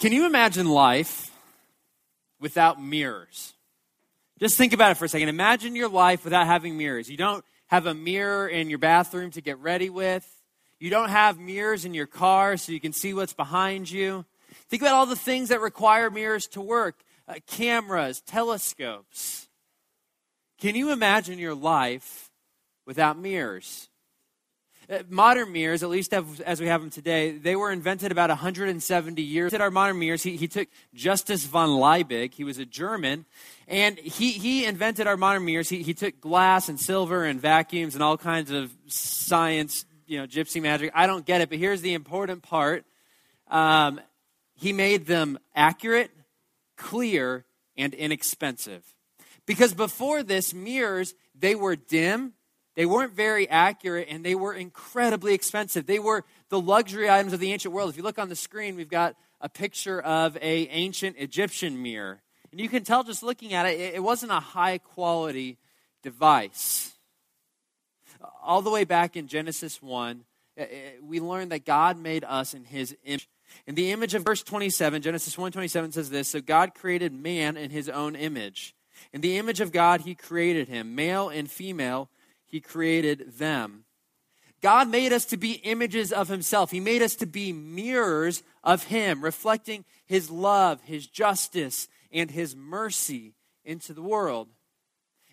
Can 0.00 0.12
you 0.12 0.24
imagine 0.24 0.66
life 0.66 1.30
without 2.40 2.82
mirrors? 2.82 3.52
Just 4.38 4.56
think 4.56 4.72
about 4.72 4.92
it 4.92 4.94
for 4.94 5.04
a 5.04 5.08
second. 5.10 5.28
Imagine 5.28 5.76
your 5.76 5.90
life 5.90 6.24
without 6.24 6.46
having 6.46 6.78
mirrors. 6.78 7.10
You 7.10 7.18
don't 7.18 7.44
have 7.66 7.84
a 7.84 7.92
mirror 7.92 8.48
in 8.48 8.70
your 8.70 8.78
bathroom 8.78 9.30
to 9.32 9.42
get 9.42 9.58
ready 9.58 9.90
with. 9.90 10.26
You 10.78 10.88
don't 10.88 11.10
have 11.10 11.38
mirrors 11.38 11.84
in 11.84 11.92
your 11.92 12.06
car 12.06 12.56
so 12.56 12.72
you 12.72 12.80
can 12.80 12.94
see 12.94 13.12
what's 13.12 13.34
behind 13.34 13.90
you. 13.90 14.24
Think 14.70 14.80
about 14.80 14.94
all 14.94 15.04
the 15.04 15.16
things 15.16 15.50
that 15.50 15.60
require 15.60 16.08
mirrors 16.08 16.46
to 16.52 16.62
work 16.62 17.04
uh, 17.28 17.34
cameras, 17.46 18.22
telescopes. 18.22 19.48
Can 20.58 20.76
you 20.76 20.92
imagine 20.92 21.38
your 21.38 21.54
life 21.54 22.30
without 22.86 23.18
mirrors? 23.18 23.89
Uh, 24.90 25.04
modern 25.08 25.52
mirrors, 25.52 25.84
at 25.84 25.88
least 25.88 26.12
as 26.12 26.60
we 26.60 26.66
have 26.66 26.80
them 26.80 26.90
today, 26.90 27.30
they 27.30 27.54
were 27.54 27.70
invented 27.70 28.10
about 28.10 28.28
170 28.28 29.22
years. 29.22 29.54
Our 29.54 29.70
modern 29.70 30.00
mirrors, 30.00 30.24
he, 30.24 30.36
he 30.36 30.48
took 30.48 30.66
Justus 30.94 31.44
von 31.44 31.68
Liebig. 31.68 32.34
He 32.34 32.42
was 32.42 32.58
a 32.58 32.64
German, 32.64 33.24
and 33.68 33.96
he, 33.98 34.32
he 34.32 34.64
invented 34.64 35.06
our 35.06 35.16
modern 35.16 35.44
mirrors. 35.44 35.68
He, 35.68 35.84
he 35.84 35.94
took 35.94 36.20
glass 36.20 36.68
and 36.68 36.80
silver 36.80 37.24
and 37.24 37.40
vacuums 37.40 37.94
and 37.94 38.02
all 38.02 38.18
kinds 38.18 38.50
of 38.50 38.72
science, 38.88 39.84
you 40.08 40.18
know, 40.18 40.26
gypsy 40.26 40.60
magic. 40.60 40.90
I 40.92 41.06
don't 41.06 41.24
get 41.24 41.40
it, 41.40 41.50
but 41.50 41.58
here's 41.58 41.82
the 41.82 41.94
important 41.94 42.42
part. 42.42 42.84
Um, 43.48 44.00
he 44.54 44.72
made 44.72 45.06
them 45.06 45.38
accurate, 45.54 46.10
clear, 46.76 47.44
and 47.76 47.94
inexpensive. 47.94 48.82
Because 49.46 49.72
before 49.72 50.24
this, 50.24 50.52
mirrors, 50.52 51.14
they 51.38 51.54
were 51.54 51.76
dim, 51.76 52.32
they 52.76 52.86
weren't 52.86 53.14
very 53.14 53.48
accurate, 53.48 54.08
and 54.10 54.24
they 54.24 54.34
were 54.34 54.54
incredibly 54.54 55.34
expensive. 55.34 55.86
They 55.86 55.98
were 55.98 56.24
the 56.48 56.60
luxury 56.60 57.10
items 57.10 57.32
of 57.32 57.40
the 57.40 57.52
ancient 57.52 57.74
world. 57.74 57.90
If 57.90 57.96
you 57.96 58.02
look 58.02 58.18
on 58.18 58.28
the 58.28 58.36
screen, 58.36 58.76
we've 58.76 58.88
got 58.88 59.16
a 59.40 59.48
picture 59.48 60.00
of 60.00 60.36
a 60.36 60.68
ancient 60.68 61.16
Egyptian 61.18 61.82
mirror. 61.82 62.22
And 62.50 62.60
you 62.60 62.68
can 62.68 62.84
tell 62.84 63.04
just 63.04 63.22
looking 63.22 63.54
at 63.54 63.66
it, 63.66 63.94
it 63.94 64.02
wasn't 64.02 64.32
a 64.32 64.40
high 64.40 64.78
quality 64.78 65.58
device. 66.02 66.92
All 68.42 68.62
the 68.62 68.70
way 68.70 68.84
back 68.84 69.16
in 69.16 69.28
Genesis 69.28 69.80
1, 69.82 70.24
eh, 70.56 70.62
eh, 70.62 70.90
we 71.02 71.20
learned 71.20 71.52
that 71.52 71.64
God 71.64 71.98
made 71.98 72.24
us 72.24 72.54
in 72.54 72.64
his 72.64 72.96
image. 73.04 73.28
In 73.66 73.74
the 73.74 73.90
image 73.90 74.14
of 74.14 74.24
verse 74.24 74.42
27, 74.42 75.02
Genesis 75.02 75.36
1:27 75.36 75.92
says 75.92 76.10
this, 76.10 76.28
so 76.28 76.40
God 76.40 76.74
created 76.74 77.12
man 77.12 77.56
in 77.56 77.70
his 77.70 77.88
own 77.88 78.14
image. 78.14 78.74
In 79.12 79.22
the 79.22 79.38
image 79.38 79.60
of 79.60 79.72
God 79.72 80.02
he 80.02 80.14
created 80.14 80.68
him, 80.68 80.94
male 80.94 81.28
and 81.28 81.50
female 81.50 82.10
he 82.50 82.60
created 82.60 83.38
them. 83.38 83.84
God 84.60 84.88
made 84.88 85.12
us 85.12 85.24
to 85.26 85.36
be 85.36 85.52
images 85.52 86.12
of 86.12 86.28
himself. 86.28 86.70
He 86.70 86.80
made 86.80 87.00
us 87.00 87.14
to 87.16 87.26
be 87.26 87.52
mirrors 87.52 88.42
of 88.62 88.84
him, 88.84 89.24
reflecting 89.24 89.84
his 90.04 90.30
love, 90.30 90.80
his 90.82 91.06
justice, 91.06 91.88
and 92.12 92.30
his 92.30 92.54
mercy 92.54 93.34
into 93.64 93.94
the 93.94 94.02
world. 94.02 94.48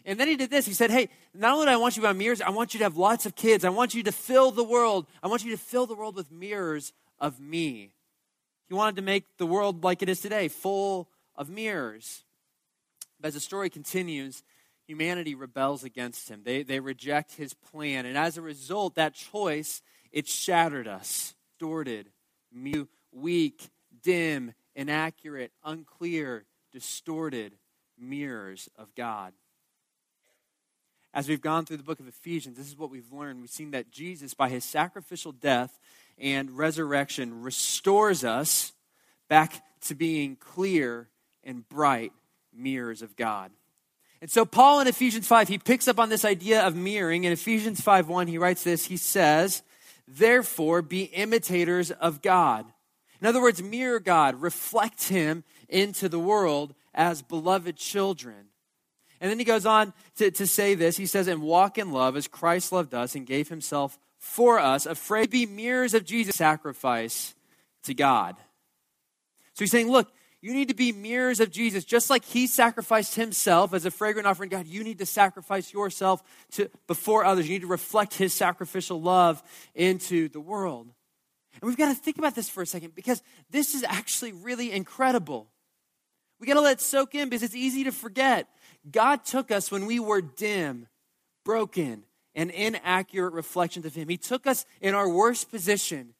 And 0.06 0.18
then 0.18 0.30
he 0.30 0.38
did 0.38 0.50
this. 0.50 0.66
He 0.66 0.74
said, 0.74 0.92
Hey, 0.92 1.10
not 1.34 1.54
only 1.54 1.66
do 1.66 1.72
I 1.72 1.76
want 1.76 1.98
you 1.98 2.02
to 2.04 2.08
have 2.08 2.16
mirrors, 2.16 2.40
I 2.40 2.52
want 2.52 2.74
you 2.74 2.78
to 2.78 2.86
have 2.86 2.96
lots 2.96 3.26
of 3.26 3.36
kids. 3.36 3.66
I 3.66 3.70
want 3.70 3.94
you 3.94 4.04
to 4.04 4.12
fill 4.14 4.52
the 4.52 4.64
world. 4.64 5.06
I 5.22 5.28
want 5.28 5.44
you 5.44 5.52
to 5.52 5.62
fill 5.62 5.86
the 5.86 5.96
world 5.96 6.16
with 6.16 6.32
mirrors 6.32 6.94
of 7.20 7.42
me. 7.42 7.92
He 8.70 8.74
wanted 8.74 8.96
to 8.98 9.02
make 9.02 9.26
the 9.38 9.46
world 9.46 9.84
like 9.84 10.02
it 10.02 10.08
is 10.08 10.22
today, 10.22 10.48
full 10.48 11.10
of 11.36 11.50
mirrors. 11.50 12.24
But 13.20 13.30
as 13.30 13.34
the 13.34 13.40
story 13.42 13.70
continues, 13.70 14.44
humanity 14.88 15.36
rebels 15.36 15.84
against 15.84 16.30
him. 16.30 16.42
They, 16.44 16.64
they 16.64 16.80
reject 16.80 17.34
his 17.34 17.54
plan. 17.54 18.06
And 18.06 18.18
as 18.18 18.38
a 18.38 18.42
result, 18.42 18.96
that 18.96 19.14
choice, 19.14 19.82
it 20.12 20.28
shattered 20.28 20.88
us. 20.88 21.36
Distorted, 21.60 22.10
weak, 23.12 23.70
dim, 24.04 24.54
inaccurate, 24.76 25.52
unclear, 25.64 26.46
distorted 26.72 27.54
mirrors 27.98 28.70
of 28.76 28.94
God. 28.96 29.34
As 31.14 31.28
we've 31.28 31.42
gone 31.42 31.66
through 31.66 31.78
the 31.78 31.84
book 31.84 32.00
of 32.00 32.08
Ephesians, 32.08 32.58
this 32.58 32.68
is 32.68 32.78
what 32.78 32.92
we've 32.92 33.12
learned. 33.12 33.42
We've 33.42 33.50
seen 33.50 33.72
that 33.72 33.92
Jesus, 33.92 34.36
by 34.36 34.50
his 34.50 34.64
sacrificial 34.64 35.32
death 35.32 35.80
and 36.18 36.56
resurrection, 36.56 37.42
restores 37.42 38.24
us 38.24 38.74
back 39.28 39.64
to 39.82 39.96
being 39.96 40.36
clear 40.36 41.10
and 41.44 41.68
bright 41.68 42.14
mirrors 42.54 43.02
of 43.02 43.16
God. 43.16 43.52
And 44.22 44.32
so 44.32 44.46
Paul 44.46 44.80
in 44.80 44.88
Ephesians 44.88 45.28
5, 45.28 45.48
he 45.48 45.58
picks 45.58 45.88
up 45.88 46.00
on 46.00 46.10
this 46.10 46.26
idea 46.26 46.66
of 46.66 46.76
mirroring. 46.76 47.24
In 47.24 47.32
Ephesians 47.32 47.82
5 47.82 48.08
1, 48.08 48.28
he 48.28 48.38
writes 48.38 48.64
this. 48.64 48.86
He 48.86 48.98
says, 48.98 49.62
Therefore, 50.08 50.82
be 50.82 51.04
imitators 51.04 51.92
of 51.92 52.22
God. 52.22 52.66
In 53.22 53.28
other 53.28 53.42
words, 53.42 53.62
mirror 53.62 54.00
God, 54.00 54.42
reflect 54.42 55.10
him 55.10 55.44
into 55.70 56.08
the 56.08 56.20
world 56.20 56.74
as 56.94 57.22
beloved 57.22 57.76
children. 57.76 58.48
And 59.20 59.30
then 59.32 59.40
he 59.40 59.46
goes 59.46 59.66
on 59.66 59.94
to, 60.18 60.30
to 60.32 60.46
say 60.46 60.76
this. 60.76 60.98
He 60.98 61.06
says, 61.06 61.28
And 61.28 61.42
walk 61.42 61.78
in 61.78 61.92
love 61.92 62.16
as 62.16 62.28
Christ 62.28 62.72
loved 62.72 62.94
us 62.94 63.16
and 63.16 63.26
gave 63.26 63.50
himself 63.50 63.98
for 64.20 64.60
us, 64.60 64.86
afraid 64.86 65.26
to 65.26 65.30
be 65.30 65.46
mirrors 65.46 65.94
of 65.94 66.06
Jesus' 66.06 66.36
sacrifice 66.36 67.36
to 67.84 67.94
God. 67.94 68.36
So 69.54 69.64
he's 69.64 69.72
saying, 69.72 69.90
Look, 69.90 70.12
you 70.42 70.54
need 70.54 70.68
to 70.68 70.76
be 70.76 70.92
mirrors 70.92 71.40
of 71.40 71.52
Jesus. 71.52 71.84
Just 71.84 72.10
like 72.10 72.24
he 72.24 72.46
sacrificed 72.46 73.16
himself 73.16 73.74
as 73.74 73.86
a 73.86 73.92
fragrant 73.92 74.28
offering, 74.28 74.50
God, 74.50 74.68
you 74.68 74.84
need 74.84 75.00
to 75.00 75.06
sacrifice 75.06 75.74
yourself 75.74 76.22
to, 76.52 76.70
before 76.86 77.26
others. 77.26 77.48
You 77.48 77.56
need 77.56 77.62
to 77.62 77.68
reflect 77.68 78.14
his 78.14 78.34
sacrificial 78.34 79.02
love 79.02 79.42
into 79.74 80.30
the 80.30 80.40
world. 80.40 80.90
And 81.60 81.68
we've 81.68 81.78
got 81.78 81.90
to 81.90 81.96
think 81.96 82.20
about 82.20 82.36
this 82.36 82.50
for 82.50 82.62
a 82.62 82.68
second 82.68 82.94
because 82.94 83.24
this 83.50 83.74
is 83.74 83.84
actually 83.84 84.32
really 84.32 84.72
incredible. 84.72 85.48
We 86.40 86.46
got 86.46 86.54
to 86.54 86.62
let 86.62 86.74
it 86.74 86.82
soak 86.82 87.16
in 87.16 87.30
because 87.30 87.42
it's 87.42 87.56
easy 87.56 87.84
to 87.86 87.92
forget. 87.92 88.48
God 88.90 89.26
took 89.26 89.50
us 89.50 89.72
when 89.72 89.88
we 89.88 90.00
were 90.00 90.22
dim, 90.22 90.88
broken, 91.44 92.04
and 92.36 92.52
inaccurate 92.52 93.34
reflections 93.34 93.88
of 93.88 93.96
Him. 93.96 94.08
He 94.08 94.18
took 94.18 94.46
us 94.46 94.66
in 94.82 94.94
our 94.94 95.10
worst 95.10 95.50
position 95.50 96.14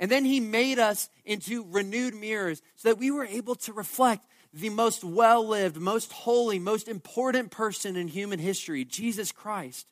and 0.00 0.10
then 0.10 0.24
he 0.24 0.40
made 0.40 0.78
us 0.80 1.08
into 1.24 1.64
renewed 1.68 2.14
mirrors 2.14 2.62
so 2.74 2.88
that 2.88 2.98
we 2.98 3.10
were 3.10 3.26
able 3.26 3.54
to 3.54 3.72
reflect 3.72 4.26
the 4.52 4.70
most 4.70 5.04
well 5.04 5.46
lived, 5.46 5.76
most 5.76 6.10
holy, 6.10 6.58
most 6.58 6.88
important 6.88 7.52
person 7.52 7.94
in 7.94 8.08
human 8.08 8.40
history, 8.40 8.84
Jesus 8.84 9.30
Christ. 9.30 9.86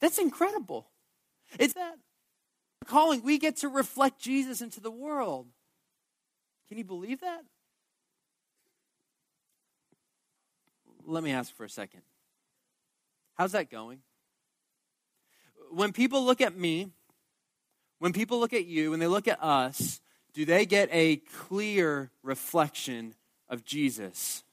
That's 0.00 0.18
incredible. 0.18 0.90
It's 1.58 1.74
that 1.74 1.94
calling. 2.86 3.22
We 3.22 3.38
get 3.38 3.56
to 3.58 3.68
reflect 3.68 4.20
Jesus 4.20 4.60
into 4.60 4.80
the 4.80 4.90
world. 4.90 5.46
Can 6.68 6.78
you 6.78 6.84
believe 6.84 7.20
that? 7.20 7.42
Let 11.04 11.22
me 11.22 11.30
ask 11.30 11.54
for 11.54 11.64
a 11.64 11.70
second. 11.70 12.02
How's 13.34 13.52
that 13.52 13.70
going? 13.70 14.00
When 15.70 15.92
people 15.92 16.24
look 16.24 16.40
at 16.40 16.56
me, 16.56 16.90
when 17.98 18.12
people 18.12 18.38
look 18.38 18.52
at 18.52 18.66
you, 18.66 18.90
when 18.90 19.00
they 19.00 19.06
look 19.06 19.28
at 19.28 19.42
us, 19.42 20.00
do 20.34 20.44
they 20.44 20.66
get 20.66 20.88
a 20.92 21.16
clear 21.16 22.10
reflection 22.22 23.14
of 23.48 23.64
Jesus? 23.64 24.44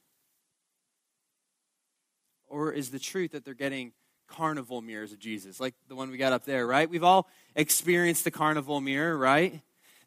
Or 2.48 2.72
is 2.72 2.90
the 2.90 2.98
truth 2.98 3.32
that 3.32 3.44
they're 3.44 3.54
getting 3.54 3.92
carnival 4.26 4.80
mirrors 4.80 5.12
of 5.12 5.18
Jesus, 5.18 5.60
like 5.60 5.74
the 5.88 5.94
one 5.94 6.10
we 6.10 6.16
got 6.16 6.32
up 6.32 6.44
there, 6.44 6.66
right? 6.66 6.88
We've 6.88 7.04
all 7.04 7.28
experienced 7.54 8.24
the 8.24 8.30
carnival 8.30 8.80
mirror, 8.80 9.16
right? 9.16 9.60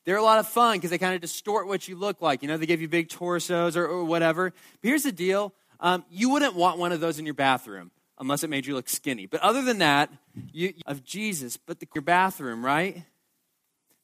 They're 0.06 0.18
a 0.18 0.24
lot 0.24 0.40
of 0.40 0.48
fun 0.48 0.78
because 0.78 0.90
they 0.90 0.98
kind 0.98 1.16
of 1.16 1.22
distort 1.22 1.68
what 1.68 1.88
you 1.88 1.96
look 1.96 2.22
like. 2.22 2.42
You 2.42 2.48
know, 2.48 2.58
they 2.58 2.66
give 2.66 2.82
you 2.82 2.88
big 2.88 3.10
torsos 3.10 3.76
or, 3.76 3.86
or 3.86 4.04
whatever. 4.04 4.52
But 4.82 4.88
here's 4.88 5.04
the 5.04 5.12
deal 5.12 5.54
um, 5.80 6.06
you 6.10 6.30
wouldn't 6.30 6.56
want 6.56 6.80
one 6.80 6.92
of 6.92 7.00
those 7.00 7.20
in 7.20 7.26
your 7.26 7.36
bathroom 7.36 7.92
unless 8.20 8.44
it 8.44 8.50
made 8.50 8.66
you 8.66 8.74
look 8.74 8.90
skinny. 8.90 9.26
But 9.28 9.42
other 9.42 9.62
than 9.62 9.80
that, 9.80 10.10
you, 10.52 10.74
of 10.86 11.04
Jesus, 11.04 11.58
but 11.58 11.80
the, 11.80 11.88
your 11.94 12.02
bathroom, 12.02 12.66
right? 12.66 13.04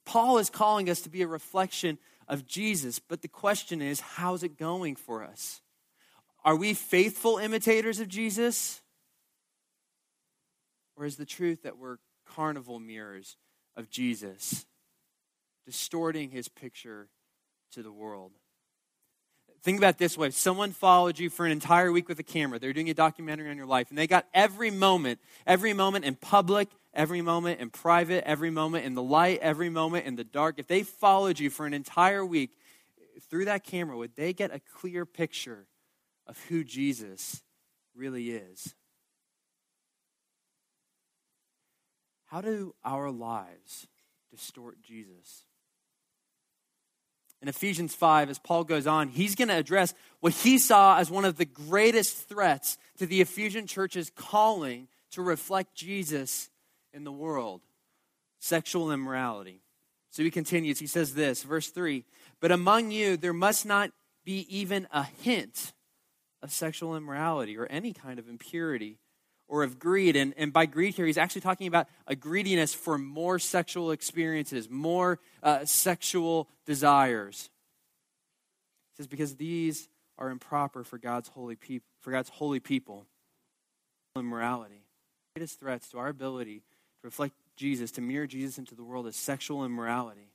Paul 0.05 0.37
is 0.37 0.49
calling 0.49 0.89
us 0.89 1.01
to 1.01 1.09
be 1.09 1.21
a 1.21 1.27
reflection 1.27 1.97
of 2.27 2.45
Jesus, 2.45 2.99
but 2.99 3.21
the 3.21 3.27
question 3.27 3.81
is, 3.81 3.99
how's 3.99 4.43
it 4.43 4.57
going 4.57 4.95
for 4.95 5.23
us? 5.23 5.61
Are 6.45 6.55
we 6.55 6.73
faithful 6.73 7.37
imitators 7.37 7.99
of 7.99 8.07
Jesus? 8.07 8.81
Or 10.95 11.05
is 11.05 11.15
the 11.15 11.25
truth 11.25 11.63
that 11.63 11.77
we're 11.77 11.97
carnival 12.25 12.79
mirrors 12.79 13.37
of 13.75 13.89
Jesus, 13.89 14.65
distorting 15.65 16.31
his 16.31 16.47
picture 16.47 17.09
to 17.71 17.81
the 17.81 17.91
world? 17.91 18.33
Think 19.63 19.77
about 19.77 19.97
this 19.97 20.17
way. 20.17 20.27
If 20.27 20.35
someone 20.35 20.71
followed 20.73 21.17
you 21.17 21.29
for 21.29 21.45
an 21.45 21.53
entire 21.53 21.89
week 21.89 22.09
with 22.09 22.19
a 22.19 22.23
camera, 22.23 22.59
they're 22.59 22.73
doing 22.73 22.89
a 22.89 22.93
documentary 22.93 23.49
on 23.49 23.55
your 23.55 23.65
life, 23.65 23.89
and 23.89 23.97
they 23.97 24.07
got 24.07 24.27
every 24.33 24.69
moment, 24.69 25.21
every 25.47 25.71
moment 25.71 26.03
in 26.03 26.15
public, 26.15 26.67
every 26.93 27.21
moment 27.21 27.61
in 27.61 27.69
private, 27.69 28.27
every 28.27 28.49
moment 28.49 28.85
in 28.85 28.93
the 28.93 29.01
light, 29.01 29.39
every 29.41 29.69
moment 29.69 30.05
in 30.05 30.17
the 30.17 30.25
dark. 30.25 30.59
If 30.59 30.67
they 30.67 30.83
followed 30.83 31.39
you 31.39 31.49
for 31.49 31.65
an 31.65 31.73
entire 31.73 32.25
week 32.25 32.57
through 33.29 33.45
that 33.45 33.63
camera, 33.63 33.95
would 33.95 34.17
they 34.17 34.33
get 34.33 34.53
a 34.53 34.59
clear 34.59 35.05
picture 35.05 35.65
of 36.27 36.37
who 36.49 36.65
Jesus 36.65 37.41
really 37.95 38.31
is? 38.31 38.75
How 42.25 42.41
do 42.41 42.75
our 42.83 43.09
lives 43.11 43.87
distort 44.29 44.81
Jesus? 44.81 45.45
In 47.43 47.49
Ephesians 47.49 47.93
5, 47.93 48.29
as 48.29 48.39
Paul 48.39 48.63
goes 48.63 48.87
on, 48.87 49.09
he's 49.09 49.35
going 49.35 49.49
to 49.49 49.57
address 49.57 49.93
what 50.21 50.31
he 50.31 50.57
saw 50.57 50.97
as 50.97 51.11
one 51.11 51.25
of 51.25 51.35
the 51.35 51.43
greatest 51.43 52.29
threats 52.29 52.77
to 52.99 53.05
the 53.05 53.19
Ephesian 53.19 53.67
church's 53.67 54.09
calling 54.15 54.87
to 55.11 55.21
reflect 55.21 55.75
Jesus 55.75 56.49
in 56.93 57.03
the 57.03 57.11
world 57.11 57.59
sexual 58.39 58.93
immorality. 58.93 59.59
So 60.09 60.23
he 60.23 60.31
continues. 60.31 60.79
He 60.79 60.87
says 60.87 61.15
this, 61.15 61.43
verse 61.43 61.67
3 61.67 62.05
But 62.39 62.53
among 62.53 62.91
you 62.91 63.17
there 63.17 63.33
must 63.33 63.65
not 63.65 63.91
be 64.23 64.47
even 64.47 64.87
a 64.89 65.03
hint 65.03 65.73
of 66.41 66.49
sexual 66.49 66.95
immorality 66.95 67.57
or 67.57 67.65
any 67.65 67.91
kind 67.91 68.19
of 68.19 68.29
impurity 68.29 68.99
or 69.53 69.61
of 69.61 69.77
greed. 69.77 70.15
And, 70.15 70.33
and 70.35 70.51
by 70.51 70.65
greed 70.65 70.95
here, 70.95 71.05
he's 71.05 71.19
actually 71.19 71.41
talking 71.41 71.67
about 71.67 71.87
a 72.07 72.15
greediness 72.15 72.73
for 72.73 72.97
more 72.97 73.37
sexual 73.37 73.91
experiences, 73.91 74.67
more 74.67 75.19
uh, 75.43 75.63
sexual 75.63 76.49
desires. 76.65 77.51
He 78.89 79.03
says, 79.03 79.07
because 79.07 79.35
these 79.35 79.89
are 80.17 80.31
improper 80.31 80.83
for 80.83 80.97
God's 80.97 81.27
holy 81.27 81.55
people, 81.55 81.85
for 82.01 82.09
God's 82.09 82.29
holy 82.29 82.59
people. 82.59 83.05
Immorality. 84.17 84.81
The 85.35 85.39
greatest 85.39 85.59
threats 85.59 85.87
to 85.89 85.99
our 85.99 86.07
ability 86.07 86.63
to 87.01 87.03
reflect 87.03 87.35
Jesus, 87.55 87.91
to 87.91 88.01
mirror 88.01 88.25
Jesus 88.25 88.57
into 88.57 88.73
the 88.73 88.83
world, 88.83 89.05
is 89.05 89.15
sexual 89.15 89.63
immorality. 89.63 90.31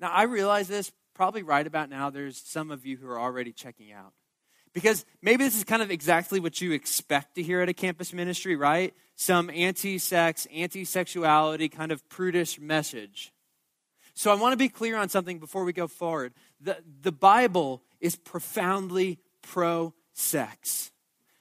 Now, 0.00 0.12
I 0.12 0.22
realize 0.22 0.66
this 0.66 0.90
probably 1.12 1.42
right 1.42 1.66
about 1.66 1.90
now, 1.90 2.08
there's 2.08 2.38
some 2.38 2.70
of 2.70 2.86
you 2.86 2.96
who 2.96 3.06
are 3.06 3.20
already 3.20 3.52
checking 3.52 3.92
out. 3.92 4.14
Because 4.72 5.04
maybe 5.20 5.44
this 5.44 5.56
is 5.56 5.64
kind 5.64 5.82
of 5.82 5.90
exactly 5.90 6.38
what 6.38 6.60
you 6.60 6.72
expect 6.72 7.34
to 7.34 7.42
hear 7.42 7.60
at 7.60 7.68
a 7.68 7.74
campus 7.74 8.12
ministry, 8.12 8.56
right? 8.56 8.94
Some 9.16 9.50
anti 9.50 9.98
sex, 9.98 10.46
anti 10.54 10.84
sexuality 10.84 11.68
kind 11.68 11.92
of 11.92 12.08
prudish 12.08 12.60
message. 12.60 13.32
So 14.14 14.30
I 14.30 14.34
want 14.34 14.52
to 14.52 14.56
be 14.56 14.68
clear 14.68 14.96
on 14.96 15.08
something 15.08 15.38
before 15.38 15.64
we 15.64 15.72
go 15.72 15.86
forward. 15.86 16.34
The, 16.60 16.78
the 17.02 17.12
Bible 17.12 17.82
is 18.00 18.16
profoundly 18.16 19.18
pro 19.42 19.94
sex. 20.12 20.92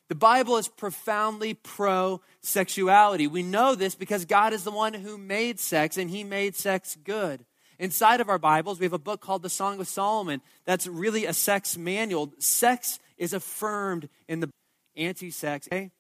The 0.08 0.16
Bible 0.16 0.58
is 0.58 0.68
profoundly 0.68 1.54
pro 1.54 2.22
sexuality. 2.42 3.28
We 3.28 3.44
know 3.44 3.76
this 3.76 3.96
because 3.96 4.26
God 4.26 4.54
is 4.54 4.64
the 4.64 4.72
one 4.72 4.94
who 4.96 5.18
made 5.18 5.60
sex 5.60 5.98
and 5.98 6.10
he 6.10 6.24
made 6.24 6.56
sex 6.56 6.98
good. 7.04 7.46
Inside 7.78 8.20
of 8.20 8.28
our 8.28 8.40
Bibles, 8.40 8.80
we 8.80 8.86
have 8.86 8.94
a 8.94 9.00
book 9.00 9.22
called 9.22 9.42
the 9.42 9.50
Song 9.50 9.80
of 9.80 9.88
Solomon 9.88 10.42
that's 10.66 10.88
really 10.88 11.26
a 11.26 11.34
sex 11.34 11.78
manual. 11.78 12.34
Sex 12.40 13.00
is 13.20 13.34
affirmed 13.34 14.10
in 14.28 14.40
the 14.40 14.50
anti 14.96 15.30
sex. 15.30 15.68
Okay? 15.68 15.92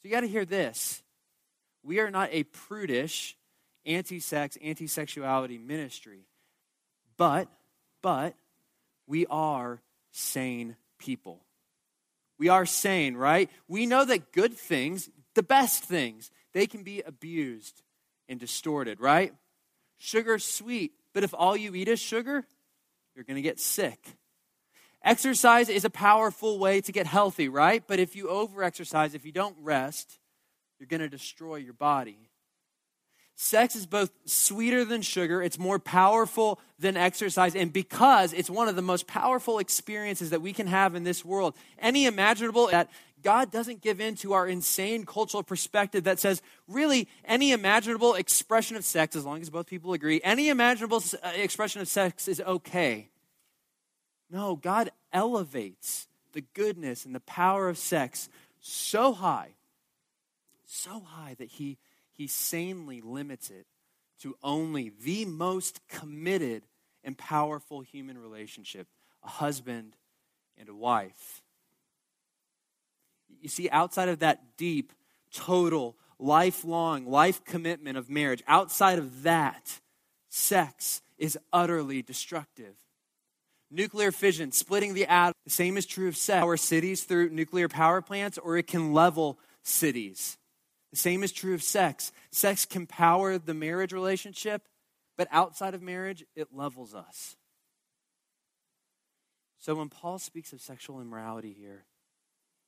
So 0.00 0.08
you 0.08 0.10
got 0.10 0.20
to 0.20 0.28
hear 0.28 0.46
this. 0.46 1.02
We 1.82 2.00
are 2.00 2.10
not 2.10 2.30
a 2.32 2.44
prudish, 2.44 3.36
anti 3.84 4.20
sex, 4.20 4.56
anti 4.62 4.86
sexuality 4.86 5.58
ministry, 5.58 6.26
but, 7.18 7.48
but, 8.02 8.34
we 9.06 9.26
are 9.26 9.82
sane 10.12 10.76
people. 10.98 11.44
We 12.38 12.48
are 12.48 12.66
sane, 12.66 13.16
right? 13.16 13.50
We 13.68 13.86
know 13.86 14.04
that 14.04 14.32
good 14.32 14.54
things, 14.54 15.10
the 15.34 15.42
best 15.42 15.84
things, 15.84 16.30
they 16.54 16.66
can 16.66 16.82
be 16.82 17.02
abused 17.02 17.82
and 18.28 18.38
distorted, 18.38 19.00
right? 19.00 19.34
Sugar's 19.98 20.44
sweet, 20.44 20.92
but 21.14 21.24
if 21.24 21.34
all 21.34 21.56
you 21.56 21.74
eat 21.74 21.88
is 21.88 22.00
sugar, 22.00 22.44
you're 23.14 23.24
going 23.24 23.36
to 23.36 23.42
get 23.42 23.60
sick. 23.60 24.16
Exercise 25.04 25.68
is 25.68 25.84
a 25.84 25.90
powerful 25.90 26.58
way 26.58 26.80
to 26.80 26.92
get 26.92 27.06
healthy, 27.06 27.48
right? 27.48 27.82
But 27.86 27.98
if 27.98 28.14
you 28.14 28.26
overexercise, 28.26 29.14
if 29.14 29.24
you 29.24 29.32
don't 29.32 29.56
rest, 29.60 30.18
you're 30.78 30.86
going 30.86 31.00
to 31.00 31.08
destroy 31.08 31.56
your 31.56 31.72
body. 31.72 32.28
Sex 33.34 33.74
is 33.74 33.86
both 33.86 34.10
sweeter 34.24 34.84
than 34.84 35.02
sugar, 35.02 35.42
it's 35.42 35.58
more 35.58 35.78
powerful 35.78 36.60
than 36.78 36.96
exercise, 36.96 37.56
and 37.56 37.72
because 37.72 38.32
it's 38.32 38.50
one 38.50 38.68
of 38.68 38.76
the 38.76 38.82
most 38.82 39.06
powerful 39.06 39.58
experiences 39.58 40.30
that 40.30 40.42
we 40.42 40.52
can 40.52 40.66
have 40.66 40.94
in 40.94 41.02
this 41.02 41.24
world, 41.24 41.54
any 41.78 42.06
imaginable 42.06 42.68
that 42.68 42.90
God 43.22 43.50
doesn't 43.50 43.80
give 43.80 44.00
in 44.00 44.16
to 44.16 44.32
our 44.32 44.46
insane 44.46 45.06
cultural 45.06 45.42
perspective 45.42 46.04
that 46.04 46.18
says, 46.18 46.42
really, 46.68 47.08
any 47.24 47.52
imaginable 47.52 48.14
expression 48.14 48.76
of 48.76 48.84
sex, 48.84 49.16
as 49.16 49.24
long 49.24 49.40
as 49.40 49.50
both 49.50 49.66
people 49.66 49.92
agree, 49.92 50.20
any 50.22 50.48
imaginable 50.48 51.02
uh, 51.22 51.28
expression 51.34 51.80
of 51.80 51.88
sex 51.88 52.28
is 52.28 52.40
okay. 52.40 53.08
No, 54.32 54.56
God 54.56 54.90
elevates 55.12 56.08
the 56.32 56.40
goodness 56.40 57.04
and 57.04 57.14
the 57.14 57.20
power 57.20 57.68
of 57.68 57.76
sex 57.76 58.30
so 58.60 59.12
high, 59.12 59.50
so 60.64 61.00
high 61.00 61.34
that 61.38 61.48
he, 61.48 61.76
he 62.10 62.26
sanely 62.26 63.02
limits 63.02 63.50
it 63.50 63.66
to 64.20 64.34
only 64.42 64.90
the 65.04 65.26
most 65.26 65.86
committed 65.88 66.62
and 67.04 67.18
powerful 67.18 67.82
human 67.82 68.16
relationship 68.16 68.86
a 69.22 69.28
husband 69.28 69.94
and 70.58 70.68
a 70.68 70.74
wife. 70.74 71.42
You 73.40 73.48
see, 73.48 73.68
outside 73.70 74.08
of 74.08 74.20
that 74.20 74.56
deep, 74.56 74.92
total, 75.30 75.94
lifelong, 76.18 77.06
life 77.06 77.44
commitment 77.44 77.98
of 77.98 78.08
marriage, 78.08 78.42
outside 78.48 78.98
of 78.98 79.24
that, 79.24 79.80
sex 80.30 81.02
is 81.18 81.38
utterly 81.52 82.00
destructive 82.00 82.81
nuclear 83.72 84.12
fission, 84.12 84.52
splitting 84.52 84.94
the 84.94 85.06
atom. 85.06 85.32
The 85.44 85.50
same 85.50 85.76
is 85.76 85.86
true 85.86 86.08
of 86.08 86.16
sex. 86.16 86.40
Power 86.40 86.56
cities 86.56 87.04
through 87.04 87.30
nuclear 87.30 87.68
power 87.68 88.00
plants, 88.02 88.38
or 88.38 88.56
it 88.56 88.66
can 88.66 88.92
level 88.92 89.38
cities. 89.62 90.36
The 90.90 90.98
same 90.98 91.22
is 91.22 91.32
true 91.32 91.54
of 91.54 91.62
sex. 91.62 92.12
Sex 92.30 92.66
can 92.66 92.86
power 92.86 93.38
the 93.38 93.54
marriage 93.54 93.92
relationship, 93.92 94.68
but 95.16 95.26
outside 95.30 95.74
of 95.74 95.82
marriage, 95.82 96.24
it 96.36 96.48
levels 96.52 96.94
us. 96.94 97.36
So 99.58 99.74
when 99.76 99.88
Paul 99.88 100.18
speaks 100.18 100.52
of 100.52 100.60
sexual 100.60 101.00
immorality 101.00 101.54
here, 101.58 101.84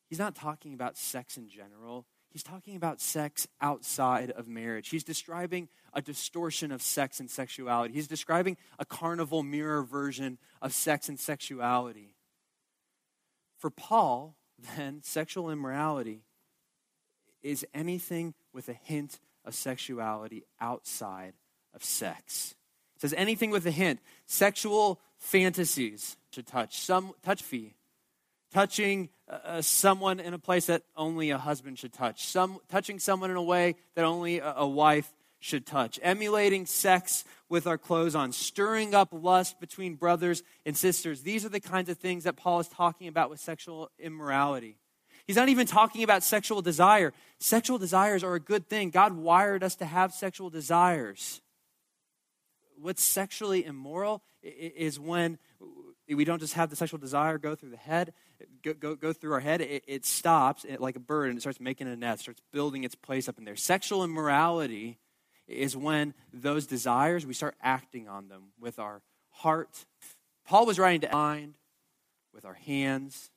he's 0.08 0.18
not 0.18 0.34
talking 0.34 0.74
about 0.74 0.96
sex 0.96 1.36
in 1.36 1.48
general. 1.48 2.06
He's 2.34 2.42
talking 2.42 2.74
about 2.74 3.00
sex 3.00 3.46
outside 3.60 4.32
of 4.32 4.48
marriage. 4.48 4.88
He's 4.88 5.04
describing 5.04 5.68
a 5.92 6.02
distortion 6.02 6.72
of 6.72 6.82
sex 6.82 7.20
and 7.20 7.30
sexuality. 7.30 7.94
He's 7.94 8.08
describing 8.08 8.56
a 8.76 8.84
carnival 8.84 9.44
mirror 9.44 9.84
version 9.84 10.38
of 10.60 10.74
sex 10.74 11.08
and 11.08 11.18
sexuality. 11.18 12.16
For 13.56 13.70
Paul, 13.70 14.34
then, 14.76 15.00
sexual 15.04 15.48
immorality 15.48 16.22
is 17.40 17.64
anything 17.72 18.34
with 18.52 18.68
a 18.68 18.74
hint 18.74 19.20
of 19.44 19.54
sexuality 19.54 20.42
outside 20.60 21.34
of 21.72 21.84
sex. 21.84 22.56
It 22.96 23.02
says 23.02 23.14
anything 23.16 23.50
with 23.50 23.64
a 23.64 23.70
hint. 23.70 24.00
Sexual 24.26 25.00
fantasies 25.18 26.16
to 26.32 26.42
touch, 26.42 26.80
some 26.80 27.12
touch 27.22 27.44
fee, 27.44 27.74
touching 28.54 29.08
uh, 29.28 29.60
someone 29.60 30.20
in 30.20 30.32
a 30.32 30.38
place 30.38 30.66
that 30.66 30.82
only 30.96 31.30
a 31.30 31.38
husband 31.38 31.76
should 31.76 31.92
touch, 31.92 32.24
some, 32.26 32.58
touching 32.70 33.00
someone 33.00 33.30
in 33.30 33.36
a 33.36 33.42
way 33.42 33.74
that 33.96 34.04
only 34.04 34.38
a, 34.38 34.54
a 34.58 34.66
wife 34.66 35.12
should 35.40 35.66
touch, 35.66 35.98
emulating 36.02 36.64
sex 36.64 37.24
with 37.48 37.66
our 37.66 37.76
clothes 37.76 38.14
on, 38.14 38.30
stirring 38.30 38.94
up 38.94 39.08
lust 39.12 39.58
between 39.58 39.96
brothers 39.96 40.44
and 40.64 40.76
sisters. 40.76 41.22
These 41.22 41.44
are 41.44 41.48
the 41.48 41.60
kinds 41.60 41.88
of 41.88 41.98
things 41.98 42.24
that 42.24 42.36
Paul 42.36 42.60
is 42.60 42.68
talking 42.68 43.08
about 43.08 43.28
with 43.28 43.40
sexual 43.40 43.90
immorality. 43.98 44.78
He's 45.26 45.36
not 45.36 45.48
even 45.48 45.66
talking 45.66 46.04
about 46.04 46.22
sexual 46.22 46.62
desire. 46.62 47.12
Sexual 47.40 47.78
desires 47.78 48.22
are 48.22 48.34
a 48.34 48.40
good 48.40 48.68
thing. 48.68 48.90
God 48.90 49.14
wired 49.14 49.64
us 49.64 49.74
to 49.76 49.84
have 49.84 50.12
sexual 50.12 50.48
desires. 50.48 51.40
What's 52.80 53.02
sexually 53.02 53.64
immoral 53.64 54.22
is 54.42 55.00
when 55.00 55.38
we 56.08 56.24
don't 56.24 56.40
just 56.40 56.54
have 56.54 56.70
the 56.70 56.76
sexual 56.76 56.98
desire 56.98 57.38
go 57.38 57.54
through 57.54 57.70
the 57.70 57.76
head, 57.76 58.12
go, 58.62 58.74
go, 58.74 58.94
go 58.94 59.12
through 59.12 59.32
our 59.32 59.40
head. 59.40 59.60
It, 59.60 59.84
it 59.86 60.04
stops 60.04 60.64
it, 60.64 60.80
like 60.80 60.96
a 60.96 61.00
bird 61.00 61.30
and 61.30 61.38
it 61.38 61.40
starts 61.40 61.60
making 61.60 61.88
a 61.88 61.96
nest, 61.96 62.22
starts 62.22 62.40
building 62.52 62.84
its 62.84 62.94
place 62.94 63.28
up 63.28 63.38
in 63.38 63.44
there. 63.44 63.56
Sexual 63.56 64.04
immorality 64.04 64.98
is 65.46 65.76
when 65.76 66.14
those 66.32 66.66
desires, 66.66 67.26
we 67.26 67.34
start 67.34 67.54
acting 67.62 68.08
on 68.08 68.28
them 68.28 68.52
with 68.60 68.78
our 68.78 69.02
heart. 69.30 69.86
Paul 70.46 70.66
was 70.66 70.78
writing 70.78 71.02
to 71.02 71.12
mind, 71.12 71.54
with 72.34 72.44
our 72.44 72.54
hands. 72.54 73.30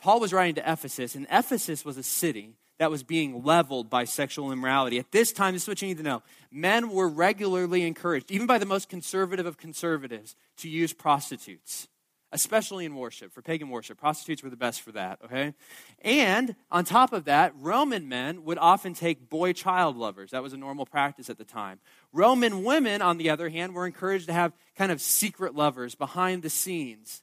Paul 0.00 0.20
was 0.20 0.32
writing 0.32 0.56
to 0.56 0.72
Ephesus, 0.72 1.14
and 1.14 1.26
Ephesus 1.30 1.84
was 1.84 1.96
a 1.96 2.02
city 2.02 2.56
that 2.78 2.90
was 2.90 3.02
being 3.02 3.44
leveled 3.44 3.88
by 3.88 4.04
sexual 4.04 4.52
immorality. 4.52 4.98
At 4.98 5.12
this 5.12 5.32
time, 5.32 5.54
this 5.54 5.62
is 5.62 5.68
what 5.68 5.82
you 5.82 5.88
need 5.88 5.98
to 5.98 6.02
know 6.02 6.22
men 6.50 6.90
were 6.90 7.08
regularly 7.08 7.82
encouraged, 7.82 8.30
even 8.30 8.46
by 8.46 8.58
the 8.58 8.66
most 8.66 8.88
conservative 8.88 9.46
of 9.46 9.56
conservatives, 9.56 10.36
to 10.58 10.68
use 10.68 10.92
prostitutes 10.92 11.88
especially 12.32 12.86
in 12.86 12.96
worship, 12.96 13.32
for 13.32 13.42
pagan 13.42 13.68
worship. 13.68 13.98
Prostitutes 13.98 14.42
were 14.42 14.50
the 14.50 14.56
best 14.56 14.80
for 14.80 14.92
that, 14.92 15.18
okay? 15.24 15.54
And 16.00 16.56
on 16.70 16.84
top 16.84 17.12
of 17.12 17.26
that, 17.26 17.52
Roman 17.56 18.08
men 18.08 18.44
would 18.44 18.58
often 18.58 18.94
take 18.94 19.28
boy 19.28 19.52
child 19.52 19.96
lovers. 19.96 20.30
That 20.30 20.42
was 20.42 20.54
a 20.54 20.56
normal 20.56 20.86
practice 20.86 21.28
at 21.28 21.36
the 21.36 21.44
time. 21.44 21.78
Roman 22.12 22.64
women, 22.64 23.02
on 23.02 23.18
the 23.18 23.30
other 23.30 23.50
hand, 23.50 23.74
were 23.74 23.86
encouraged 23.86 24.26
to 24.26 24.32
have 24.32 24.52
kind 24.76 24.90
of 24.90 25.00
secret 25.00 25.54
lovers 25.54 25.94
behind 25.94 26.42
the 26.42 26.50
scenes. 26.50 27.22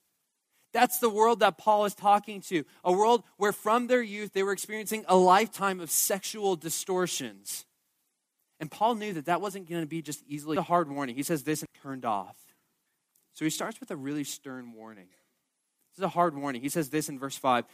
That's 0.72 1.00
the 1.00 1.10
world 1.10 1.40
that 1.40 1.58
Paul 1.58 1.86
is 1.86 1.96
talking 1.96 2.42
to. 2.42 2.64
A 2.84 2.92
world 2.92 3.24
where 3.38 3.52
from 3.52 3.88
their 3.88 4.02
youth 4.02 4.34
they 4.34 4.44
were 4.44 4.52
experiencing 4.52 5.04
a 5.08 5.16
lifetime 5.16 5.80
of 5.80 5.90
sexual 5.90 6.56
distortions. 6.56 7.66
And 8.60 8.70
Paul 8.70 8.96
knew 8.96 9.14
that 9.14 9.26
that 9.26 9.42
wasn't 9.42 9.70
going 9.70 9.82
to 9.82 9.88
be 9.88 10.02
just 10.02 10.24
easily 10.28 10.58
a 10.58 10.62
hard 10.62 10.90
warning. 10.90 11.16
He 11.16 11.24
says 11.24 11.44
this 11.44 11.62
and 11.62 11.70
turned 11.82 12.06
off. 12.06 12.36
So 13.34 13.46
he 13.46 13.52
starts 13.52 13.80
with 13.80 13.90
a 13.90 13.96
really 13.96 14.26
stern 14.26 14.74
warning. 14.74 15.08
This 15.92 16.00
is 16.00 16.04
a 16.04 16.10
hard 16.10 16.36
warning. 16.36 16.62
He 16.62 16.70
says 16.70 16.90
this 16.90 17.10
in 17.10 17.18
verse 17.18 17.38
5 17.38 17.66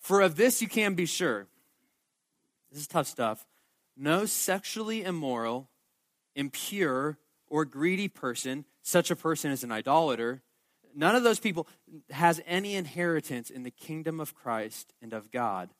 For 0.00 0.20
of 0.20 0.36
this 0.36 0.60
you 0.60 0.68
can 0.68 0.94
be 0.94 1.06
sure. 1.06 1.46
This 2.70 2.80
is 2.80 2.86
tough 2.86 3.06
stuff. 3.06 3.46
No 3.96 4.24
sexually 4.26 5.04
immoral, 5.04 5.68
impure, 6.34 7.18
or 7.46 7.64
greedy 7.64 8.08
person, 8.08 8.64
such 8.82 9.10
a 9.10 9.16
person 9.16 9.50
is 9.50 9.62
an 9.62 9.70
idolater. 9.70 10.42
None 10.94 11.16
of 11.16 11.22
those 11.22 11.40
people 11.40 11.66
has 12.10 12.40
any 12.46 12.74
inheritance 12.76 13.50
in 13.50 13.62
the 13.62 13.70
kingdom 13.70 14.20
of 14.20 14.34
Christ 14.34 14.92
and 15.00 15.12
of 15.12 15.30
God. 15.30 15.70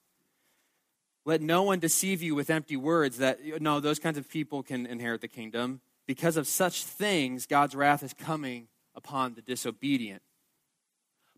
Let 1.24 1.40
no 1.40 1.62
one 1.62 1.78
deceive 1.78 2.22
you 2.22 2.34
with 2.34 2.50
empty 2.50 2.76
words 2.76 3.18
that, 3.18 3.38
no, 3.60 3.78
those 3.78 3.98
kinds 3.98 4.18
of 4.18 4.28
people 4.28 4.62
can 4.62 4.86
inherit 4.86 5.20
the 5.20 5.28
kingdom. 5.28 5.80
Because 6.06 6.36
of 6.36 6.48
such 6.48 6.84
things, 6.84 7.46
God's 7.46 7.76
wrath 7.76 8.02
is 8.02 8.12
coming 8.12 8.66
upon 8.94 9.34
the 9.34 9.42
disobedient. 9.42 10.22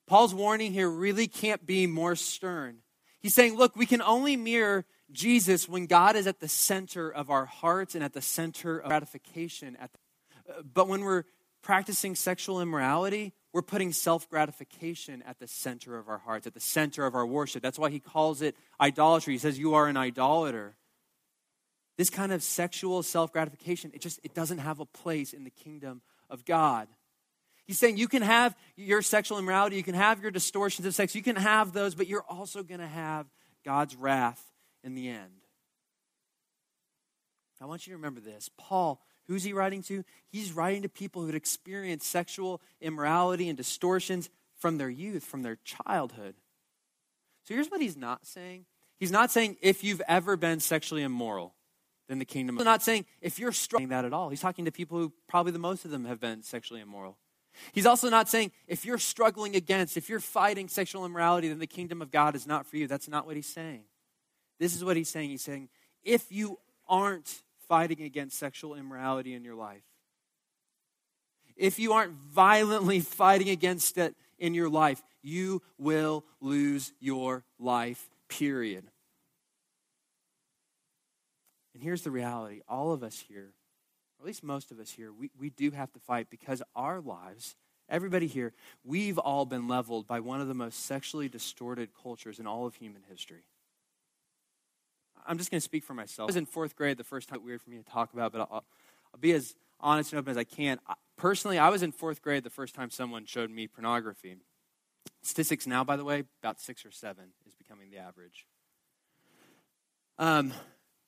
Paul's 0.07 0.35
warning 0.35 0.73
here 0.73 0.89
really 0.89 1.27
can't 1.27 1.67
be 1.67 1.87
more 1.87 2.17
stern. 2.17 2.79
He's 3.21 3.35
saying, 3.35 3.57
look, 3.57 3.77
we 3.77 3.87
can 3.87 4.03
only 4.03 4.37
mirror 4.37 4.85
Jesus 5.13 5.69
when 5.69 5.87
God 5.87 6.17
is 6.17 6.27
at 6.27 6.41
the 6.41 6.49
center 6.49 7.11
of 7.11 7.31
our 7.31 7.45
hearts 7.45 7.95
and 7.95 8.03
at 8.03 8.13
the 8.13 8.23
center 8.23 8.79
of 8.79 8.89
gratification. 8.89 9.77
At 9.77 9.93
the, 9.93 10.63
but 10.63 10.89
when 10.89 11.03
we're 11.03 11.25
practicing 11.63 12.15
sexual 12.15 12.61
immorality, 12.61 13.33
we're 13.55 13.63
putting 13.63 13.93
self 13.93 14.29
gratification 14.29 15.23
at 15.23 15.39
the 15.39 15.47
center 15.47 15.97
of 15.97 16.09
our 16.09 16.19
hearts, 16.19 16.47
at 16.47 16.55
the 16.55 16.61
center 16.61 17.07
of 17.07 17.15
our 17.15 17.25
worship. 17.25 17.63
That's 17.63 17.79
why 17.79 17.89
he 17.89 18.01
calls 18.01 18.43
it 18.43 18.57
idolatry. 18.81 19.35
He 19.35 19.39
says, 19.39 19.59
You 19.59 19.75
are 19.75 19.87
an 19.87 19.97
idolater. 19.97 20.75
This 21.97 22.11
kind 22.11 22.33
of 22.33 22.43
sexual 22.43 23.05
self 23.05 23.33
gratification, 23.33 23.93
it 23.95 24.01
just 24.01 24.19
it 24.25 24.35
doesn't 24.35 24.59
have 24.59 24.81
a 24.81 24.85
place 24.85 25.33
in 25.33 25.45
the 25.45 25.51
kingdom 25.51 26.03
of 26.29 26.45
God. 26.45 26.89
He's 27.65 27.79
saying 27.79 27.97
you 27.97 28.09
can 28.09 28.23
have 28.23 28.57
your 28.77 29.01
sexual 29.01 29.39
immorality, 29.39 29.77
you 29.77 29.85
can 29.85 29.95
have 29.95 30.21
your 30.21 30.33
distortions 30.33 30.85
of 30.85 30.95
sex, 30.95 31.15
you 31.15 31.23
can 31.23 31.37
have 31.37 31.73
those, 31.73 31.95
but 31.95 32.09
you're 32.09 32.27
also 32.29 32.65
going 32.65 32.81
to 32.81 32.87
have 32.87 33.27
God's 33.65 33.95
wrath 33.95 34.43
in 34.83 34.95
the 34.95 35.09
end. 35.09 35.31
I 37.63 37.67
want 37.67 37.87
you 37.87 37.93
to 37.93 37.97
remember 37.97 38.21
this. 38.21 38.51
Paul 38.59 39.01
Who's 39.27 39.45
he 39.45 39.53
writing 39.53 39.83
to? 39.85 40.05
He's 40.29 40.53
writing 40.53 40.83
to 40.83 40.89
people 40.89 41.23
who 41.23 41.27
had 41.27 41.35
experienced 41.35 42.11
sexual 42.11 42.61
immorality 42.81 43.49
and 43.49 43.57
distortions 43.57 44.29
from 44.59 44.79
their 44.79 44.91
youth, 44.91 45.25
from 45.25 45.43
their 45.43 45.59
childhood. 45.65 46.35
So 47.45 47.55
here's 47.55 47.71
what 47.71 47.81
he's 47.81 47.97
not 47.97 48.27
saying. 48.27 48.67
He's 48.99 49.13
not 49.13 49.31
saying 49.31 49.57
if 49.61 49.85
you've 49.85 50.03
ever 50.09 50.37
been 50.37 50.61
sexually 50.61 51.03
immoral, 51.03 51.55
then 52.09 52.19
the 52.19 52.25
kingdom. 52.25 52.57
Of 52.57 52.59
God. 52.59 52.63
He's 52.63 52.73
not 52.73 52.83
saying 52.83 53.07
if 53.21 53.39
you're 53.39 53.53
struggling 53.53 53.89
that 53.91 54.05
at 54.05 54.13
all. 54.13 54.31
He's 54.31 54.41
talking 54.41 54.65
to 54.67 54.73
people 54.73 54.99
who 54.99 55.13
probably 55.29 55.53
the 55.53 55.59
most 55.59 55.85
of 55.85 55.91
them 55.91 56.05
have 56.05 56.21
been 56.21 56.43
sexually 56.43 56.81
immoral. 56.81 57.19
He's 57.73 57.87
also 57.87 58.09
not 58.11 58.29
saying 58.29 58.53
if 58.67 58.85
you're 58.85 58.99
struggling 58.99 59.57
against, 59.57 59.97
if 59.97 60.09
you're 60.09 60.21
fighting 60.21 60.69
sexual 60.69 61.05
immorality, 61.05 61.49
then 61.49 61.59
the 61.59 61.67
kingdom 61.67 62.03
of 62.03 62.11
God 62.11 62.35
is 62.35 62.47
not 62.47 62.67
for 62.67 62.77
you. 62.77 62.87
That's 62.87 63.09
not 63.09 63.27
what 63.27 63.37
he's 63.37 63.47
saying. 63.47 63.85
This 64.59 64.75
is 64.75 64.85
what 64.85 64.97
he's 64.97 65.09
saying. 65.09 65.31
He's 65.31 65.43
saying 65.43 65.69
if 66.03 66.31
you 66.31 66.59
aren't 66.89 67.43
fighting 67.69 68.03
against 68.03 68.39
sexual 68.39 68.75
immorality 68.75 69.35
in 69.35 69.45
your 69.45 69.55
life, 69.55 69.83
if 71.57 71.79
you 71.79 71.93
aren't 71.93 72.13
violently 72.13 73.01
fighting 73.01 73.49
against 73.49 73.99
it 73.99 74.15
in 74.39 74.55
your 74.55 74.69
life, 74.69 75.03
you 75.23 75.63
will 75.79 76.25
lose 76.41 76.93
your 77.01 77.45
life, 77.59 78.11
period. 78.29 78.85
And 81.73 81.83
here's 81.83 82.03
the 82.03 82.11
reality 82.11 82.61
all 82.69 82.93
of 82.93 83.03
us 83.03 83.25
here, 83.29 83.53
or 84.19 84.23
at 84.23 84.27
least 84.27 84.43
most 84.43 84.71
of 84.71 84.79
us 84.79 84.91
here, 84.91 85.13
we, 85.13 85.31
we 85.39 85.51
do 85.51 85.71
have 85.71 85.93
to 85.93 85.99
fight 85.99 86.29
because 86.31 86.63
our 86.75 87.01
lives, 87.01 87.57
everybody 87.89 88.27
here, 88.27 88.53
we've 88.85 89.19
all 89.19 89.45
been 89.45 89.69
leveled 89.69 90.07
by 90.07 90.21
one 90.21 90.41
of 90.41 90.49
the 90.49 90.55
most 90.55 90.87
sexually 90.87 91.29
distorted 91.29 91.91
cultures 92.01 92.39
in 92.39 92.47
all 92.47 92.67
of 92.67 92.77
human 92.77 93.03
history. 93.09 93.45
I'm 95.27 95.39
just 95.39 95.51
going 95.51 95.59
to 95.59 95.65
speak 95.65 95.85
for 95.85 95.95
myself. 95.95 96.27
I 96.27 96.29
was 96.29 96.37
in 96.37 96.47
fourth 96.47 96.77
grade 96.77 96.97
the 96.97 97.05
first 97.05 97.29
time. 97.29 97.45
Weird 97.45 97.63
for 97.63 97.71
me 97.71 97.79
to 97.79 97.85
talk 97.85 98.13
about, 98.13 98.33
but 98.33 98.43
I'll, 98.43 98.65
I'll 99.13 99.21
be 99.21 99.33
as 99.33 99.55
honest 99.81 100.13
and 100.13 100.21
open 100.21 100.31
as 100.31 100.37
I 100.37 100.45
can. 100.45 100.79
Personally, 101.17 101.59
I 101.59 101.69
was 101.69 101.83
in 101.83 101.93
fourth 101.93 102.23
grade 102.23 102.45
the 102.45 102.51
first 102.51 102.75
time 102.75 102.91
someone 102.91 103.25
showed 103.27 103.51
me 103.51 103.67
pornography. 103.67 104.37
Statistics 105.23 105.67
now, 105.67 105.85
by 105.85 105.97
the 105.97 106.05
way, 106.05 106.25
about 106.43 106.61
six 106.61 106.85
or 106.85 106.91
seven 106.91 107.25
is 107.47 107.55
becoming 107.55 107.91
the 107.91 107.99
average. 107.99 108.47
Um, 110.19 110.53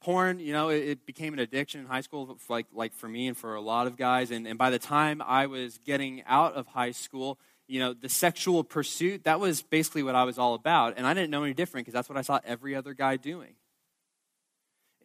porn, 0.00 0.40
you 0.40 0.52
know, 0.52 0.68
it, 0.68 0.88
it, 0.88 1.06
became 1.06 1.32
an 1.32 1.38
addiction 1.38 1.80
in 1.80 1.87
high 1.87 2.00
school, 2.00 2.38
like 2.49 2.66
like 2.73 2.92
for 2.92 3.08
me 3.08 3.28
and 3.28 3.37
for 3.37 3.54
a 3.54 3.61
lot 3.61 3.87
of 3.87 3.96
guys. 3.96 4.30
And 4.30 4.46
and 4.46 4.58
by 4.58 4.70
the 4.70 4.78
time 4.78 5.23
I 5.25 5.46
was 5.46 5.78
getting 5.78 6.23
out 6.26 6.54
of 6.54 6.66
high 6.66 6.90
school, 6.90 7.38
you 7.68 7.78
know, 7.78 7.92
the 7.92 8.08
sexual 8.08 8.64
pursuit 8.64 9.25
that 9.25 9.38
was 9.38 9.62
basically 9.62 10.02
what 10.02 10.14
I 10.14 10.25
was 10.25 10.38
all 10.38 10.54
about. 10.54 10.94
And 10.96 11.06
I 11.06 11.14
didn't 11.14 11.30
know 11.30 11.44
any 11.44 11.54
different 11.54 11.87
because 11.87 11.94
that's 11.94 12.08
what 12.08 12.18
I 12.18 12.23
saw 12.23 12.40
every 12.44 12.75
other 12.75 12.94
guy 12.94 13.16
doing 13.16 13.54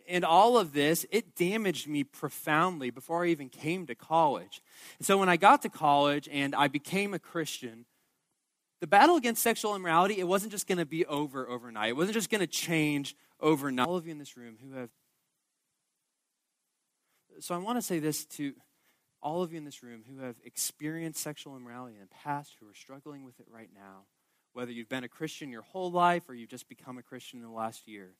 and 0.07 0.23
all 0.23 0.57
of 0.57 0.73
this, 0.73 1.05
it 1.11 1.35
damaged 1.35 1.87
me 1.87 2.03
profoundly 2.03 2.89
before 2.89 3.25
I 3.25 3.29
even 3.29 3.49
came 3.49 3.85
to 3.87 3.95
college. 3.95 4.61
And 4.97 5.05
so 5.05 5.17
when 5.17 5.29
I 5.29 5.37
got 5.37 5.61
to 5.63 5.69
college 5.69 6.29
and 6.31 6.55
I 6.55 6.67
became 6.67 7.13
a 7.13 7.19
Christian, 7.19 7.85
the 8.79 8.87
battle 8.87 9.15
against 9.15 9.43
sexual 9.43 9.75
immorality, 9.75 10.17
it 10.17 10.27
wasn't 10.27 10.51
just 10.51 10.67
going 10.67 10.79
to 10.79 10.85
be 10.85 11.05
over 11.05 11.47
overnight. 11.47 11.89
It 11.89 11.95
wasn't 11.95 12.15
just 12.15 12.29
going 12.29 12.41
to 12.41 12.47
change 12.47 13.15
overnight. 13.39 13.87
All 13.87 13.95
of 13.95 14.05
you 14.05 14.11
in 14.11 14.17
this 14.17 14.35
room 14.35 14.57
who 14.61 14.75
have. 14.75 14.89
So 17.39 17.55
I 17.55 17.57
want 17.59 17.77
to 17.77 17.81
say 17.81 17.99
this 17.99 18.25
to 18.25 18.53
all 19.21 19.43
of 19.43 19.51
you 19.51 19.57
in 19.57 19.65
this 19.65 19.83
room 19.83 20.03
who 20.09 20.23
have 20.23 20.35
experienced 20.43 21.21
sexual 21.21 21.55
immorality 21.55 21.95
in 21.95 22.01
the 22.01 22.07
past, 22.23 22.55
who 22.59 22.67
are 22.67 22.73
struggling 22.73 23.23
with 23.23 23.39
it 23.39 23.45
right 23.51 23.69
now, 23.73 24.05
whether 24.53 24.71
you've 24.71 24.89
been 24.89 25.03
a 25.03 25.09
Christian 25.09 25.51
your 25.51 25.61
whole 25.61 25.91
life 25.91 26.27
or 26.27 26.33
you've 26.33 26.49
just 26.49 26.67
become 26.67 26.97
a 26.97 27.03
Christian 27.03 27.39
in 27.39 27.45
the 27.45 27.51
last 27.51 27.87
year. 27.87 28.15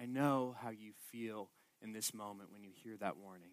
I 0.00 0.06
know 0.06 0.56
how 0.60 0.70
you 0.70 0.92
feel 1.10 1.48
in 1.82 1.92
this 1.92 2.12
moment 2.14 2.52
when 2.52 2.62
you 2.62 2.70
hear 2.82 2.96
that 2.98 3.16
warning. 3.16 3.50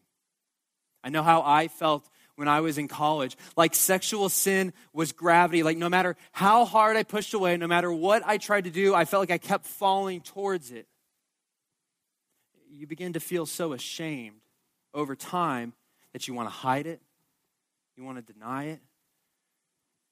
I 1.04 1.10
know 1.10 1.24
how 1.24 1.42
I 1.42 1.68
felt 1.68 2.08
when 2.36 2.48
I 2.48 2.62
was 2.62 2.78
in 2.78 2.88
college. 2.88 3.36
Like 3.58 3.74
sexual 3.74 4.30
sin 4.30 4.74
was 4.94 5.12
gravity. 5.12 5.64
Like 5.64 5.78
no 5.78 5.90
matter 5.90 6.16
how 6.32 6.66
hard 6.66 6.96
I 6.98 7.04
pushed 7.04 7.34
away, 7.34 7.58
no 7.58 7.68
matter 7.68 7.92
what 7.92 8.24
I 8.26 8.38
tried 8.38 8.66
to 8.66 8.70
do, 8.70 8.94
I 8.94 9.06
felt 9.06 9.22
like 9.22 9.32
I 9.32 9.38
kept 9.38 9.66
falling 9.66 10.22
towards 10.22 10.72
it. 10.72 10.88
You 12.70 12.88
begin 12.88 13.14
to 13.14 13.20
feel 13.20 13.46
so 13.46 13.74
ashamed 13.74 14.42
over 14.94 15.16
time 15.16 15.74
that 16.14 16.28
you 16.28 16.34
want 16.34 16.48
to 16.48 16.54
hide 16.54 16.88
it, 16.88 17.02
you 17.96 18.04
want 18.04 18.26
to 18.26 18.34
deny 18.34 18.66
it. 18.66 18.80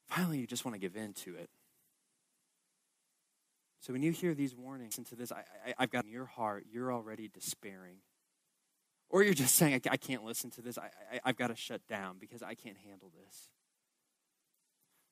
Finally, 0.08 0.40
you 0.40 0.48
just 0.48 0.66
want 0.66 0.74
to 0.74 0.80
give 0.80 0.96
in 0.96 1.14
to 1.14 1.36
it. 1.36 1.50
So 3.80 3.94
when 3.94 4.04
you 4.04 4.12
hear 4.12 4.34
these 4.34 4.56
warnings 4.56 4.98
into 4.98 5.16
this, 5.16 5.32
I, 5.32 5.44
have 5.78 5.90
got 5.90 6.06
in 6.06 6.12
your 6.12 6.26
heart, 6.26 6.66
you're 6.72 6.92
already 6.92 7.30
despairing. 7.30 7.98
Or 9.10 9.24
you're 9.24 9.34
just 9.34 9.56
saying, 9.56 9.82
I, 9.86 9.92
I 9.92 9.98
can't 9.98 10.24
listen 10.24 10.50
to 10.52 10.62
this. 10.62 10.78
I, 10.78 10.90
I, 11.14 11.20
I've 11.26 11.38
got 11.38 11.48
to 11.48 11.56
shut 11.56 11.88
down 11.88 12.18
because 12.20 12.44
I 12.44 12.56
can't 12.56 12.78
handle 12.78 13.12
this. 13.26 13.50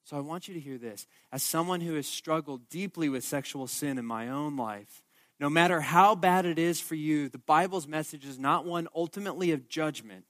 So 0.03 0.17
I 0.17 0.19
want 0.21 0.47
you 0.47 0.53
to 0.53 0.59
hear 0.59 0.77
this. 0.77 1.07
As 1.31 1.43
someone 1.43 1.81
who 1.81 1.95
has 1.95 2.07
struggled 2.07 2.69
deeply 2.69 3.09
with 3.09 3.23
sexual 3.23 3.67
sin 3.67 3.97
in 3.97 4.05
my 4.05 4.29
own 4.29 4.55
life, 4.55 5.01
no 5.39 5.49
matter 5.49 5.81
how 5.81 6.15
bad 6.15 6.45
it 6.45 6.59
is 6.59 6.79
for 6.79 6.95
you, 6.95 7.29
the 7.29 7.37
Bible's 7.37 7.87
message 7.87 8.25
is 8.25 8.39
not 8.39 8.65
one 8.65 8.87
ultimately 8.95 9.51
of 9.51 9.67
judgment, 9.67 10.25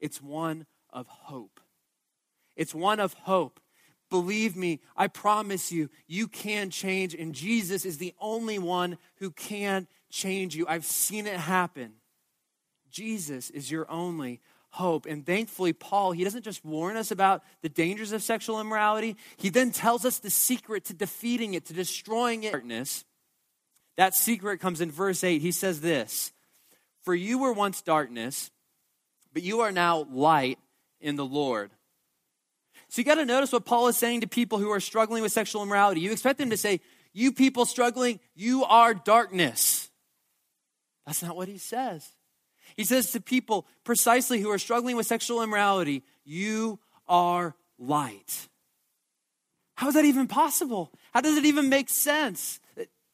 it's 0.00 0.20
one 0.20 0.66
of 0.90 1.06
hope. 1.06 1.60
It's 2.56 2.74
one 2.74 3.00
of 3.00 3.14
hope 3.14 3.60
Believe 4.12 4.56
me, 4.56 4.80
I 4.94 5.08
promise 5.08 5.72
you, 5.72 5.88
you 6.06 6.28
can 6.28 6.68
change, 6.68 7.14
and 7.14 7.34
Jesus 7.34 7.86
is 7.86 7.96
the 7.96 8.12
only 8.20 8.58
one 8.58 8.98
who 9.16 9.30
can 9.30 9.88
change 10.10 10.54
you. 10.54 10.66
I've 10.68 10.84
seen 10.84 11.26
it 11.26 11.40
happen. 11.40 11.94
Jesus 12.90 13.48
is 13.48 13.70
your 13.70 13.90
only 13.90 14.42
hope. 14.68 15.06
And 15.06 15.24
thankfully, 15.24 15.72
Paul, 15.72 16.12
he 16.12 16.24
doesn't 16.24 16.42
just 16.42 16.62
warn 16.62 16.98
us 16.98 17.10
about 17.10 17.42
the 17.62 17.70
dangers 17.70 18.12
of 18.12 18.22
sexual 18.22 18.60
immorality, 18.60 19.16
he 19.38 19.48
then 19.48 19.70
tells 19.70 20.04
us 20.04 20.18
the 20.18 20.28
secret 20.28 20.84
to 20.84 20.92
defeating 20.92 21.54
it, 21.54 21.64
to 21.64 21.72
destroying 21.72 22.42
it. 22.42 23.04
That 23.96 24.14
secret 24.14 24.60
comes 24.60 24.82
in 24.82 24.90
verse 24.90 25.24
8. 25.24 25.40
He 25.40 25.52
says 25.52 25.80
this 25.80 26.34
For 27.00 27.14
you 27.14 27.38
were 27.38 27.54
once 27.54 27.80
darkness, 27.80 28.50
but 29.32 29.42
you 29.42 29.60
are 29.60 29.72
now 29.72 30.06
light 30.12 30.58
in 31.00 31.16
the 31.16 31.24
Lord. 31.24 31.70
So 32.92 33.00
you 33.00 33.06
got 33.06 33.14
to 33.14 33.24
notice 33.24 33.50
what 33.52 33.64
Paul 33.64 33.88
is 33.88 33.96
saying 33.96 34.20
to 34.20 34.26
people 34.26 34.58
who 34.58 34.70
are 34.70 34.78
struggling 34.78 35.22
with 35.22 35.32
sexual 35.32 35.62
immorality. 35.62 36.02
You 36.02 36.12
expect 36.12 36.38
them 36.38 36.50
to 36.50 36.58
say, 36.58 36.82
You 37.14 37.32
people 37.32 37.64
struggling, 37.64 38.20
you 38.34 38.64
are 38.64 38.92
darkness. 38.92 39.90
That's 41.06 41.22
not 41.22 41.34
what 41.34 41.48
he 41.48 41.56
says. 41.56 42.06
He 42.76 42.84
says 42.84 43.10
to 43.12 43.20
people 43.22 43.66
precisely 43.82 44.42
who 44.42 44.50
are 44.50 44.58
struggling 44.58 44.94
with 44.94 45.06
sexual 45.06 45.42
immorality, 45.42 46.02
You 46.22 46.80
are 47.08 47.54
light. 47.78 48.48
How 49.74 49.88
is 49.88 49.94
that 49.94 50.04
even 50.04 50.26
possible? 50.26 50.92
How 51.14 51.22
does 51.22 51.38
it 51.38 51.46
even 51.46 51.70
make 51.70 51.88
sense? 51.88 52.60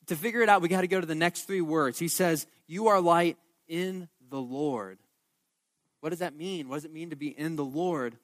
To 0.06 0.16
figure 0.16 0.42
it 0.42 0.48
out, 0.48 0.60
we 0.60 0.66
got 0.66 0.80
to 0.80 0.88
go 0.88 1.00
to 1.00 1.06
the 1.06 1.14
next 1.14 1.42
three 1.42 1.60
words. 1.60 2.00
He 2.00 2.08
says, 2.08 2.48
You 2.66 2.88
are 2.88 3.00
light 3.00 3.36
in 3.68 4.08
the 4.28 4.40
Lord. 4.40 4.98
What 6.00 6.10
does 6.10 6.18
that 6.18 6.34
mean? 6.34 6.68
What 6.68 6.78
does 6.78 6.84
it 6.84 6.92
mean 6.92 7.10
to 7.10 7.16
be 7.16 7.28
in 7.28 7.54
the 7.54 7.64
Lord? 7.64 8.16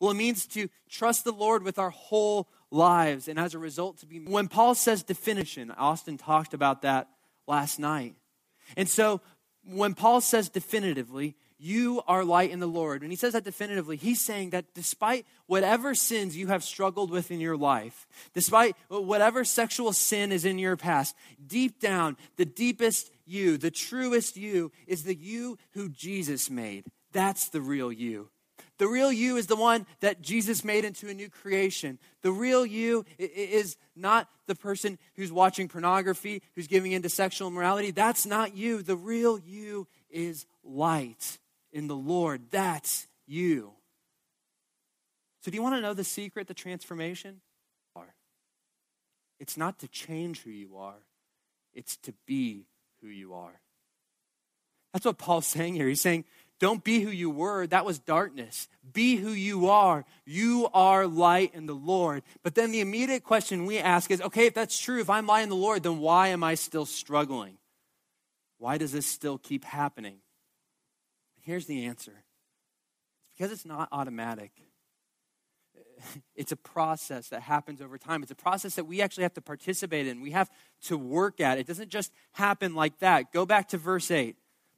Well, 0.00 0.10
it 0.10 0.16
means 0.16 0.46
to 0.48 0.68
trust 0.88 1.24
the 1.24 1.32
Lord 1.32 1.62
with 1.62 1.78
our 1.78 1.90
whole 1.90 2.48
lives, 2.70 3.28
and 3.28 3.38
as 3.38 3.54
a 3.54 3.58
result, 3.58 3.98
to 3.98 4.06
be. 4.06 4.18
When 4.20 4.48
Paul 4.48 4.74
says 4.74 5.02
definition, 5.02 5.70
Austin 5.70 6.18
talked 6.18 6.54
about 6.54 6.82
that 6.82 7.08
last 7.46 7.78
night. 7.78 8.14
And 8.76 8.88
so, 8.88 9.20
when 9.64 9.94
Paul 9.94 10.20
says 10.20 10.48
definitively, 10.48 11.36
you 11.58 12.02
are 12.06 12.24
light 12.24 12.50
in 12.50 12.60
the 12.60 12.66
Lord. 12.66 13.00
When 13.02 13.10
he 13.10 13.16
says 13.16 13.32
that 13.32 13.44
definitively, 13.44 13.96
he's 13.96 14.20
saying 14.20 14.50
that 14.50 14.74
despite 14.74 15.26
whatever 15.46 15.94
sins 15.94 16.36
you 16.36 16.48
have 16.48 16.62
struggled 16.62 17.10
with 17.10 17.30
in 17.30 17.40
your 17.40 17.56
life, 17.56 18.06
despite 18.34 18.76
whatever 18.88 19.44
sexual 19.44 19.92
sin 19.92 20.32
is 20.32 20.44
in 20.44 20.58
your 20.58 20.76
past, 20.76 21.16
deep 21.44 21.80
down, 21.80 22.16
the 22.36 22.44
deepest 22.44 23.10
you, 23.24 23.56
the 23.56 23.70
truest 23.70 24.36
you, 24.36 24.70
is 24.86 25.04
the 25.04 25.14
you 25.14 25.56
who 25.72 25.88
Jesus 25.88 26.50
made. 26.50 26.84
That's 27.12 27.48
the 27.48 27.62
real 27.62 27.90
you. 27.90 28.28
The 28.78 28.88
real 28.88 29.10
you 29.10 29.36
is 29.36 29.46
the 29.46 29.56
one 29.56 29.86
that 30.00 30.20
Jesus 30.20 30.64
made 30.64 30.84
into 30.84 31.08
a 31.08 31.14
new 31.14 31.28
creation. 31.28 31.98
The 32.22 32.32
real 32.32 32.66
you 32.66 33.04
is 33.18 33.76
not 33.94 34.28
the 34.46 34.54
person 34.54 34.98
who's 35.14 35.32
watching 35.32 35.68
pornography, 35.68 36.42
who's 36.54 36.66
giving 36.66 36.92
into 36.92 37.08
sexual 37.08 37.48
immorality. 37.48 37.90
That's 37.90 38.26
not 38.26 38.56
you. 38.56 38.82
The 38.82 38.96
real 38.96 39.38
you 39.38 39.88
is 40.10 40.46
light 40.62 41.38
in 41.72 41.86
the 41.86 41.96
Lord. 41.96 42.42
That's 42.50 43.06
you. 43.26 43.72
So, 45.42 45.50
do 45.50 45.56
you 45.56 45.62
want 45.62 45.76
to 45.76 45.80
know 45.80 45.94
the 45.94 46.04
secret 46.04 46.48
to 46.48 46.54
transformation? 46.54 47.40
It's 49.38 49.56
not 49.56 49.78
to 49.80 49.88
change 49.88 50.42
who 50.42 50.50
you 50.50 50.76
are, 50.78 51.02
it's 51.74 51.96
to 51.98 52.14
be 52.26 52.66
who 53.00 53.08
you 53.08 53.34
are. 53.34 53.60
That's 54.92 55.04
what 55.04 55.18
Paul's 55.18 55.46
saying 55.46 55.74
here. 55.74 55.88
He's 55.88 56.00
saying, 56.00 56.24
don't 56.58 56.82
be 56.82 57.00
who 57.00 57.10
you 57.10 57.28
were. 57.28 57.66
That 57.66 57.84
was 57.84 57.98
darkness. 57.98 58.68
Be 58.92 59.16
who 59.16 59.30
you 59.30 59.68
are. 59.68 60.04
You 60.24 60.68
are 60.72 61.06
light 61.06 61.54
in 61.54 61.66
the 61.66 61.74
Lord. 61.74 62.22
But 62.42 62.54
then 62.54 62.72
the 62.72 62.80
immediate 62.80 63.24
question 63.24 63.66
we 63.66 63.78
ask 63.78 64.10
is 64.10 64.22
okay, 64.22 64.46
if 64.46 64.54
that's 64.54 64.78
true, 64.78 65.00
if 65.00 65.10
I'm 65.10 65.26
light 65.26 65.42
in 65.42 65.50
the 65.50 65.54
Lord, 65.54 65.82
then 65.82 65.98
why 65.98 66.28
am 66.28 66.42
I 66.42 66.54
still 66.54 66.86
struggling? 66.86 67.58
Why 68.58 68.78
does 68.78 68.92
this 68.92 69.06
still 69.06 69.36
keep 69.36 69.64
happening? 69.64 70.16
Here's 71.42 71.66
the 71.66 71.84
answer 71.84 72.12
it's 72.12 73.30
because 73.36 73.52
it's 73.52 73.66
not 73.66 73.88
automatic. 73.92 74.52
It's 76.34 76.52
a 76.52 76.56
process 76.56 77.28
that 77.28 77.40
happens 77.40 77.80
over 77.80 77.96
time. 77.96 78.22
It's 78.22 78.30
a 78.30 78.36
process 78.36 78.74
that 78.74 78.84
we 78.84 79.00
actually 79.00 79.22
have 79.22 79.32
to 79.34 79.40
participate 79.40 80.06
in. 80.06 80.20
We 80.20 80.32
have 80.32 80.50
to 80.82 80.98
work 80.98 81.40
at. 81.40 81.56
It 81.58 81.66
doesn't 81.66 81.88
just 81.88 82.12
happen 82.32 82.74
like 82.74 82.98
that. 82.98 83.32
Go 83.32 83.46
back 83.46 83.68
to 83.68 83.78
verse 83.78 84.10
8. 84.10 84.36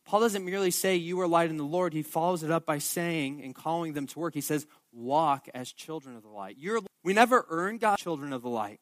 Paul 0.08 0.20
doesn't 0.20 0.42
merely 0.42 0.70
say, 0.70 0.96
You 0.96 1.20
are 1.20 1.28
light 1.28 1.50
in 1.50 1.58
the 1.58 1.64
Lord. 1.64 1.92
He 1.92 2.02
follows 2.02 2.42
it 2.42 2.50
up 2.50 2.64
by 2.64 2.78
saying 2.78 3.42
and 3.44 3.54
calling 3.54 3.92
them 3.92 4.06
to 4.06 4.18
work. 4.18 4.32
He 4.32 4.40
says, 4.40 4.66
Walk 4.90 5.50
as 5.52 5.70
children 5.70 6.16
of 6.16 6.22
the 6.22 6.30
light. 6.30 6.56
You're, 6.58 6.80
we 7.04 7.12
never 7.12 7.44
earn 7.50 7.76
God 7.76 7.98
children 7.98 8.32
of 8.32 8.40
the 8.40 8.48
light. 8.48 8.80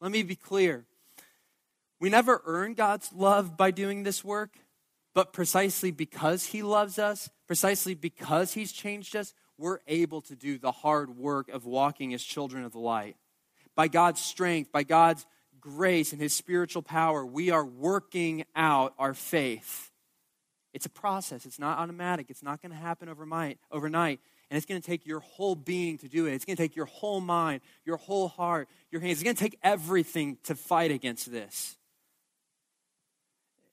Let 0.00 0.12
me 0.12 0.22
be 0.22 0.36
clear. 0.36 0.84
We 1.98 2.08
never 2.08 2.40
earn 2.46 2.74
God's 2.74 3.12
love 3.12 3.56
by 3.56 3.72
doing 3.72 4.04
this 4.04 4.22
work. 4.22 4.50
But 5.12 5.32
precisely 5.32 5.90
because 5.90 6.46
He 6.46 6.62
loves 6.62 6.96
us, 6.96 7.28
precisely 7.48 7.94
because 7.94 8.52
He's 8.52 8.70
changed 8.70 9.16
us, 9.16 9.34
we're 9.58 9.80
able 9.88 10.20
to 10.20 10.36
do 10.36 10.58
the 10.58 10.70
hard 10.70 11.16
work 11.16 11.48
of 11.48 11.66
walking 11.66 12.14
as 12.14 12.22
children 12.22 12.64
of 12.64 12.70
the 12.70 12.78
light. 12.78 13.16
By 13.74 13.88
God's 13.88 14.20
strength, 14.20 14.70
by 14.70 14.84
God's 14.84 15.26
grace 15.60 16.12
and 16.12 16.20
His 16.20 16.32
spiritual 16.32 16.82
power, 16.82 17.24
we 17.24 17.50
are 17.50 17.64
working 17.64 18.44
out 18.54 18.94
our 18.98 19.14
faith. 19.14 19.90
It's 20.72 20.86
a 20.86 20.90
process, 20.90 21.46
it's 21.46 21.58
not 21.58 21.78
automatic, 21.78 22.26
it's 22.30 22.42
not 22.42 22.62
going 22.62 22.72
to 22.72 22.78
happen 22.78 23.08
overnight. 23.08 23.58
overnight. 23.70 24.20
And 24.50 24.56
it's 24.56 24.64
going 24.64 24.80
to 24.80 24.86
take 24.86 25.06
your 25.06 25.20
whole 25.20 25.54
being 25.54 25.98
to 25.98 26.08
do 26.08 26.24
it. 26.24 26.32
It's 26.32 26.46
going 26.46 26.56
to 26.56 26.62
take 26.62 26.74
your 26.74 26.86
whole 26.86 27.20
mind, 27.20 27.60
your 27.84 27.98
whole 27.98 28.28
heart, 28.28 28.66
your 28.90 29.02
hands. 29.02 29.18
It's 29.18 29.22
going 29.22 29.36
to 29.36 29.42
take 29.42 29.58
everything 29.62 30.38
to 30.44 30.54
fight 30.54 30.90
against 30.90 31.30
this. 31.30 31.76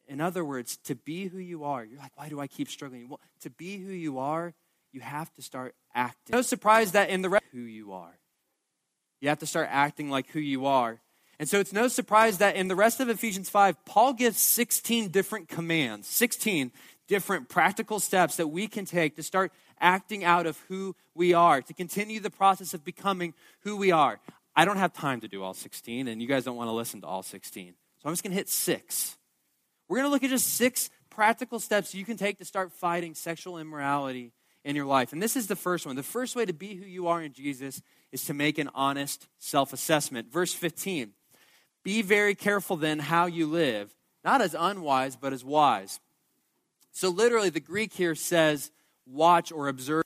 In 0.07 0.19
other 0.19 0.43
words, 0.43 0.77
to 0.83 0.95
be 0.95 1.27
who 1.27 1.37
you 1.37 1.63
are, 1.63 1.83
you're 1.83 1.99
like, 1.99 2.11
why 2.15 2.27
do 2.27 2.39
I 2.39 2.47
keep 2.47 2.67
struggling? 2.67 3.07
Well, 3.07 3.21
to 3.41 3.49
be 3.49 3.77
who 3.77 3.91
you 3.91 4.19
are, 4.19 4.53
you 4.91 5.01
have 5.01 5.33
to 5.35 5.41
start 5.41 5.75
acting. 5.93 6.33
No 6.33 6.41
surprise 6.41 6.91
that 6.91 7.09
in 7.09 7.21
the 7.21 7.29
rest, 7.29 7.45
who 7.51 7.59
you 7.59 7.93
are. 7.93 8.19
You 9.21 9.29
have 9.29 9.39
to 9.39 9.45
start 9.45 9.69
acting 9.71 10.09
like 10.09 10.27
who 10.27 10.39
you 10.39 10.65
are. 10.65 10.99
And 11.39 11.49
so 11.49 11.59
it's 11.59 11.73
no 11.73 11.87
surprise 11.87 12.37
that 12.37 12.55
in 12.55 12.67
the 12.67 12.75
rest 12.75 12.99
of 12.99 13.09
Ephesians 13.09 13.49
5, 13.49 13.83
Paul 13.85 14.13
gives 14.13 14.39
16 14.39 15.09
different 15.09 15.49
commands, 15.49 16.07
16 16.07 16.71
different 17.07 17.49
practical 17.49 17.99
steps 17.99 18.37
that 18.37 18.47
we 18.47 18.67
can 18.67 18.85
take 18.85 19.15
to 19.15 19.23
start 19.23 19.51
acting 19.79 20.23
out 20.23 20.45
of 20.45 20.57
who 20.69 20.95
we 21.13 21.33
are, 21.33 21.61
to 21.61 21.73
continue 21.73 22.19
the 22.19 22.29
process 22.29 22.73
of 22.73 22.83
becoming 22.85 23.33
who 23.61 23.75
we 23.75 23.91
are. 23.91 24.19
I 24.55 24.65
don't 24.65 24.77
have 24.77 24.93
time 24.93 25.21
to 25.21 25.27
do 25.27 25.43
all 25.43 25.53
16, 25.53 26.07
and 26.07 26.21
you 26.21 26.27
guys 26.27 26.45
don't 26.45 26.55
want 26.55 26.69
to 26.69 26.73
listen 26.73 27.01
to 27.01 27.07
all 27.07 27.23
16. 27.23 27.73
So 28.01 28.09
I'm 28.09 28.13
just 28.13 28.23
going 28.23 28.31
to 28.31 28.37
hit 28.37 28.49
six. 28.49 29.17
We're 29.89 29.97
going 29.97 30.07
to 30.07 30.11
look 30.11 30.23
at 30.23 30.29
just 30.29 30.55
six 30.55 30.89
practical 31.09 31.59
steps 31.59 31.93
you 31.93 32.05
can 32.05 32.17
take 32.17 32.39
to 32.39 32.45
start 32.45 32.71
fighting 32.71 33.13
sexual 33.13 33.57
immorality 33.57 34.31
in 34.63 34.75
your 34.75 34.85
life. 34.85 35.13
And 35.13 35.21
this 35.21 35.35
is 35.35 35.47
the 35.47 35.55
first 35.55 35.85
one. 35.85 35.95
The 35.95 36.03
first 36.03 36.35
way 36.35 36.45
to 36.45 36.53
be 36.53 36.75
who 36.75 36.85
you 36.85 37.07
are 37.07 37.21
in 37.21 37.33
Jesus 37.33 37.81
is 38.11 38.25
to 38.25 38.33
make 38.33 38.57
an 38.57 38.69
honest 38.73 39.27
self 39.37 39.73
assessment. 39.73 40.31
Verse 40.31 40.53
15 40.53 41.11
Be 41.85 42.01
very 42.01 42.33
careful 42.33 42.77
then 42.77 42.97
how 42.97 43.27
you 43.27 43.45
live, 43.45 43.93
not 44.23 44.41
as 44.41 44.55
unwise, 44.55 45.15
but 45.15 45.33
as 45.33 45.45
wise. 45.45 45.99
So, 46.91 47.09
literally, 47.09 47.51
the 47.51 47.59
Greek 47.59 47.93
here 47.93 48.15
says, 48.15 48.71
watch 49.05 49.51
or 49.51 49.67
observe. 49.67 50.03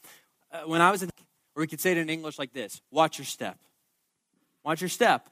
Uh, 0.52 0.64
when 0.66 0.82
I 0.82 0.92
was 0.92 1.04
in, 1.04 1.10
or 1.56 1.62
we 1.62 1.68
could 1.68 1.80
say 1.80 1.94
it 1.94 1.98
in 1.98 2.10
English 2.10 2.38
like 2.38 2.52
this 2.52 2.82
watch 2.92 3.18
your 3.18 3.26
step. 3.26 3.58
Watch 4.64 4.82
your 4.82 4.90
step. 4.90 5.30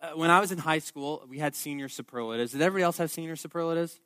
Uh, 0.00 0.10
when 0.10 0.30
I 0.30 0.38
was 0.38 0.52
in 0.52 0.58
high 0.58 0.78
school, 0.78 1.26
we 1.28 1.40
had 1.40 1.56
senior 1.56 1.88
superlatives. 1.88 2.52
Did 2.52 2.62
everybody 2.62 2.84
else 2.84 2.98
have 2.98 3.10
senior 3.10 3.34
superlatives? 3.34 3.98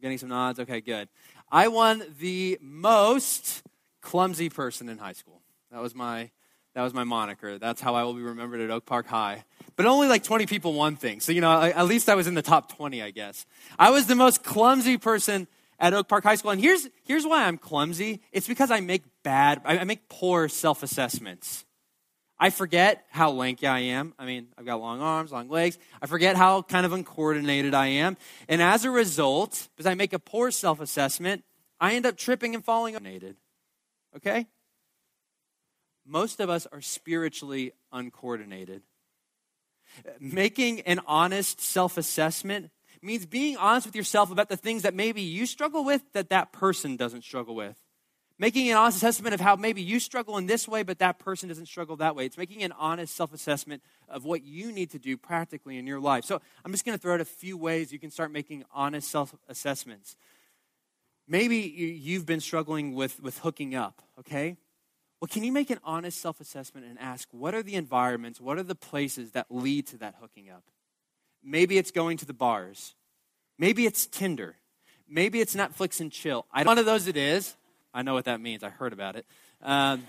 Getting 0.00 0.16
some 0.16 0.30
nods? 0.30 0.60
Okay, 0.60 0.80
good. 0.80 1.10
I 1.50 1.68
won 1.68 2.02
the 2.20 2.58
most 2.62 3.62
clumsy 4.00 4.48
person 4.48 4.88
in 4.88 4.96
high 4.96 5.12
school. 5.12 5.42
That 5.70 5.82
was 5.82 5.94
my 5.94 6.30
that 6.74 6.82
was 6.82 6.94
my 6.94 7.04
moniker. 7.04 7.58
That's 7.58 7.80
how 7.80 7.94
I 7.94 8.04
will 8.04 8.14
be 8.14 8.22
remembered 8.22 8.60
at 8.60 8.70
Oak 8.70 8.86
Park 8.86 9.06
High. 9.06 9.44
But 9.76 9.86
only 9.86 10.08
like 10.08 10.24
20 10.24 10.46
people 10.46 10.72
won 10.72 10.96
things. 10.96 11.24
So, 11.24 11.32
you 11.32 11.40
know, 11.40 11.60
at 11.60 11.86
least 11.86 12.08
I 12.08 12.14
was 12.14 12.26
in 12.26 12.34
the 12.34 12.42
top 12.42 12.74
20, 12.76 13.02
I 13.02 13.10
guess. 13.10 13.46
I 13.78 13.90
was 13.90 14.06
the 14.06 14.14
most 14.14 14.42
clumsy 14.42 14.96
person 14.96 15.48
at 15.78 15.92
Oak 15.92 16.08
Park 16.08 16.24
High 16.24 16.36
School. 16.36 16.52
And 16.52 16.60
here's, 16.60 16.88
here's 17.04 17.26
why 17.26 17.44
I'm 17.44 17.58
clumsy 17.58 18.22
it's 18.32 18.46
because 18.46 18.70
I 18.70 18.80
make 18.80 19.02
bad, 19.22 19.60
I 19.64 19.84
make 19.84 20.08
poor 20.08 20.48
self 20.48 20.82
assessments. 20.82 21.64
I 22.38 22.50
forget 22.50 23.04
how 23.10 23.30
lanky 23.30 23.68
I 23.68 23.78
am. 23.80 24.14
I 24.18 24.26
mean, 24.26 24.48
I've 24.58 24.66
got 24.66 24.80
long 24.80 25.00
arms, 25.00 25.30
long 25.30 25.48
legs. 25.48 25.78
I 26.00 26.06
forget 26.06 26.34
how 26.34 26.62
kind 26.62 26.84
of 26.84 26.92
uncoordinated 26.92 27.72
I 27.72 27.86
am. 27.86 28.16
And 28.48 28.60
as 28.60 28.84
a 28.84 28.90
result, 28.90 29.68
because 29.76 29.88
I 29.88 29.94
make 29.94 30.12
a 30.12 30.18
poor 30.18 30.50
self 30.50 30.80
assessment, 30.80 31.44
I 31.78 31.94
end 31.94 32.04
up 32.04 32.16
tripping 32.16 32.54
and 32.54 32.64
falling. 32.64 32.96
Okay? 34.16 34.46
Most 36.06 36.40
of 36.40 36.50
us 36.50 36.66
are 36.72 36.80
spiritually 36.80 37.72
uncoordinated. 37.92 38.82
Making 40.18 40.80
an 40.82 41.00
honest 41.06 41.60
self 41.60 41.96
assessment 41.98 42.70
means 43.02 43.26
being 43.26 43.56
honest 43.56 43.86
with 43.86 43.96
yourself 43.96 44.30
about 44.30 44.48
the 44.48 44.56
things 44.56 44.82
that 44.82 44.94
maybe 44.94 45.22
you 45.22 45.44
struggle 45.44 45.84
with 45.84 46.02
that 46.12 46.30
that 46.30 46.52
person 46.52 46.96
doesn't 46.96 47.22
struggle 47.22 47.54
with 47.54 47.76
making 48.42 48.68
an 48.70 48.76
honest 48.76 48.96
assessment 48.96 49.34
of 49.34 49.40
how 49.40 49.54
maybe 49.54 49.80
you 49.80 50.00
struggle 50.00 50.36
in 50.36 50.46
this 50.46 50.66
way, 50.66 50.82
but 50.82 50.98
that 50.98 51.20
person 51.20 51.48
doesn't 51.48 51.66
struggle 51.66 51.94
that 51.94 52.16
way. 52.16 52.26
It's 52.26 52.36
making 52.36 52.64
an 52.64 52.72
honest 52.72 53.14
self 53.14 53.32
assessment 53.32 53.84
of 54.08 54.24
what 54.24 54.42
you 54.42 54.72
need 54.72 54.90
to 54.90 54.98
do 54.98 55.16
practically 55.16 55.78
in 55.78 55.86
your 55.86 56.00
life. 56.00 56.24
So 56.24 56.40
I'm 56.64 56.72
just 56.72 56.84
going 56.84 56.98
to 56.98 57.00
throw 57.00 57.14
out 57.14 57.20
a 57.20 57.24
few 57.24 57.56
ways 57.56 57.92
you 57.92 58.00
can 58.00 58.10
start 58.10 58.32
making 58.32 58.64
honest 58.74 59.08
self 59.08 59.32
assessments. 59.48 60.16
Maybe 61.28 61.58
you've 61.58 62.26
been 62.26 62.40
struggling 62.40 62.96
with, 62.96 63.22
with 63.22 63.38
hooking 63.38 63.76
up, 63.76 64.02
okay? 64.18 64.56
Well, 65.22 65.28
can 65.28 65.44
you 65.44 65.52
make 65.52 65.70
an 65.70 65.78
honest 65.84 66.20
self 66.20 66.40
assessment 66.40 66.84
and 66.84 66.98
ask 66.98 67.28
what 67.30 67.54
are 67.54 67.62
the 67.62 67.76
environments, 67.76 68.40
what 68.40 68.58
are 68.58 68.64
the 68.64 68.74
places 68.74 69.30
that 69.30 69.46
lead 69.50 69.86
to 69.86 69.98
that 69.98 70.16
hooking 70.20 70.50
up? 70.50 70.64
Maybe 71.44 71.78
it's 71.78 71.92
going 71.92 72.16
to 72.16 72.26
the 72.26 72.32
bars. 72.32 72.96
Maybe 73.56 73.86
it's 73.86 74.04
Tinder. 74.04 74.56
Maybe 75.08 75.40
it's 75.40 75.54
Netflix 75.54 76.00
and 76.00 76.10
chill. 76.10 76.44
I 76.52 76.64
one 76.64 76.76
of 76.76 76.86
those 76.86 77.06
it 77.06 77.16
is. 77.16 77.54
I 77.94 78.02
know 78.02 78.14
what 78.14 78.24
that 78.24 78.40
means. 78.40 78.64
I 78.64 78.70
heard 78.70 78.92
about 78.92 79.14
it. 79.14 79.24
Um, 79.62 80.08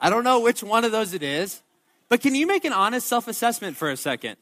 I 0.00 0.10
don't 0.10 0.22
know 0.22 0.38
which 0.38 0.62
one 0.62 0.84
of 0.84 0.92
those 0.92 1.12
it 1.12 1.24
is, 1.24 1.60
but 2.08 2.20
can 2.20 2.36
you 2.36 2.46
make 2.46 2.64
an 2.64 2.72
honest 2.72 3.08
self 3.08 3.26
assessment 3.26 3.76
for 3.76 3.90
a 3.90 3.96
second? 3.96 4.36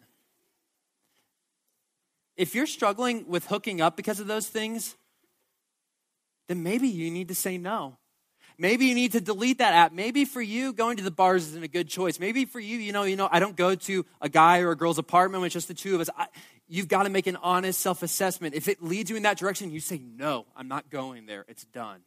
If 2.37 2.55
you're 2.55 2.67
struggling 2.67 3.27
with 3.27 3.47
hooking 3.47 3.81
up 3.81 3.97
because 3.97 4.21
of 4.21 4.27
those 4.27 4.49
things, 4.49 4.97
then 6.47 6.63
maybe 6.63 6.89
you 6.89 7.11
need 7.11 7.29
to 7.29 7.35
say 7.35 7.57
no. 7.57 7.97
Maybe 8.61 8.85
you 8.85 8.95
need 8.95 9.13
to 9.13 9.23
delete 9.23 9.57
that 9.59 9.73
app. 9.73 9.91
Maybe 9.91 10.27
for 10.27 10.43
you, 10.43 10.75
going 10.75 10.99
to 10.99 11.03
the 11.03 11.11
bars 11.11 11.49
isn't 11.49 11.65
a 11.65 11.69
good 11.69 11.89
choice. 11.89 12.21
Maybe 12.21 12.45
for 12.45 12.61
you, 12.61 12.77
you 12.77 12.93
know, 12.93 13.05
you 13.05 13.17
know, 13.17 13.27
I 13.33 13.41
don't 13.41 13.57
go 13.57 13.75
to 13.75 14.05
a 14.21 14.29
guy 14.29 14.61
or 14.61 14.73
a 14.73 14.77
girl's 14.77 14.99
apartment 14.99 15.41
with 15.41 15.55
just 15.55 15.67
the 15.67 15.73
two 15.73 15.95
of 15.95 16.03
us. 16.03 16.11
I, 16.15 16.27
you've 16.69 16.87
got 16.87 17.05
to 17.05 17.09
make 17.09 17.27
an 17.27 17.37
honest 17.37 17.81
self 17.81 18.03
assessment. 18.03 18.55
If 18.55 18.69
it 18.69 18.83
leads 18.83 19.09
you 19.09 19.17
in 19.17 19.23
that 19.23 19.39
direction, 19.39 19.71
you 19.71 19.81
say, 19.81 19.99
No, 19.99 20.45
I'm 20.55 20.69
not 20.69 20.91
going 20.91 21.25
there. 21.25 21.47
It's 21.49 21.65
done. 21.65 22.01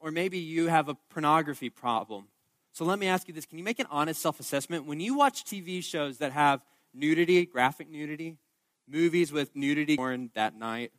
Or 0.00 0.10
maybe 0.10 0.36
you 0.36 0.68
have 0.68 0.90
a 0.90 0.96
pornography 1.08 1.70
problem. 1.70 2.26
So 2.74 2.84
let 2.84 2.98
me 2.98 3.06
ask 3.06 3.26
you 3.26 3.32
this 3.32 3.46
Can 3.46 3.56
you 3.56 3.64
make 3.64 3.78
an 3.78 3.86
honest 3.90 4.20
self 4.20 4.38
assessment? 4.38 4.84
When 4.84 5.00
you 5.00 5.16
watch 5.16 5.46
TV 5.46 5.82
shows 5.82 6.18
that 6.18 6.32
have 6.32 6.60
nudity, 6.92 7.46
graphic 7.46 7.88
nudity, 7.88 8.36
movies 8.86 9.32
with 9.32 9.56
nudity 9.56 9.96
porn 9.96 10.30
that 10.34 10.58
night, 10.58 10.92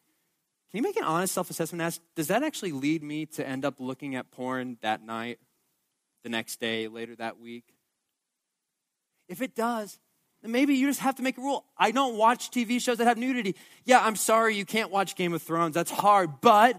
can 0.76 0.84
you 0.84 0.90
make 0.90 0.98
an 0.98 1.06
honest 1.06 1.34
self 1.34 1.50
assessment? 1.50 1.82
and 1.82 1.88
Ask, 1.88 2.02
does 2.18 2.28
that 2.28 2.44
actually 2.44 2.74
lead 2.74 3.02
me 3.02 3.28
to 3.28 3.48
end 3.48 3.64
up 3.64 3.76
looking 3.80 4.16
at 4.16 4.30
porn 4.30 4.76
that 4.82 5.02
night, 5.02 5.40
the 6.26 6.30
next 6.30 6.60
day, 6.60 6.90
later 6.90 7.16
that 7.16 7.40
week? 7.40 7.64
If 9.30 9.42
it 9.42 9.56
does, 9.56 9.98
then 10.42 10.52
maybe 10.52 10.76
you 10.76 10.88
just 10.88 11.00
have 11.00 11.16
to 11.16 11.24
make 11.24 11.38
a 11.38 11.42
rule. 11.42 11.64
I 11.78 11.92
don't 11.92 12.18
watch 12.18 12.52
TV 12.52 12.82
shows 12.82 12.98
that 12.98 13.08
have 13.08 13.18
nudity. 13.18 13.56
Yeah, 13.86 14.04
I'm 14.04 14.18
sorry 14.18 14.58
you 14.58 14.66
can't 14.66 14.92
watch 14.92 15.16
Game 15.16 15.32
of 15.32 15.42
Thrones. 15.42 15.76
That's 15.76 15.92
hard, 15.92 16.42
but 16.42 16.78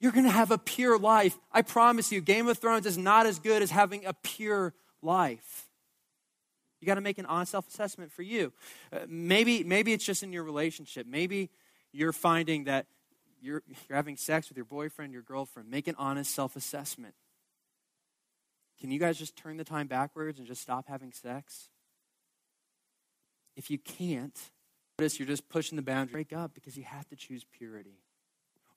you're 0.00 0.10
going 0.10 0.24
to 0.24 0.30
have 0.32 0.50
a 0.50 0.58
pure 0.58 0.98
life. 0.98 1.38
I 1.52 1.62
promise 1.62 2.10
you, 2.10 2.20
Game 2.20 2.48
of 2.48 2.58
Thrones 2.58 2.86
is 2.86 2.98
not 2.98 3.24
as 3.24 3.38
good 3.38 3.62
as 3.62 3.70
having 3.70 4.04
a 4.04 4.14
pure 4.14 4.74
life. 5.00 5.68
You 6.80 6.88
got 6.88 6.96
to 6.96 7.00
make 7.00 7.18
an 7.18 7.26
honest 7.26 7.52
self 7.52 7.68
assessment 7.68 8.10
for 8.10 8.22
you. 8.22 8.52
Uh, 8.92 9.06
maybe, 9.06 9.62
maybe 9.62 9.92
it's 9.92 10.04
just 10.04 10.24
in 10.24 10.32
your 10.32 10.42
relationship. 10.42 11.06
Maybe 11.06 11.50
you're 11.92 12.12
finding 12.12 12.64
that 12.64 12.86
you're, 13.46 13.62
you're 13.88 13.96
having 13.96 14.16
sex 14.16 14.48
with 14.48 14.56
your 14.56 14.66
boyfriend, 14.66 15.12
your 15.12 15.22
girlfriend. 15.22 15.70
Make 15.70 15.88
an 15.88 15.94
honest 15.98 16.34
self 16.34 16.56
assessment. 16.56 17.14
Can 18.80 18.90
you 18.90 18.98
guys 18.98 19.18
just 19.18 19.36
turn 19.36 19.56
the 19.56 19.64
time 19.64 19.86
backwards 19.86 20.38
and 20.38 20.46
just 20.46 20.60
stop 20.60 20.86
having 20.88 21.12
sex? 21.12 21.70
If 23.56 23.70
you 23.70 23.78
can't, 23.78 24.38
notice 24.98 25.18
you're 25.18 25.28
just 25.28 25.48
pushing 25.48 25.76
the 25.76 25.82
boundary. 25.82 26.12
Break 26.12 26.32
up 26.34 26.52
because 26.54 26.76
you 26.76 26.84
have 26.84 27.08
to 27.08 27.16
choose 27.16 27.44
purity. 27.56 27.98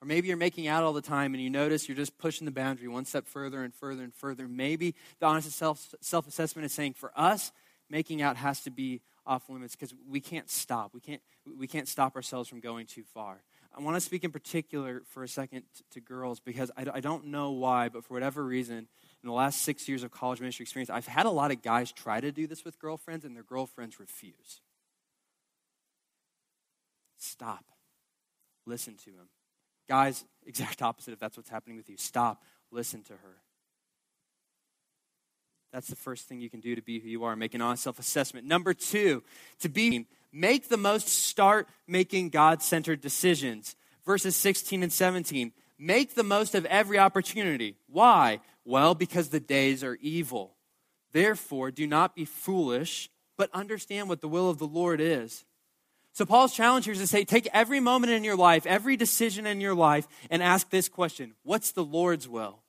Or 0.01 0.07
maybe 0.07 0.29
you're 0.29 0.37
making 0.37 0.67
out 0.67 0.83
all 0.83 0.93
the 0.93 1.01
time 1.01 1.33
and 1.33 1.43
you 1.43 1.49
notice 1.49 1.89
you're 1.89 1.97
just 1.97 2.17
pushing 2.17 2.45
the 2.45 2.51
boundary 2.51 2.87
one 2.87 3.03
step 3.03 3.27
further 3.27 3.63
and 3.63 3.73
further 3.73 4.03
and 4.03 4.13
further. 4.13 4.47
Maybe 4.47 4.95
the 5.19 5.25
honest 5.25 5.51
self 5.51 6.27
assessment 6.27 6.65
is 6.65 6.71
saying 6.71 6.93
for 6.93 7.11
us, 7.17 7.51
making 7.89 8.21
out 8.21 8.37
has 8.37 8.61
to 8.61 8.71
be 8.71 9.01
off 9.25 9.49
limits 9.49 9.75
because 9.75 9.93
we 10.09 10.21
can't 10.21 10.49
stop. 10.49 10.93
We 10.93 11.01
can't, 11.01 11.21
we 11.57 11.67
can't 11.67 11.87
stop 11.87 12.15
ourselves 12.15 12.47
from 12.47 12.61
going 12.61 12.85
too 12.85 13.03
far. 13.13 13.41
I 13.79 13.81
want 13.81 13.95
to 13.95 14.01
speak 14.01 14.25
in 14.25 14.31
particular 14.31 15.03
for 15.07 15.23
a 15.23 15.27
second 15.27 15.63
to, 15.91 16.01
girls 16.01 16.41
because 16.41 16.69
I, 16.75 16.85
I 16.95 16.99
don't 16.99 17.27
know 17.27 17.51
why, 17.51 17.87
but 17.87 18.03
for 18.03 18.13
whatever 18.13 18.43
reason, 18.43 18.77
in 18.77 18.87
the 19.27 19.31
last 19.31 19.61
six 19.61 19.87
years 19.87 20.03
of 20.03 20.11
college 20.11 20.41
ministry 20.41 20.63
experience, 20.63 20.89
I've 20.89 21.07
had 21.07 21.25
a 21.25 21.29
lot 21.29 21.49
of 21.49 21.61
guys 21.61 21.93
try 21.93 22.19
to 22.19 22.29
do 22.29 22.45
this 22.45 22.65
with 22.65 22.77
girlfriends, 22.77 23.23
and 23.23 23.33
their 23.37 23.43
girlfriends 23.43 23.97
refuse. 23.97 24.59
Stop. 27.17 27.63
Listen 28.65 28.95
to 29.05 29.11
him. 29.11 29.29
Guys, 29.87 30.25
exact 30.45 30.81
opposite 30.81 31.13
if 31.13 31.19
that's 31.19 31.37
what's 31.37 31.49
happening 31.49 31.77
with 31.77 31.89
you. 31.89 31.95
Stop. 31.95 32.43
Listen 32.71 33.01
to 33.03 33.13
her. 33.13 33.37
That's 35.71 35.87
the 35.87 35.95
first 35.95 36.27
thing 36.27 36.41
you 36.41 36.49
can 36.49 36.59
do 36.59 36.75
to 36.75 36.81
be 36.81 36.99
who 36.99 37.09
you 37.09 37.23
are. 37.23 37.35
Make 37.35 37.53
an 37.53 37.61
honest 37.61 37.83
self 37.83 37.99
assessment. 37.99 38.47
Number 38.47 38.73
two, 38.73 39.23
to 39.59 39.69
be, 39.69 40.07
make 40.31 40.69
the 40.69 40.77
most, 40.77 41.07
start 41.07 41.67
making 41.87 42.29
God 42.29 42.61
centered 42.63 43.01
decisions. 43.01 43.75
Verses 44.05 44.35
16 44.35 44.81
and 44.81 44.91
17. 44.91 45.51
Make 45.77 46.15
the 46.15 46.23
most 46.23 46.55
of 46.55 46.65
every 46.65 46.97
opportunity. 46.97 47.77
Why? 47.87 48.41
Well, 48.65 48.95
because 48.95 49.29
the 49.29 49.39
days 49.39 49.83
are 49.83 49.97
evil. 50.01 50.55
Therefore, 51.11 51.71
do 51.71 51.87
not 51.87 52.15
be 52.15 52.25
foolish, 52.25 53.09
but 53.37 53.49
understand 53.53 54.09
what 54.09 54.21
the 54.21 54.27
will 54.27 54.49
of 54.49 54.57
the 54.57 54.67
Lord 54.67 54.99
is. 54.99 55.45
So, 56.13 56.25
Paul's 56.25 56.53
challenge 56.53 56.85
here 56.85 56.93
is 56.93 56.99
to 56.99 57.07
say 57.07 57.23
take 57.23 57.47
every 57.53 57.79
moment 57.79 58.11
in 58.11 58.23
your 58.23 58.35
life, 58.35 58.65
every 58.65 58.97
decision 58.97 59.45
in 59.45 59.61
your 59.61 59.75
life, 59.75 60.07
and 60.29 60.43
ask 60.43 60.69
this 60.69 60.89
question 60.89 61.33
What's 61.43 61.71
the 61.71 61.83
Lord's 61.83 62.27
will? 62.27 62.63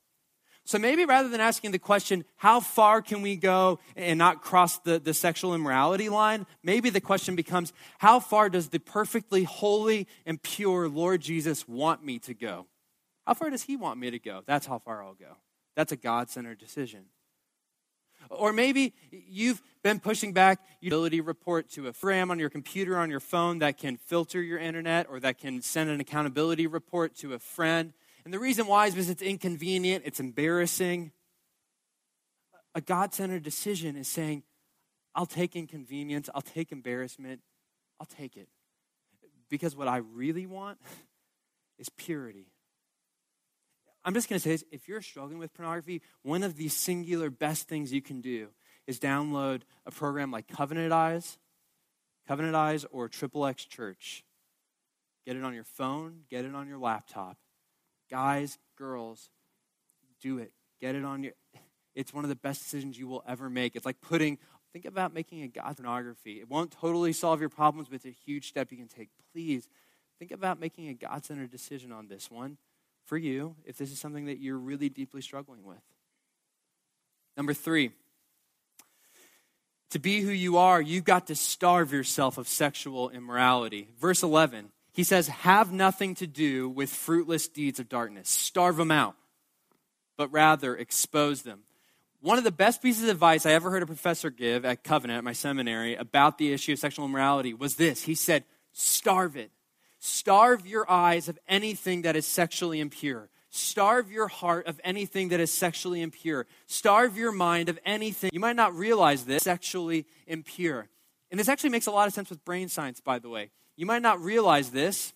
So 0.65 0.79
maybe 0.79 1.05
rather 1.05 1.29
than 1.29 1.41
asking 1.41 1.73
the 1.73 1.79
question, 1.79 2.25
how 2.37 2.61
far 2.61 3.03
can 3.03 3.23
we 3.23 3.37
go 3.37 3.81
and 3.97 4.19
not 4.19 4.43
cross 4.43 4.79
the, 4.79 4.99
the 4.99 5.15
sexual 5.15 5.55
immorality 5.55 6.09
line, 6.09 6.47
maybe 6.63 6.91
the 6.91 7.01
question 7.01 7.35
becomes, 7.35 7.73
how 7.99 8.21
far 8.21 8.49
does 8.49 8.69
the 8.69 8.79
perfectly 8.79 9.45
holy 9.45 10.07
and 10.27 10.41
pure 10.43 10.89
Lord 10.89 11.23
Jesus 11.23 11.67
want 11.67 12.05
me 12.05 12.19
to 12.21 12.35
go? 12.35 12.67
How 13.27 13.35
far 13.35 13.51
does 13.51 13.63
he 13.63 13.77
want 13.77 13.99
me 13.99 14.11
to 14.11 14.19
go? 14.19 14.43
That's 14.47 14.67
how 14.67 14.79
far 14.79 15.03
I'll 15.03 15.15
go. 15.15 15.37
That's 15.77 15.93
a 15.93 15.97
God 15.97 16.31
centered 16.31 16.59
decision. 16.59 17.07
Or 18.29 18.53
maybe 18.53 18.93
you've 19.11 19.63
been 19.83 19.99
pushing 19.99 20.33
back 20.33 20.61
utility 20.81 21.21
report 21.21 21.71
to 21.71 21.89
a 21.89 21.93
program 21.93 22.31
on 22.31 22.39
your 22.39 22.51
computer 22.51 22.99
on 22.99 23.11
your 23.11 23.21
phone 23.21 23.61
that 23.61 23.79
can 23.79 23.97
filter 23.97 24.43
your 24.43 24.59
internet 24.59 25.07
or 25.09 25.21
that 25.21 25.39
can 25.39 25.63
send 25.63 25.91
an 25.91 26.01
accountability 26.01 26.67
report 26.67 27.17
to 27.17 27.35
a 27.35 27.39
friend 27.39 27.93
and 28.25 28.35
the 28.35 28.39
reason 28.39 28.67
why 28.67 28.87
is 28.87 28.95
because 28.95 29.11
it's 29.11 29.23
inconvenient, 29.23 30.05
it's 30.07 30.21
embarrassing. 30.21 31.13
A 32.75 32.81
God 32.81 33.15
centered 33.15 33.43
decision 33.43 33.97
is 33.97 34.09
saying, 34.09 34.43
I'll 35.15 35.27
take 35.27 35.57
inconvenience, 35.57 36.31
I'll 36.35 36.43
take 36.43 36.71
embarrassment, 36.73 37.41
I'll 37.99 38.07
take 38.07 38.37
it. 38.37 38.49
Because 39.49 39.75
what 39.75 39.89
I 39.89 39.99
really 39.99 40.47
want 40.47 40.79
is 41.79 41.89
purity. 41.89 42.47
I'm 44.05 44.15
just 44.15 44.29
going 44.29 44.39
to 44.39 44.43
say 44.43 44.51
this 44.51 44.65
if 44.71 44.89
you're 44.89 45.03
struggling 45.03 45.39
with 45.39 45.53
pornography, 45.53 46.03
one 46.23 46.43
of 46.43 46.57
the 46.57 46.69
singular 46.69 47.31
best 47.31 47.69
things 47.69 47.93
you 47.93 48.01
can 48.01 48.21
do 48.21 48.49
is 48.87 48.99
download 48.99 49.63
a 49.85 49.91
program 49.91 50.31
like 50.31 50.49
Covenant 50.49 50.93
Eyes, 50.93 51.39
Covenant 52.27 52.55
Eyes, 52.55 52.87
or 52.91 53.09
Triple 53.09 53.47
X 53.47 53.65
Church. 53.65 54.25
Get 55.27 55.37
it 55.37 55.45
on 55.45 55.55
your 55.55 55.65
phone, 55.65 56.21
get 56.31 56.45
it 56.45 56.55
on 56.55 56.67
your 56.67 56.79
laptop, 56.79 57.37
Guys, 58.11 58.59
girls, 58.77 59.31
do 60.21 60.39
it. 60.39 60.53
Get 60.81 60.95
it 60.95 61.05
on 61.05 61.23
your. 61.23 61.33
It's 61.95 62.15
one 62.15 62.25
of 62.25 62.29
the 62.29 62.37
best 62.37 62.63
decisions 62.63 62.99
you 62.99 63.09
will 63.09 63.23
ever 63.27 63.49
make. 63.49 63.77
It's 63.77 63.87
like 63.87 64.01
putting. 64.01 64.39
Think 64.73 64.85
about 64.85 65.13
making 65.13 65.43
a 65.43 65.49
God 65.49 65.77
pornography. 65.77 66.41
It 66.41 66.49
won't 66.49 66.71
totally 66.71 67.13
solve 67.13 67.41
your 67.41 67.49
problems, 67.49 67.89
but 67.89 67.97
it's 67.97 68.05
a 68.05 68.17
huge 68.25 68.49
step 68.49 68.71
you 68.71 68.79
can 68.79 68.87
take. 68.87 69.09
Please 69.33 69.69
think 70.21 70.31
about 70.31 70.61
making 70.61 70.89
a 70.89 70.95
God 70.95 71.25
centered 71.25 71.51
decision 71.51 71.91
on 71.91 72.07
this 72.07 72.31
one 72.31 72.57
for 73.05 73.17
you 73.17 73.57
if 73.65 73.77
this 73.77 73.91
is 73.91 73.99
something 73.99 74.27
that 74.27 74.39
you're 74.39 74.59
really 74.59 74.89
deeply 74.89 75.23
struggling 75.23 75.65
with. 75.65 75.83
Number 77.37 77.53
three, 77.53 77.91
to 79.91 79.99
be 79.99 80.21
who 80.21 80.31
you 80.31 80.57
are, 80.57 80.81
you've 80.81 81.05
got 81.05 81.27
to 81.29 81.35
starve 81.35 81.93
yourself 81.93 82.39
of 82.39 82.47
sexual 82.47 83.11
immorality. 83.11 83.89
Verse 83.99 84.23
11 84.23 84.71
he 84.93 85.05
says, 85.05 85.29
have 85.29 85.73
nothing 85.73 86.15
to 86.17 86.27
do 86.27 86.69
with 86.69 86.91
fruitless 86.91 87.49
deeds 87.49 87.79
of 87.79 87.89
darkness. 87.89 88.29
Starve 88.29 88.77
them 88.77 88.91
out, 88.91 89.17
but 90.17 90.31
rather 90.33 90.77
expose 90.77 91.43
them. 91.43 91.61
One 92.21 92.37
of 92.37 92.45
the 92.45 92.53
best 92.53 92.83
pieces 92.83 93.05
of 93.05 93.11
advice 93.11 93.47
I 93.47 93.53
ever 93.53 93.71
heard 93.71 93.83
a 93.83 93.87
professor 93.87 94.29
give 94.29 94.65
at 94.65 94.85
Covenant, 94.85 95.19
at 95.19 95.25
my 95.25 95.33
seminary, 95.33 95.95
about 95.95 96.37
the 96.37 96.53
issue 96.53 96.73
of 96.73 96.79
sexual 96.79 97.07
immorality 97.07 97.55
was 97.55 97.77
this. 97.77 98.03
He 98.03 98.15
said, 98.15 98.45
starve 98.73 99.37
it. 99.37 99.51
Starve 100.01 100.67
your 100.67 100.91
eyes 100.91 101.29
of 101.29 101.39
anything 101.49 102.03
that 102.03 102.17
is 102.17 102.27
sexually 102.27 102.81
impure. 102.81 103.31
Starve 103.51 104.11
your 104.11 104.29
heart 104.29 104.67
of 104.67 104.81
anything 104.85 105.29
that 105.29 105.41
is 105.41 105.53
sexually 105.53 106.03
impure. 106.03 106.47
Starve 106.67 107.17
your 107.17 107.33
mind 107.33 107.69
of 107.69 107.79
anything. 107.85 108.31
You 108.33 108.41
might 108.41 108.57
not 108.57 108.75
realize 108.75 109.25
this, 109.25 109.43
sexually 109.43 110.07
impure. 110.27 110.89
And 111.31 111.41
this 111.41 111.49
actually 111.49 111.71
makes 111.71 111.87
a 111.87 111.91
lot 111.91 112.07
of 112.07 112.13
sense 112.13 112.31
with 112.31 112.45
brain 112.45 112.69
science, 112.69 113.01
by 113.01 113.19
the 113.19 113.29
way. 113.29 113.51
You 113.81 113.87
might 113.87 114.03
not 114.03 114.21
realize 114.21 114.69
this, 114.69 115.15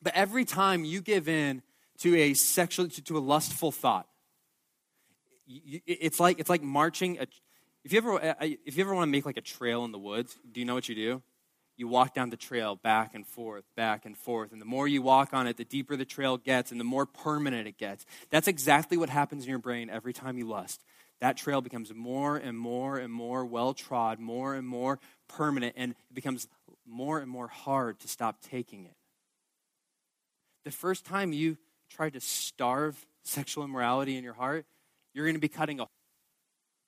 but 0.00 0.14
every 0.14 0.46
time 0.46 0.86
you 0.86 1.02
give 1.02 1.28
in 1.28 1.60
to 1.98 2.16
a 2.16 2.32
sexual, 2.32 2.88
to, 2.88 3.02
to 3.02 3.18
a 3.18 3.20
lustful 3.20 3.72
thought, 3.72 4.08
you, 5.46 5.78
it's 5.86 6.18
like 6.18 6.40
it's 6.40 6.48
like 6.48 6.62
marching. 6.62 7.18
A, 7.18 7.26
if 7.84 7.92
you 7.92 7.98
ever 7.98 8.14
uh, 8.14 8.34
uh, 8.40 8.46
if 8.64 8.78
you 8.78 8.84
ever 8.84 8.94
want 8.94 9.08
to 9.08 9.12
make 9.12 9.26
like 9.26 9.36
a 9.36 9.42
trail 9.42 9.84
in 9.84 9.92
the 9.92 9.98
woods, 9.98 10.34
do 10.50 10.60
you 10.60 10.64
know 10.64 10.72
what 10.72 10.88
you 10.88 10.94
do? 10.94 11.22
You 11.76 11.88
walk 11.88 12.14
down 12.14 12.30
the 12.30 12.38
trail 12.38 12.74
back 12.74 13.14
and 13.14 13.26
forth, 13.26 13.64
back 13.76 14.06
and 14.06 14.16
forth, 14.16 14.50
and 14.52 14.62
the 14.62 14.66
more 14.66 14.88
you 14.88 15.02
walk 15.02 15.34
on 15.34 15.46
it, 15.46 15.58
the 15.58 15.64
deeper 15.66 15.94
the 15.94 16.06
trail 16.06 16.38
gets, 16.38 16.70
and 16.70 16.80
the 16.80 16.84
more 16.84 17.04
permanent 17.04 17.68
it 17.68 17.76
gets. 17.76 18.06
That's 18.30 18.48
exactly 18.48 18.96
what 18.96 19.10
happens 19.10 19.44
in 19.44 19.50
your 19.50 19.58
brain 19.58 19.90
every 19.90 20.14
time 20.14 20.38
you 20.38 20.48
lust. 20.48 20.82
That 21.20 21.36
trail 21.36 21.60
becomes 21.60 21.92
more 21.92 22.38
and 22.38 22.56
more 22.56 22.96
and 22.96 23.12
more 23.12 23.44
well 23.44 23.74
trod, 23.74 24.20
more 24.20 24.54
and 24.54 24.66
more 24.66 25.00
permanent, 25.26 25.74
and 25.76 25.92
it 25.92 26.14
becomes 26.14 26.48
more 26.88 27.18
and 27.18 27.30
more 27.30 27.48
hard 27.48 28.00
to 28.00 28.08
stop 28.08 28.40
taking 28.40 28.84
it. 28.84 28.94
The 30.64 30.70
first 30.70 31.04
time 31.04 31.32
you 31.32 31.56
try 31.90 32.10
to 32.10 32.20
starve 32.20 33.06
sexual 33.24 33.64
immorality 33.64 34.16
in 34.16 34.24
your 34.24 34.34
heart, 34.34 34.66
you're 35.14 35.24
going 35.24 35.34
to 35.34 35.40
be 35.40 35.48
cutting 35.48 35.80
a 35.80 35.86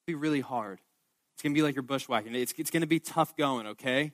be 0.07 0.15
really 0.15 0.41
hard. 0.41 0.81
It's 1.35 1.43
going 1.43 1.55
to 1.55 1.59
be 1.59 1.63
like 1.63 1.75
you're 1.75 1.83
bushwhacking. 1.83 2.35
It's, 2.35 2.53
it's 2.59 2.71
going 2.71 2.83
to 2.83 2.87
be 2.87 3.01
tough 3.01 3.37
going, 3.37 3.67
okay? 3.69 4.13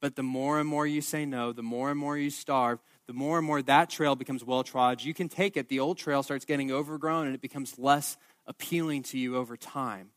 But 0.00 0.16
the 0.16 0.22
more 0.22 0.58
and 0.58 0.68
more 0.68 0.86
you 0.86 1.00
say 1.00 1.26
no, 1.26 1.52
the 1.52 1.62
more 1.62 1.90
and 1.90 1.98
more 1.98 2.16
you 2.16 2.30
starve, 2.30 2.80
the 3.06 3.12
more 3.12 3.38
and 3.38 3.46
more 3.46 3.60
that 3.62 3.90
trail 3.90 4.14
becomes 4.14 4.44
well 4.44 4.62
trod. 4.62 5.02
You 5.02 5.12
can 5.12 5.28
take 5.28 5.56
it. 5.56 5.68
The 5.68 5.80
old 5.80 5.98
trail 5.98 6.22
starts 6.22 6.44
getting 6.44 6.70
overgrown 6.70 7.26
and 7.26 7.34
it 7.34 7.40
becomes 7.40 7.78
less 7.78 8.16
appealing 8.46 9.02
to 9.04 9.18
you 9.18 9.36
over 9.36 9.56
time. 9.56 10.10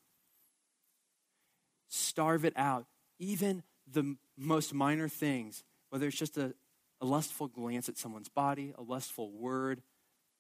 Starve 1.89 2.45
it 2.45 2.53
out 2.55 2.85
even 3.19 3.63
the 3.93 4.15
most 4.38 4.73
minor 4.73 5.08
things, 5.08 5.63
whether 5.89 6.08
it's 6.08 6.17
just 6.17 6.38
a, 6.38 6.53
a 7.01 7.06
lustful 7.06 7.47
glance 7.47 7.89
at 7.89 7.97
someone's 7.97 8.29
body, 8.29 8.73
a 8.77 8.82
lustful 8.82 9.32
word 9.32 9.82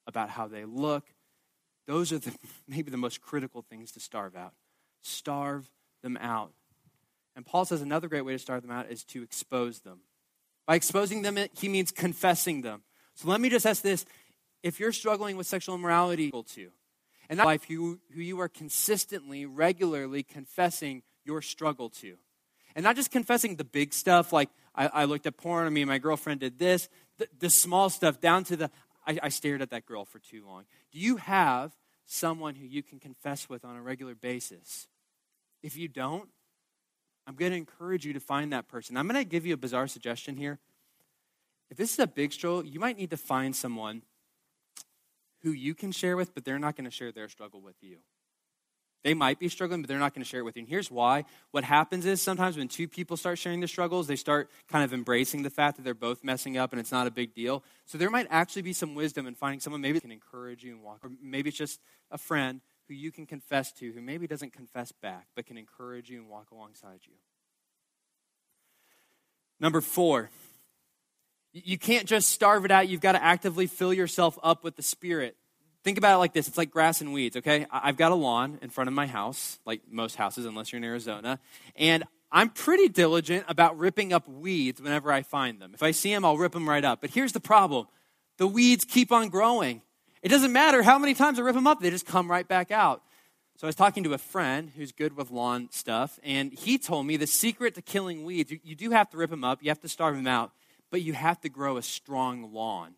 about 0.07 0.29
how 0.29 0.47
they 0.47 0.65
look, 0.65 1.05
those 1.87 2.11
are 2.11 2.19
the, 2.19 2.33
maybe 2.67 2.91
the 2.91 2.97
most 2.97 3.21
critical 3.21 3.61
things 3.61 3.91
to 3.93 3.99
starve 3.99 4.35
out. 4.35 4.53
Starve 5.01 5.69
them 6.01 6.17
out. 6.17 6.53
And 7.35 7.45
Paul 7.45 7.65
says 7.65 7.81
another 7.81 8.07
great 8.07 8.21
way 8.21 8.33
to 8.33 8.39
starve 8.39 8.61
them 8.61 8.71
out 8.71 8.89
is 8.89 9.03
to 9.05 9.23
expose 9.23 9.79
them. 9.79 10.01
By 10.65 10.75
exposing 10.75 11.23
them, 11.23 11.37
he 11.57 11.67
means 11.67 11.91
confessing 11.91 12.61
them. 12.61 12.83
So 13.15 13.27
let 13.27 13.41
me 13.41 13.49
just 13.49 13.65
ask 13.65 13.81
this 13.81 14.05
if 14.61 14.79
you're 14.79 14.91
struggling 14.91 15.35
with 15.35 15.45
sexual 15.45 15.75
immorality, 15.75 16.31
to, 16.31 16.71
and 17.29 17.39
that 17.39 17.45
life 17.45 17.65
who, 17.65 17.99
who 18.13 18.21
you 18.21 18.39
are 18.39 18.47
consistently, 18.47 19.45
regularly 19.45 20.23
confessing 20.23 21.03
your 21.25 21.41
struggle 21.41 21.89
to. 21.89 22.15
And 22.75 22.83
not 22.83 22.95
just 22.95 23.11
confessing 23.11 23.55
the 23.55 23.63
big 23.63 23.93
stuff 23.93 24.33
like 24.33 24.49
I, 24.75 24.87
I 24.87 25.03
looked 25.05 25.27
at 25.27 25.37
porn, 25.37 25.67
I 25.67 25.69
mean, 25.69 25.87
my 25.87 25.99
girlfriend 25.99 26.39
did 26.39 26.57
this, 26.57 26.89
the, 27.17 27.27
the 27.39 27.49
small 27.49 27.89
stuff 27.89 28.19
down 28.19 28.43
to 28.45 28.55
the 28.55 28.71
I, 29.05 29.19
I 29.23 29.29
stared 29.29 29.61
at 29.61 29.69
that 29.71 29.85
girl 29.85 30.05
for 30.05 30.19
too 30.19 30.45
long. 30.45 30.63
Do 30.91 30.99
you 30.99 31.17
have 31.17 31.73
someone 32.05 32.55
who 32.55 32.65
you 32.65 32.83
can 32.83 32.99
confess 32.99 33.49
with 33.49 33.65
on 33.65 33.75
a 33.75 33.81
regular 33.81 34.15
basis? 34.15 34.87
If 35.61 35.77
you 35.77 35.87
don't, 35.87 36.29
I'm 37.25 37.35
going 37.35 37.51
to 37.51 37.57
encourage 37.57 38.05
you 38.05 38.13
to 38.13 38.19
find 38.19 38.51
that 38.53 38.67
person. 38.67 38.97
I'm 38.97 39.07
going 39.07 39.21
to 39.21 39.29
give 39.29 39.45
you 39.45 39.53
a 39.53 39.57
bizarre 39.57 39.87
suggestion 39.87 40.35
here. 40.35 40.59
If 41.69 41.77
this 41.77 41.93
is 41.93 41.99
a 41.99 42.07
big 42.07 42.33
struggle, 42.33 42.65
you 42.65 42.79
might 42.79 42.97
need 42.97 43.09
to 43.11 43.17
find 43.17 43.55
someone 43.55 44.03
who 45.41 45.51
you 45.51 45.73
can 45.73 45.91
share 45.91 46.15
with, 46.15 46.33
but 46.33 46.45
they're 46.45 46.59
not 46.59 46.75
going 46.75 46.85
to 46.85 46.91
share 46.91 47.11
their 47.11 47.29
struggle 47.29 47.61
with 47.61 47.75
you. 47.81 47.97
They 49.03 49.13
might 49.13 49.37
be 49.37 49.49
struggling, 49.49 49.81
but 49.81 49.89
they're 49.89 49.99
not 49.99 50.13
going 50.13 50.23
to 50.23 50.27
share 50.29 50.39
it 50.39 50.43
with 50.43 50.55
you. 50.55 50.61
And 50.61 50.69
here's 50.69 50.89
why. 50.89 51.25
What 51.51 51.65
happens 51.65 52.05
is 52.05 52.21
sometimes 52.21 52.55
when 52.57 52.69
two 52.69 52.87
people 52.87 53.17
start 53.17 53.37
sharing 53.37 53.59
their 53.59 53.67
struggles, 53.67 54.07
they 54.07 54.15
start 54.15 54.49
kind 54.69 54.83
of 54.83 54.93
embracing 54.93 55.43
the 55.43 55.49
fact 55.49 55.75
that 55.75 55.83
they're 55.83 55.93
both 55.93 56.23
messing 56.23 56.57
up 56.57 56.71
and 56.71 56.79
it's 56.79 56.91
not 56.91 57.05
a 57.05 57.11
big 57.11 57.33
deal. 57.33 57.63
So 57.85 57.97
there 57.97 58.09
might 58.09 58.27
actually 58.29 58.61
be 58.61 58.71
some 58.71 58.95
wisdom 58.95 59.27
in 59.27 59.35
finding 59.35 59.59
someone 59.59 59.81
maybe 59.81 59.99
can 59.99 60.11
encourage 60.11 60.63
you 60.63 60.71
and 60.71 60.81
walk, 60.81 60.99
or 61.03 61.11
maybe 61.21 61.49
it's 61.49 61.57
just 61.57 61.81
a 62.11 62.17
friend 62.17 62.61
who 62.87 62.93
you 62.93 63.11
can 63.11 63.25
confess 63.25 63.73
to, 63.73 63.91
who 63.91 64.01
maybe 64.01 64.25
doesn't 64.25 64.53
confess 64.53 64.91
back, 64.93 65.27
but 65.35 65.45
can 65.45 65.57
encourage 65.57 66.09
you 66.09 66.19
and 66.19 66.29
walk 66.29 66.51
alongside 66.51 66.99
you. 67.03 67.13
Number 69.59 69.81
four, 69.81 70.29
you 71.51 71.77
can't 71.77 72.07
just 72.07 72.29
starve 72.29 72.65
it 72.65 72.71
out. 72.71 72.87
You've 72.87 73.01
got 73.01 73.13
to 73.13 73.23
actively 73.23 73.67
fill 73.67 73.93
yourself 73.93 74.39
up 74.41 74.63
with 74.63 74.75
the 74.75 74.81
Spirit. 74.81 75.37
Think 75.83 75.97
about 75.97 76.15
it 76.15 76.17
like 76.17 76.33
this 76.33 76.47
it's 76.47 76.57
like 76.57 76.71
grass 76.71 77.01
and 77.01 77.13
weeds, 77.13 77.35
okay? 77.37 77.65
I've 77.69 77.97
got 77.97 78.11
a 78.11 78.15
lawn 78.15 78.57
in 78.61 78.69
front 78.69 78.87
of 78.87 78.93
my 78.93 79.05
house, 79.05 79.59
like 79.65 79.81
most 79.89 80.15
houses, 80.15 80.45
unless 80.45 80.71
you're 80.71 80.77
in 80.77 80.83
Arizona. 80.85 81.39
And 81.75 82.03
I'm 82.31 82.49
pretty 82.49 82.87
diligent 82.87 83.45
about 83.49 83.77
ripping 83.77 84.13
up 84.13 84.27
weeds 84.27 84.81
whenever 84.81 85.11
I 85.11 85.23
find 85.23 85.59
them. 85.59 85.71
If 85.73 85.83
I 85.83 85.91
see 85.91 86.13
them, 86.13 86.23
I'll 86.23 86.37
rip 86.37 86.53
them 86.53 86.67
right 86.67 86.83
up. 86.83 87.01
But 87.01 87.09
here's 87.09 87.33
the 87.33 87.41
problem 87.41 87.87
the 88.37 88.47
weeds 88.47 88.85
keep 88.85 89.11
on 89.11 89.29
growing. 89.29 89.81
It 90.21 90.29
doesn't 90.29 90.53
matter 90.53 90.83
how 90.83 90.97
many 90.97 91.13
times 91.13 91.37
I 91.37 91.41
rip 91.41 91.53
them 91.53 91.67
up, 91.67 91.81
they 91.81 91.89
just 91.89 92.05
come 92.05 92.31
right 92.31 92.47
back 92.47 92.71
out. 92.71 93.03
So 93.57 93.67
I 93.67 93.69
was 93.69 93.75
talking 93.75 94.03
to 94.05 94.13
a 94.13 94.17
friend 94.17 94.71
who's 94.75 94.91
good 94.91 95.15
with 95.15 95.31
lawn 95.31 95.67
stuff, 95.71 96.17
and 96.23 96.51
he 96.53 96.77
told 96.77 97.05
me 97.05 97.17
the 97.17 97.27
secret 97.27 97.75
to 97.75 97.81
killing 97.81 98.23
weeds 98.23 98.51
you, 98.51 98.59
you 98.63 98.75
do 98.75 98.89
have 98.91 99.09
to 99.11 99.17
rip 99.17 99.29
them 99.29 99.43
up, 99.43 99.61
you 99.61 99.69
have 99.69 99.81
to 99.81 99.89
starve 99.89 100.15
them 100.15 100.27
out, 100.27 100.51
but 100.89 101.01
you 101.01 101.13
have 101.13 101.41
to 101.41 101.49
grow 101.49 101.75
a 101.75 101.81
strong 101.83 102.53
lawn. 102.53 102.95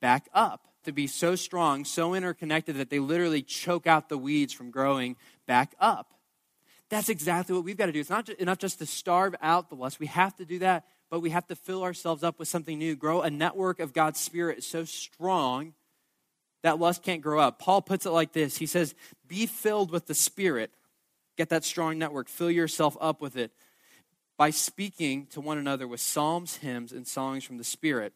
Back 0.00 0.28
up 0.32 0.69
to 0.84 0.92
be 0.92 1.06
so 1.06 1.34
strong, 1.34 1.84
so 1.84 2.14
interconnected 2.14 2.76
that 2.76 2.90
they 2.90 2.98
literally 2.98 3.42
choke 3.42 3.86
out 3.86 4.08
the 4.08 4.18
weeds 4.18 4.52
from 4.52 4.70
growing 4.70 5.16
back 5.46 5.74
up. 5.80 6.14
That's 6.88 7.08
exactly 7.08 7.54
what 7.54 7.64
we've 7.64 7.76
got 7.76 7.86
to 7.86 7.92
do. 7.92 8.00
It's 8.00 8.10
not 8.10 8.28
enough 8.28 8.58
just 8.58 8.78
to 8.80 8.86
starve 8.86 9.34
out 9.40 9.68
the 9.68 9.76
lust. 9.76 10.00
We 10.00 10.06
have 10.06 10.34
to 10.36 10.44
do 10.44 10.58
that, 10.60 10.86
but 11.08 11.20
we 11.20 11.30
have 11.30 11.46
to 11.46 11.56
fill 11.56 11.84
ourselves 11.84 12.24
up 12.24 12.38
with 12.38 12.48
something 12.48 12.78
new. 12.78 12.96
Grow 12.96 13.22
a 13.22 13.30
network 13.30 13.78
of 13.78 13.92
God's 13.92 14.18
Spirit 14.18 14.64
so 14.64 14.84
strong 14.84 15.74
that 16.62 16.78
lust 16.78 17.02
can't 17.02 17.22
grow 17.22 17.40
up. 17.40 17.58
Paul 17.58 17.80
puts 17.80 18.06
it 18.06 18.10
like 18.10 18.32
this 18.32 18.56
He 18.56 18.66
says, 18.66 18.94
Be 19.28 19.46
filled 19.46 19.90
with 19.90 20.06
the 20.06 20.14
Spirit. 20.14 20.72
Get 21.36 21.48
that 21.50 21.64
strong 21.64 21.98
network. 21.98 22.28
Fill 22.28 22.50
yourself 22.50 22.96
up 23.00 23.20
with 23.20 23.36
it 23.36 23.52
by 24.36 24.50
speaking 24.50 25.26
to 25.26 25.40
one 25.40 25.58
another 25.58 25.86
with 25.86 26.00
psalms, 26.00 26.56
hymns, 26.56 26.92
and 26.92 27.06
songs 27.06 27.44
from 27.44 27.56
the 27.56 27.64
Spirit 27.64 28.12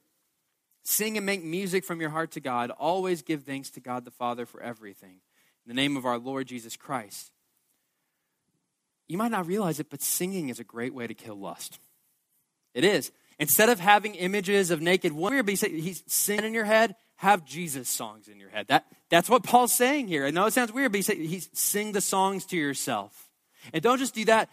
Sing 0.85 1.17
and 1.17 1.25
make 1.25 1.43
music 1.43 1.85
from 1.85 2.01
your 2.01 2.11
heart 2.11 2.33
to 2.33 2.41
God. 2.41 2.71
Always 2.71 3.23
give 3.23 3.43
thanks 3.43 3.71
to 3.71 3.81
God 3.81 4.05
the 4.05 4.11
Father 4.11 4.45
for 4.47 4.61
everything. 4.61 5.21
In 5.65 5.69
the 5.69 5.75
name 5.75 5.97
of 5.97 6.05
our 6.05 6.19
Lord 6.19 6.47
Jesus 6.47 6.77
Christ. 6.77 7.33
You 9.09 9.17
might 9.17 9.31
not 9.31 9.47
realize 9.47 9.81
it, 9.81 9.91
but 9.91 10.03
singing 10.03 10.51
is 10.51 10.61
a 10.61 10.65
great 10.65 10.95
way 10.95 11.07
to 11.07 11.15
kill 11.15 11.37
lust. 11.37 11.79
It 12.75 12.85
is. 12.85 13.13
Instead 13.39 13.71
of 13.71 13.81
having 13.81 14.15
images 14.15 14.71
of 14.71 14.81
naked 14.81 15.13
women, 15.13 15.47
he's 15.47 16.03
singing 16.07 16.45
in 16.45 16.55
your 16.55 16.65
head, 16.65 16.95
have 17.17 17.45
Jesus 17.45 17.89
songs 17.89 18.29
in 18.29 18.39
your 18.39 18.51
head. 18.51 18.67
That, 18.69 18.85
that's 19.09 19.29
what 19.29 19.43
Paul's 19.43 19.73
saying 19.73 20.09
here. 20.09 20.27
I 20.27 20.31
know 20.31 20.47
it 20.47 20.53
sounds 20.53 20.73
weird, 20.73 20.93
but 20.93 20.99
he's, 20.99 21.07
he's 21.07 21.51
sing 21.55 21.93
the 21.93 22.01
songs 22.01 22.45
to 22.47 22.57
yourself. 22.57 23.29
And 23.73 23.83
don't 23.83 23.99
just 23.99 24.15
do 24.15 24.25
that 24.27 24.51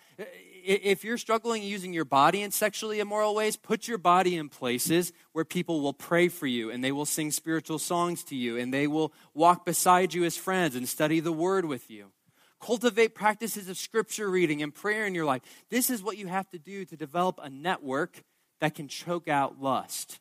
if 0.63 1.03
you're 1.03 1.17
struggling 1.17 1.63
using 1.63 1.93
your 1.93 2.05
body 2.05 2.41
in 2.41 2.51
sexually 2.51 2.99
immoral 2.99 3.35
ways, 3.35 3.55
put 3.55 3.87
your 3.87 3.97
body 3.97 4.35
in 4.35 4.49
places 4.49 5.11
where 5.31 5.45
people 5.45 5.81
will 5.81 5.93
pray 5.93 6.27
for 6.27 6.47
you 6.47 6.69
and 6.71 6.83
they 6.83 6.91
will 6.91 7.05
sing 7.05 7.31
spiritual 7.31 7.79
songs 7.79 8.23
to 8.25 8.35
you 8.35 8.57
and 8.57 8.73
they 8.73 8.87
will 8.87 9.13
walk 9.33 9.65
beside 9.65 10.13
you 10.13 10.23
as 10.23 10.37
friends 10.37 10.75
and 10.75 10.87
study 10.87 11.19
the 11.19 11.31
word 11.31 11.65
with 11.65 11.89
you. 11.89 12.11
Cultivate 12.59 13.15
practices 13.15 13.69
of 13.69 13.77
scripture 13.77 14.29
reading 14.29 14.61
and 14.61 14.73
prayer 14.73 15.05
in 15.05 15.15
your 15.15 15.25
life. 15.25 15.41
This 15.69 15.89
is 15.89 16.03
what 16.03 16.17
you 16.17 16.27
have 16.27 16.49
to 16.51 16.59
do 16.59 16.85
to 16.85 16.95
develop 16.95 17.39
a 17.41 17.49
network 17.49 18.23
that 18.59 18.75
can 18.75 18.87
choke 18.87 19.27
out 19.27 19.61
lust. 19.61 20.19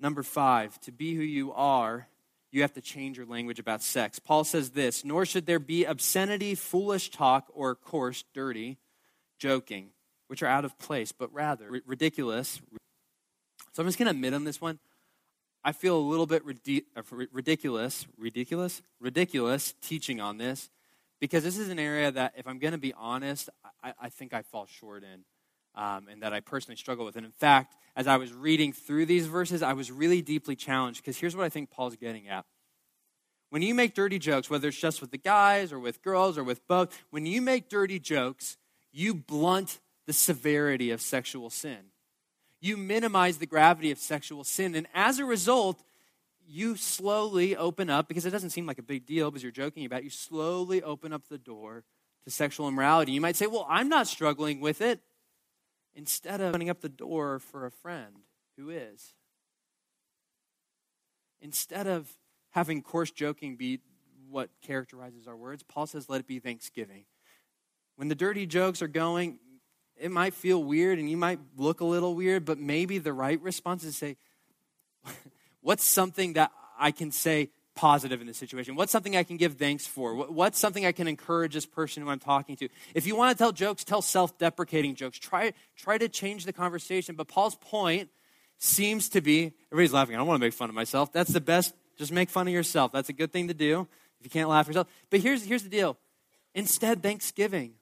Number 0.00 0.22
five, 0.22 0.78
to 0.80 0.92
be 0.92 1.14
who 1.14 1.22
you 1.22 1.52
are 1.52 2.08
you 2.56 2.62
have 2.62 2.72
to 2.72 2.80
change 2.80 3.18
your 3.18 3.26
language 3.26 3.58
about 3.58 3.82
sex. 3.82 4.18
Paul 4.18 4.42
says 4.42 4.70
this 4.70 5.04
Nor 5.04 5.26
should 5.26 5.46
there 5.46 5.58
be 5.58 5.84
obscenity, 5.84 6.54
foolish 6.54 7.10
talk, 7.10 7.48
or 7.52 7.74
coarse, 7.74 8.24
dirty 8.34 8.78
joking, 9.38 9.90
which 10.28 10.42
are 10.42 10.46
out 10.46 10.64
of 10.64 10.78
place, 10.78 11.12
but 11.12 11.32
rather 11.32 11.66
r- 11.70 11.80
ridiculous. 11.84 12.60
So 13.74 13.82
I'm 13.82 13.86
just 13.86 13.98
going 13.98 14.06
to 14.06 14.12
admit 14.12 14.32
on 14.32 14.44
this 14.44 14.60
one. 14.60 14.78
I 15.62 15.72
feel 15.72 15.96
a 15.96 16.00
little 16.00 16.26
bit 16.26 16.44
uh, 16.44 17.02
ridiculous, 17.32 18.06
ridiculous, 18.16 18.82
ridiculous 19.00 19.74
teaching 19.82 20.20
on 20.20 20.38
this 20.38 20.70
because 21.20 21.44
this 21.44 21.58
is 21.58 21.68
an 21.68 21.78
area 21.78 22.10
that, 22.10 22.34
if 22.36 22.46
I'm 22.46 22.58
going 22.58 22.72
to 22.72 22.78
be 22.78 22.94
honest, 22.94 23.50
I, 23.82 23.92
I 24.00 24.08
think 24.08 24.32
I 24.32 24.42
fall 24.42 24.66
short 24.66 25.02
in 25.02 25.24
um, 25.76 26.08
and 26.10 26.22
that 26.22 26.32
I 26.32 26.40
personally 26.40 26.76
struggle 26.76 27.04
with. 27.04 27.16
And 27.16 27.26
in 27.26 27.32
fact, 27.32 27.76
as 27.94 28.06
I 28.06 28.16
was 28.16 28.32
reading 28.32 28.72
through 28.72 29.06
these 29.06 29.26
verses, 29.26 29.62
I 29.62 29.74
was 29.74 29.90
really 29.90 30.22
deeply 30.22 30.56
challenged 30.56 31.02
because 31.02 31.18
here's 31.18 31.36
what 31.36 31.44
I 31.44 31.48
think 31.48 31.70
Paul's 31.70 31.96
getting 31.96 32.28
at. 32.28 32.44
When 33.50 33.62
you 33.62 33.74
make 33.74 33.94
dirty 33.94 34.18
jokes, 34.18 34.50
whether 34.50 34.68
it's 34.68 34.80
just 34.80 35.00
with 35.00 35.12
the 35.12 35.18
guys 35.18 35.72
or 35.72 35.78
with 35.78 36.02
girls 36.02 36.36
or 36.36 36.44
with 36.44 36.66
both, 36.66 36.96
when 37.10 37.26
you 37.26 37.40
make 37.40 37.68
dirty 37.68 37.98
jokes, 37.98 38.56
you 38.92 39.14
blunt 39.14 39.78
the 40.06 40.12
severity 40.12 40.90
of 40.90 41.00
sexual 41.00 41.50
sin. 41.50 41.78
You 42.60 42.76
minimize 42.76 43.38
the 43.38 43.46
gravity 43.46 43.90
of 43.90 43.98
sexual 43.98 44.42
sin. 44.42 44.74
And 44.74 44.86
as 44.94 45.18
a 45.18 45.24
result, 45.24 45.82
you 46.48 46.76
slowly 46.76 47.56
open 47.56 47.90
up, 47.90 48.08
because 48.08 48.24
it 48.24 48.30
doesn't 48.30 48.50
seem 48.50 48.66
like 48.66 48.78
a 48.78 48.82
big 48.82 49.04
deal 49.04 49.30
because 49.30 49.42
you're 49.42 49.52
joking 49.52 49.84
about 49.84 50.00
it, 50.00 50.04
you 50.04 50.10
slowly 50.10 50.82
open 50.82 51.12
up 51.12 51.28
the 51.28 51.38
door 51.38 51.84
to 52.24 52.30
sexual 52.30 52.68
immorality. 52.68 53.12
You 53.12 53.20
might 53.20 53.36
say, 53.36 53.46
Well, 53.46 53.66
I'm 53.68 53.88
not 53.88 54.06
struggling 54.06 54.60
with 54.60 54.80
it 54.80 55.00
instead 55.96 56.40
of 56.40 56.50
opening 56.50 56.70
up 56.70 56.82
the 56.82 56.88
door 56.88 57.38
for 57.38 57.64
a 57.64 57.70
friend 57.70 58.20
who 58.56 58.70
is. 58.70 59.14
Instead 61.40 61.86
of 61.86 62.08
having 62.50 62.82
coarse 62.82 63.10
joking 63.10 63.56
be 63.56 63.80
what 64.30 64.50
characterizes 64.62 65.26
our 65.26 65.36
words, 65.36 65.62
Paul 65.62 65.86
says, 65.86 66.08
let 66.08 66.20
it 66.20 66.26
be 66.26 66.38
thanksgiving. 66.38 67.04
When 67.96 68.08
the 68.08 68.14
dirty 68.14 68.46
jokes 68.46 68.82
are 68.82 68.88
going, 68.88 69.38
it 69.98 70.10
might 70.10 70.34
feel 70.34 70.62
weird 70.62 70.98
and 70.98 71.08
you 71.08 71.16
might 71.16 71.40
look 71.56 71.80
a 71.80 71.84
little 71.84 72.14
weird, 72.14 72.44
but 72.44 72.58
maybe 72.58 72.98
the 72.98 73.14
right 73.14 73.40
response 73.40 73.82
is 73.82 73.94
to 73.94 73.98
say, 73.98 74.16
what's 75.62 75.84
something 75.84 76.34
that 76.34 76.52
I 76.78 76.90
can 76.90 77.10
say 77.10 77.50
positive 77.76 78.20
in 78.20 78.26
this 78.26 78.36
situation? 78.36 78.74
What's 78.74 78.90
something 78.90 79.16
I 79.16 79.22
can 79.22 79.36
give 79.36 79.54
thanks 79.54 79.86
for? 79.86 80.14
What's 80.14 80.58
something 80.58 80.84
I 80.84 80.92
can 80.92 81.06
encourage 81.06 81.54
this 81.54 81.66
person 81.66 82.02
who 82.02 82.08
I'm 82.08 82.18
talking 82.18 82.56
to? 82.56 82.68
If 82.94 83.06
you 83.06 83.14
want 83.14 83.36
to 83.36 83.38
tell 83.40 83.52
jokes, 83.52 83.84
tell 83.84 84.02
self 84.02 84.36
deprecating 84.38 84.94
jokes. 84.96 85.18
Try, 85.18 85.52
try 85.76 85.98
to 85.98 86.08
change 86.08 86.44
the 86.44 86.52
conversation. 86.52 87.14
But 87.14 87.28
Paul's 87.28 87.54
point 87.54 88.08
seems 88.58 89.08
to 89.10 89.20
be 89.20 89.52
everybody's 89.70 89.92
laughing. 89.92 90.16
I 90.16 90.18
don't 90.18 90.26
want 90.26 90.40
to 90.40 90.44
make 90.44 90.54
fun 90.54 90.68
of 90.68 90.74
myself. 90.74 91.12
That's 91.12 91.30
the 91.30 91.40
best. 91.40 91.74
Just 91.96 92.10
make 92.10 92.30
fun 92.30 92.48
of 92.48 92.52
yourself. 92.52 92.90
That's 92.92 93.08
a 93.08 93.12
good 93.12 93.32
thing 93.32 93.48
to 93.48 93.54
do 93.54 93.86
if 94.18 94.26
you 94.26 94.30
can't 94.30 94.48
laugh 94.48 94.66
yourself. 94.66 94.88
But 95.10 95.20
here's, 95.20 95.44
here's 95.44 95.62
the 95.62 95.68
deal 95.68 95.96
instead, 96.54 97.02
thanksgiving. 97.02 97.74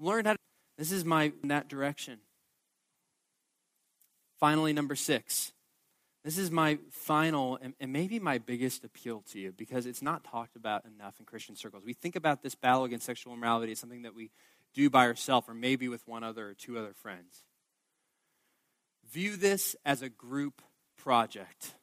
Learn 0.00 0.24
how 0.24 0.32
to. 0.32 0.38
This 0.76 0.90
is 0.90 1.04
my 1.04 1.32
that 1.44 1.68
direction. 1.68 2.18
Finally, 4.40 4.72
number 4.72 4.96
six 4.96 5.53
this 6.24 6.38
is 6.38 6.50
my 6.50 6.78
final 6.90 7.58
and, 7.60 7.74
and, 7.78 7.92
maybe 7.92 8.18
my 8.18 8.38
biggest 8.38 8.82
appeal 8.82 9.22
to 9.32 9.38
you 9.38 9.52
because 9.52 9.84
it's 9.84 10.00
not 10.00 10.24
talked 10.24 10.56
about 10.56 10.84
enough 10.86 11.20
in 11.20 11.26
Christian 11.26 11.54
circles. 11.54 11.84
We 11.84 11.92
think 11.92 12.16
about 12.16 12.42
this 12.42 12.54
battle 12.54 12.84
against 12.84 13.04
sexual 13.04 13.34
immorality 13.34 13.72
as 13.72 13.78
something 13.78 14.02
that 14.02 14.14
we 14.14 14.30
do 14.72 14.88
by 14.88 15.06
ourselves 15.06 15.48
or 15.48 15.54
maybe 15.54 15.86
with 15.88 16.06
one 16.08 16.24
other 16.24 16.48
or 16.48 16.54
two 16.54 16.78
other 16.78 16.94
friends. 16.94 17.44
View 19.12 19.36
this 19.36 19.76
as 19.84 20.00
a 20.00 20.08
group 20.08 20.62
project. 20.96 21.74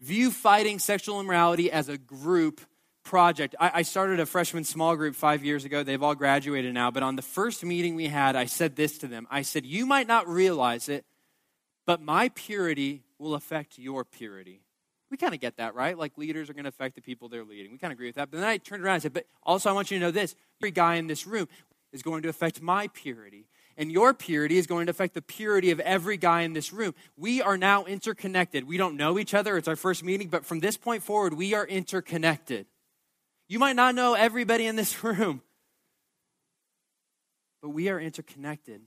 View 0.00 0.32
fighting 0.32 0.80
sexual 0.80 1.20
immorality 1.20 1.70
as 1.70 1.88
a 1.88 1.96
group 1.96 2.60
project. 3.04 3.54
I, 3.60 3.70
I, 3.74 3.82
started 3.82 4.18
a 4.18 4.26
freshman 4.26 4.64
small 4.64 4.96
group 4.96 5.14
five 5.14 5.44
years 5.44 5.64
ago. 5.64 5.82
They've 5.82 6.02
all 6.02 6.14
graduated 6.14 6.74
now. 6.74 6.90
But 6.90 7.02
on 7.02 7.16
the 7.16 7.22
first 7.22 7.64
meeting 7.64 7.94
we 7.94 8.06
had, 8.06 8.36
I 8.36 8.46
said 8.46 8.74
this 8.74 8.98
to 8.98 9.06
them 9.06 9.26
I 9.30 9.42
said, 9.42 9.64
You 9.64 9.86
might 9.86 10.08
not 10.08 10.28
realize 10.28 10.88
it, 10.88 11.04
but 11.86 12.00
my 12.00 12.28
purity 12.30 13.02
will 13.18 13.34
affect 13.34 13.78
your 13.78 14.04
purity. 14.04 14.60
We 15.10 15.16
kind 15.16 15.34
of 15.34 15.40
get 15.40 15.58
that, 15.58 15.74
right? 15.74 15.96
Like 15.96 16.16
leaders 16.16 16.48
are 16.48 16.54
going 16.54 16.64
to 16.64 16.70
affect 16.70 16.94
the 16.94 17.02
people 17.02 17.28
they're 17.28 17.44
leading. 17.44 17.72
We 17.72 17.78
kind 17.78 17.92
of 17.92 17.96
agree 17.96 18.08
with 18.08 18.16
that. 18.16 18.30
But 18.30 18.40
then 18.40 18.48
I 18.48 18.56
turned 18.56 18.82
around 18.82 18.94
and 18.94 19.02
said, 19.02 19.12
But 19.12 19.26
also, 19.42 19.68
I 19.68 19.72
want 19.72 19.90
you 19.90 19.98
to 19.98 20.04
know 20.06 20.10
this 20.10 20.34
every 20.58 20.70
guy 20.70 20.94
in 20.94 21.06
this 21.06 21.26
room 21.26 21.48
is 21.92 22.02
going 22.02 22.22
to 22.22 22.28
affect 22.28 22.62
my 22.62 22.88
purity. 22.88 23.46
And 23.76 23.90
your 23.90 24.14
purity 24.14 24.58
is 24.58 24.66
going 24.66 24.86
to 24.86 24.90
affect 24.90 25.14
the 25.14 25.22
purity 25.22 25.70
of 25.70 25.80
every 25.80 26.16
guy 26.16 26.42
in 26.42 26.52
this 26.52 26.72
room. 26.72 26.94
We 27.16 27.42
are 27.42 27.56
now 27.56 27.84
interconnected. 27.84 28.66
We 28.66 28.76
don't 28.76 28.96
know 28.96 29.18
each 29.18 29.34
other. 29.34 29.56
It's 29.56 29.68
our 29.68 29.76
first 29.76 30.04
meeting. 30.04 30.28
But 30.28 30.44
from 30.44 30.60
this 30.60 30.76
point 30.76 31.02
forward, 31.02 31.34
we 31.34 31.54
are 31.54 31.66
interconnected. 31.66 32.66
You 33.48 33.58
might 33.58 33.76
not 33.76 33.94
know 33.94 34.14
everybody 34.14 34.66
in 34.66 34.76
this 34.76 35.04
room, 35.04 35.42
but 37.60 37.70
we 37.70 37.88
are 37.88 38.00
interconnected. 38.00 38.82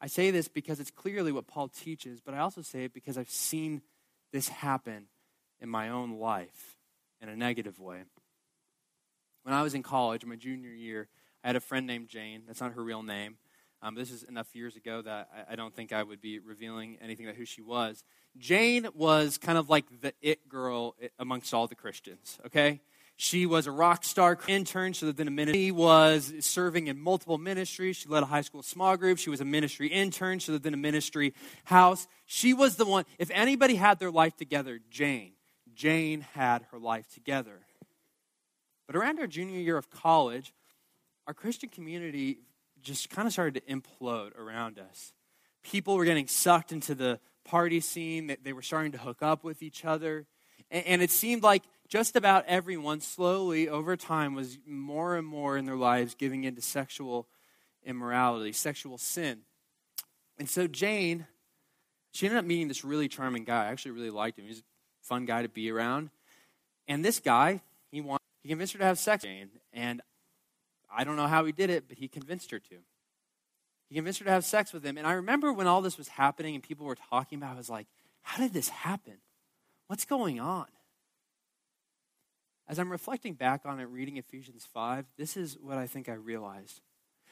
I 0.00 0.06
say 0.06 0.30
this 0.30 0.48
because 0.48 0.80
it's 0.80 0.90
clearly 0.90 1.32
what 1.32 1.46
Paul 1.46 1.68
teaches, 1.68 2.20
but 2.20 2.34
I 2.34 2.38
also 2.38 2.62
say 2.62 2.84
it 2.84 2.92
because 2.92 3.18
I've 3.18 3.30
seen 3.30 3.82
this 4.32 4.48
happen 4.48 5.06
in 5.60 5.68
my 5.68 5.88
own 5.88 6.18
life 6.18 6.76
in 7.20 7.28
a 7.28 7.36
negative 7.36 7.80
way. 7.80 8.02
When 9.42 9.54
I 9.54 9.62
was 9.62 9.74
in 9.74 9.82
college, 9.82 10.24
my 10.24 10.36
junior 10.36 10.70
year, 10.70 11.08
I 11.42 11.48
had 11.48 11.56
a 11.56 11.60
friend 11.60 11.86
named 11.86 12.08
Jane. 12.08 12.42
That's 12.46 12.60
not 12.60 12.74
her 12.74 12.82
real 12.82 13.02
name. 13.02 13.38
Um, 13.80 13.94
this 13.94 14.10
is 14.10 14.24
enough 14.24 14.54
years 14.54 14.76
ago 14.76 15.02
that 15.02 15.28
I, 15.32 15.52
I, 15.52 15.56
don't 15.56 15.74
think 15.74 15.92
I 15.92 16.02
would 16.02 16.20
be 16.20 16.40
revealing 16.40 16.98
anything 17.00 17.26
about 17.26 17.36
who 17.36 17.44
she 17.44 17.62
was. 17.62 18.02
Jane 18.36 18.88
was 18.92 19.38
kind 19.38 19.56
of 19.56 19.70
like 19.70 19.84
the 20.00 20.12
it 20.20 20.48
girl 20.48 20.96
amongst 21.18 21.54
all 21.54 21.68
the 21.68 21.76
Christians, 21.76 22.40
okay? 22.46 22.80
She 23.20 23.46
was 23.46 23.66
a 23.66 23.72
rock 23.72 24.04
star 24.04 24.38
intern. 24.46 24.92
She 24.92 25.04
lived 25.04 25.18
in 25.18 25.26
a 25.26 25.32
ministry. 25.32 25.64
She 25.64 25.70
was 25.72 26.32
serving 26.38 26.86
in 26.86 27.00
multiple 27.00 27.36
ministries. 27.36 27.96
She 27.96 28.08
led 28.08 28.22
a 28.22 28.26
high 28.26 28.42
school 28.42 28.62
small 28.62 28.96
group. 28.96 29.18
She 29.18 29.28
was 29.28 29.40
a 29.40 29.44
ministry 29.44 29.88
intern. 29.88 30.38
She 30.38 30.52
lived 30.52 30.64
in 30.66 30.72
a 30.72 30.76
ministry 30.76 31.34
house. 31.64 32.06
She 32.26 32.54
was 32.54 32.76
the 32.76 32.84
one, 32.84 33.04
if 33.18 33.28
anybody 33.34 33.74
had 33.74 33.98
their 33.98 34.12
life 34.12 34.36
together, 34.36 34.78
Jane. 34.88 35.32
Jane 35.74 36.20
had 36.34 36.64
her 36.70 36.78
life 36.78 37.08
together. 37.12 37.58
But 38.86 38.94
around 38.94 39.18
our 39.18 39.26
junior 39.26 39.58
year 39.58 39.76
of 39.76 39.90
college, 39.90 40.54
our 41.26 41.34
Christian 41.34 41.70
community 41.70 42.38
just 42.82 43.10
kind 43.10 43.26
of 43.26 43.32
started 43.32 43.54
to 43.54 43.60
implode 43.62 44.38
around 44.38 44.78
us. 44.78 45.12
People 45.64 45.96
were 45.96 46.04
getting 46.04 46.28
sucked 46.28 46.70
into 46.70 46.94
the 46.94 47.18
party 47.44 47.80
scene, 47.80 48.36
they 48.44 48.52
were 48.52 48.62
starting 48.62 48.92
to 48.92 48.98
hook 48.98 49.22
up 49.22 49.42
with 49.42 49.60
each 49.60 49.84
other. 49.84 50.26
And 50.70 51.02
it 51.02 51.10
seemed 51.10 51.42
like 51.42 51.64
just 51.88 52.16
about 52.16 52.44
everyone 52.46 53.00
slowly 53.00 53.68
over 53.68 53.96
time 53.96 54.34
was 54.34 54.58
more 54.66 55.16
and 55.16 55.26
more 55.26 55.56
in 55.56 55.64
their 55.64 55.76
lives 55.76 56.14
giving 56.14 56.44
into 56.44 56.60
sexual 56.60 57.26
immorality, 57.84 58.52
sexual 58.52 58.98
sin. 58.98 59.40
And 60.38 60.48
so 60.48 60.66
Jane, 60.66 61.26
she 62.12 62.26
ended 62.26 62.38
up 62.38 62.44
meeting 62.44 62.68
this 62.68 62.84
really 62.84 63.08
charming 63.08 63.44
guy. 63.44 63.64
I 63.64 63.68
actually 63.68 63.92
really 63.92 64.10
liked 64.10 64.38
him. 64.38 64.46
He's 64.46 64.58
a 64.58 64.62
fun 65.02 65.24
guy 65.24 65.42
to 65.42 65.48
be 65.48 65.70
around. 65.70 66.10
And 66.86 67.04
this 67.04 67.20
guy, 67.20 67.62
he 67.90 68.00
wanted, 68.00 68.20
he 68.42 68.50
convinced 68.50 68.74
her 68.74 68.78
to 68.80 68.84
have 68.84 68.98
sex 68.98 69.24
with 69.24 69.30
Jane. 69.30 69.50
And 69.72 70.02
I 70.94 71.04
don't 71.04 71.16
know 71.16 71.26
how 71.26 71.44
he 71.44 71.52
did 71.52 71.70
it, 71.70 71.84
but 71.88 71.98
he 71.98 72.08
convinced 72.08 72.50
her 72.50 72.58
to. 72.58 72.76
He 73.88 73.94
convinced 73.94 74.18
her 74.18 74.26
to 74.26 74.30
have 74.30 74.44
sex 74.44 74.72
with 74.72 74.84
him. 74.84 74.98
And 74.98 75.06
I 75.06 75.12
remember 75.12 75.52
when 75.52 75.66
all 75.66 75.80
this 75.80 75.96
was 75.96 76.08
happening 76.08 76.54
and 76.54 76.62
people 76.62 76.84
were 76.86 76.98
talking 77.10 77.38
about 77.38 77.52
it, 77.52 77.54
I 77.54 77.58
was 77.58 77.70
like, 77.70 77.86
how 78.22 78.42
did 78.42 78.52
this 78.52 78.68
happen? 78.68 79.14
What's 79.86 80.04
going 80.04 80.38
on? 80.38 80.66
As 82.68 82.78
I'm 82.78 82.92
reflecting 82.92 83.32
back 83.32 83.62
on 83.64 83.80
it, 83.80 83.84
reading 83.84 84.18
Ephesians 84.18 84.68
5, 84.74 85.06
this 85.16 85.36
is 85.36 85.56
what 85.58 85.78
I 85.78 85.86
think 85.86 86.08
I 86.08 86.12
realized. 86.12 86.82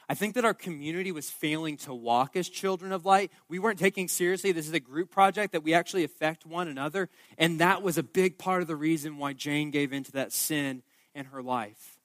I 0.09 0.14
think 0.14 0.35
that 0.35 0.44
our 0.44 0.55
community 0.55 1.12
was 1.12 1.29
failing 1.29 1.77
to 1.79 1.92
walk 1.92 2.37
as 2.37 2.49
children 2.49 2.92
of 2.92 3.05
light. 3.05 3.31
We 3.49 3.59
weren't 3.59 3.79
taking 3.79 4.09
seriously 4.09 4.53
this 4.53 4.68
is 4.68 4.72
a 4.72 4.81
group 4.81 5.11
project 5.11 5.53
that 5.53 5.64
we 5.64 5.75
actually 5.75 6.05
affect 6.05 6.46
one 6.46 6.68
another. 6.68 7.11
And 7.37 7.59
that 7.59 7.83
was 7.83 7.99
a 7.99 8.03
big 8.03 8.38
part 8.38 8.62
of 8.62 8.68
the 8.68 8.77
reason 8.77 9.18
why 9.18 9.33
Jane 9.33 9.70
gave 9.70 9.92
into 9.92 10.12
that 10.12 10.33
sin 10.33 10.83
in 11.14 11.27
her 11.27 11.42
life. 11.42 11.99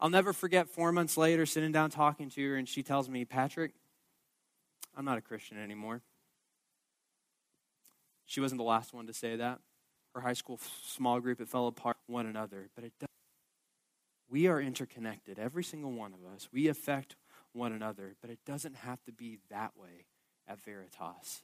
I'll 0.00 0.10
never 0.10 0.32
forget 0.32 0.68
four 0.68 0.90
months 0.90 1.16
later 1.16 1.46
sitting 1.46 1.70
down 1.70 1.90
talking 1.90 2.30
to 2.30 2.48
her, 2.48 2.56
and 2.56 2.68
she 2.68 2.82
tells 2.82 3.08
me, 3.08 3.24
Patrick, 3.24 3.72
I'm 4.96 5.04
not 5.04 5.18
a 5.18 5.20
Christian 5.20 5.62
anymore. 5.62 6.00
She 8.26 8.40
wasn't 8.40 8.58
the 8.58 8.64
last 8.64 8.92
one 8.94 9.06
to 9.06 9.12
say 9.12 9.36
that 9.36 9.60
our 10.14 10.20
high 10.20 10.34
school 10.34 10.60
small 10.82 11.20
group, 11.20 11.40
it 11.40 11.48
fell 11.48 11.66
apart 11.66 11.96
one 12.06 12.26
another. 12.26 12.68
But 12.74 12.84
it 12.84 12.92
does. 12.98 13.08
We 14.30 14.46
are 14.46 14.60
interconnected, 14.60 15.38
every 15.38 15.64
single 15.64 15.92
one 15.92 16.12
of 16.12 16.32
us. 16.34 16.48
We 16.52 16.68
affect 16.68 17.16
one 17.52 17.72
another, 17.72 18.16
but 18.20 18.30
it 18.30 18.38
doesn't 18.44 18.76
have 18.76 19.02
to 19.04 19.12
be 19.12 19.38
that 19.50 19.72
way 19.76 20.06
at 20.48 20.60
Veritas. 20.62 21.42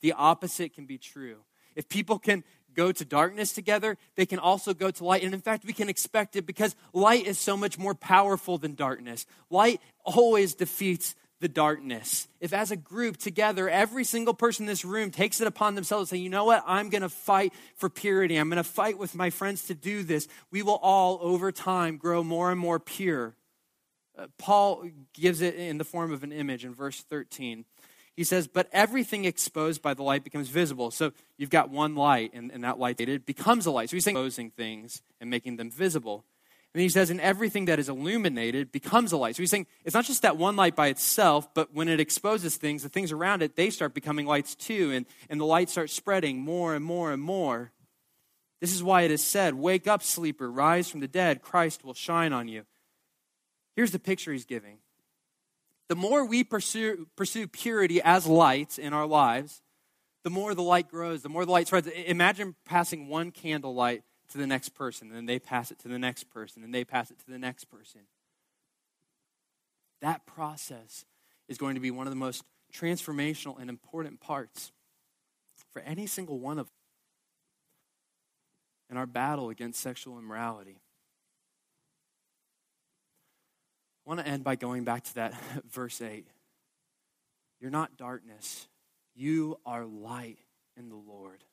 The 0.00 0.12
opposite 0.12 0.74
can 0.74 0.84
be 0.84 0.98
true. 0.98 1.38
If 1.74 1.88
people 1.88 2.18
can 2.18 2.44
go 2.74 2.92
to 2.92 3.04
darkness 3.04 3.52
together, 3.52 3.96
they 4.16 4.26
can 4.26 4.38
also 4.38 4.74
go 4.74 4.90
to 4.90 5.04
light. 5.04 5.22
And 5.22 5.32
in 5.32 5.40
fact, 5.40 5.64
we 5.64 5.72
can 5.72 5.88
expect 5.88 6.36
it 6.36 6.46
because 6.46 6.74
light 6.92 7.26
is 7.26 7.38
so 7.38 7.56
much 7.56 7.78
more 7.78 7.94
powerful 7.94 8.58
than 8.58 8.74
darkness. 8.74 9.26
Light 9.50 9.80
always 10.04 10.54
defeats 10.54 11.14
the 11.42 11.48
darkness. 11.48 12.28
If, 12.40 12.54
as 12.54 12.70
a 12.70 12.76
group 12.76 13.18
together, 13.18 13.68
every 13.68 14.04
single 14.04 14.32
person 14.32 14.62
in 14.62 14.66
this 14.68 14.84
room 14.84 15.10
takes 15.10 15.40
it 15.40 15.48
upon 15.48 15.74
themselves 15.74 16.08
to 16.08 16.16
say, 16.16 16.20
you 16.20 16.30
know 16.30 16.44
what, 16.44 16.62
I'm 16.66 16.88
going 16.88 17.02
to 17.02 17.08
fight 17.08 17.52
for 17.76 17.90
purity, 17.90 18.36
I'm 18.36 18.48
going 18.48 18.62
to 18.62 18.64
fight 18.64 18.96
with 18.96 19.14
my 19.14 19.28
friends 19.28 19.64
to 19.64 19.74
do 19.74 20.04
this, 20.04 20.28
we 20.52 20.62
will 20.62 20.78
all, 20.80 21.18
over 21.20 21.50
time, 21.50 21.96
grow 21.96 22.22
more 22.22 22.52
and 22.52 22.60
more 22.60 22.78
pure. 22.78 23.34
Uh, 24.16 24.28
Paul 24.38 24.84
gives 25.14 25.40
it 25.40 25.56
in 25.56 25.78
the 25.78 25.84
form 25.84 26.12
of 26.12 26.22
an 26.22 26.30
image 26.32 26.64
in 26.64 26.72
verse 26.72 27.00
13. 27.02 27.64
He 28.14 28.24
says, 28.24 28.46
But 28.46 28.68
everything 28.72 29.24
exposed 29.24 29.82
by 29.82 29.94
the 29.94 30.02
light 30.04 30.22
becomes 30.22 30.48
visible. 30.48 30.92
So 30.92 31.12
you've 31.38 31.50
got 31.50 31.70
one 31.70 31.96
light, 31.96 32.30
and, 32.34 32.52
and 32.52 32.62
that 32.62 32.78
light 32.78 33.00
it 33.00 33.26
becomes 33.26 33.66
a 33.66 33.72
light. 33.72 33.90
So 33.90 33.96
he's 33.96 34.04
saying 34.04 34.16
exposing 34.16 34.50
things 34.50 35.02
and 35.20 35.28
making 35.28 35.56
them 35.56 35.70
visible. 35.70 36.24
And 36.74 36.80
he 36.80 36.88
says, 36.88 37.10
and 37.10 37.20
everything 37.20 37.66
that 37.66 37.78
is 37.78 37.90
illuminated 37.90 38.72
becomes 38.72 39.12
a 39.12 39.18
light. 39.18 39.36
So 39.36 39.42
he's 39.42 39.50
saying 39.50 39.66
it's 39.84 39.94
not 39.94 40.06
just 40.06 40.22
that 40.22 40.38
one 40.38 40.56
light 40.56 40.74
by 40.74 40.86
itself, 40.88 41.52
but 41.52 41.74
when 41.74 41.88
it 41.88 42.00
exposes 42.00 42.56
things, 42.56 42.82
the 42.82 42.88
things 42.88 43.12
around 43.12 43.42
it, 43.42 43.56
they 43.56 43.68
start 43.68 43.92
becoming 43.92 44.26
lights 44.26 44.54
too. 44.54 44.90
And, 44.90 45.04
and 45.28 45.38
the 45.38 45.44
light 45.44 45.68
starts 45.68 45.92
spreading 45.92 46.40
more 46.40 46.74
and 46.74 46.82
more 46.82 47.12
and 47.12 47.22
more. 47.22 47.72
This 48.62 48.74
is 48.74 48.82
why 48.82 49.02
it 49.02 49.10
is 49.10 49.22
said, 49.22 49.54
Wake 49.54 49.86
up, 49.86 50.02
sleeper, 50.02 50.50
rise 50.50 50.88
from 50.88 51.00
the 51.00 51.08
dead, 51.08 51.42
Christ 51.42 51.84
will 51.84 51.94
shine 51.94 52.32
on 52.32 52.48
you. 52.48 52.64
Here's 53.76 53.90
the 53.90 53.98
picture 53.98 54.32
he's 54.32 54.44
giving. 54.46 54.78
The 55.88 55.96
more 55.96 56.24
we 56.24 56.42
pursue, 56.42 57.06
pursue 57.16 57.48
purity 57.48 58.00
as 58.00 58.26
lights 58.26 58.78
in 58.78 58.94
our 58.94 59.06
lives, 59.06 59.60
the 60.24 60.30
more 60.30 60.54
the 60.54 60.62
light 60.62 60.88
grows, 60.88 61.22
the 61.22 61.28
more 61.28 61.44
the 61.44 61.52
light 61.52 61.66
spreads. 61.66 61.88
Imagine 61.88 62.54
passing 62.64 63.08
one 63.08 63.30
candle 63.30 63.74
light 63.74 64.04
to 64.32 64.38
the 64.38 64.46
next 64.46 64.70
person, 64.70 65.08
and 65.08 65.16
then 65.16 65.26
they 65.26 65.38
pass 65.38 65.70
it 65.70 65.78
to 65.80 65.88
the 65.88 65.98
next 65.98 66.24
person, 66.24 66.64
and 66.64 66.74
they 66.74 66.84
pass 66.84 67.10
it 67.10 67.18
to 67.20 67.30
the 67.30 67.38
next 67.38 67.64
person. 67.66 68.02
That 70.00 70.26
process 70.26 71.04
is 71.48 71.58
going 71.58 71.74
to 71.74 71.80
be 71.80 71.90
one 71.90 72.06
of 72.06 72.10
the 72.10 72.16
most 72.16 72.42
transformational 72.72 73.60
and 73.60 73.70
important 73.70 74.20
parts 74.20 74.72
for 75.72 75.80
any 75.82 76.06
single 76.06 76.38
one 76.38 76.58
of 76.58 76.66
us 76.66 76.72
in 78.90 78.96
our 78.96 79.06
battle 79.06 79.48
against 79.48 79.80
sexual 79.80 80.18
immorality. 80.18 80.80
I 84.04 84.08
want 84.08 84.20
to 84.20 84.26
end 84.26 84.44
by 84.44 84.56
going 84.56 84.84
back 84.84 85.04
to 85.04 85.14
that 85.14 85.34
verse 85.70 86.00
8. 86.00 86.26
You're 87.60 87.70
not 87.70 87.96
darkness, 87.96 88.66
you 89.14 89.58
are 89.64 89.84
light 89.84 90.38
in 90.76 90.88
the 90.88 90.96
Lord. 90.96 91.44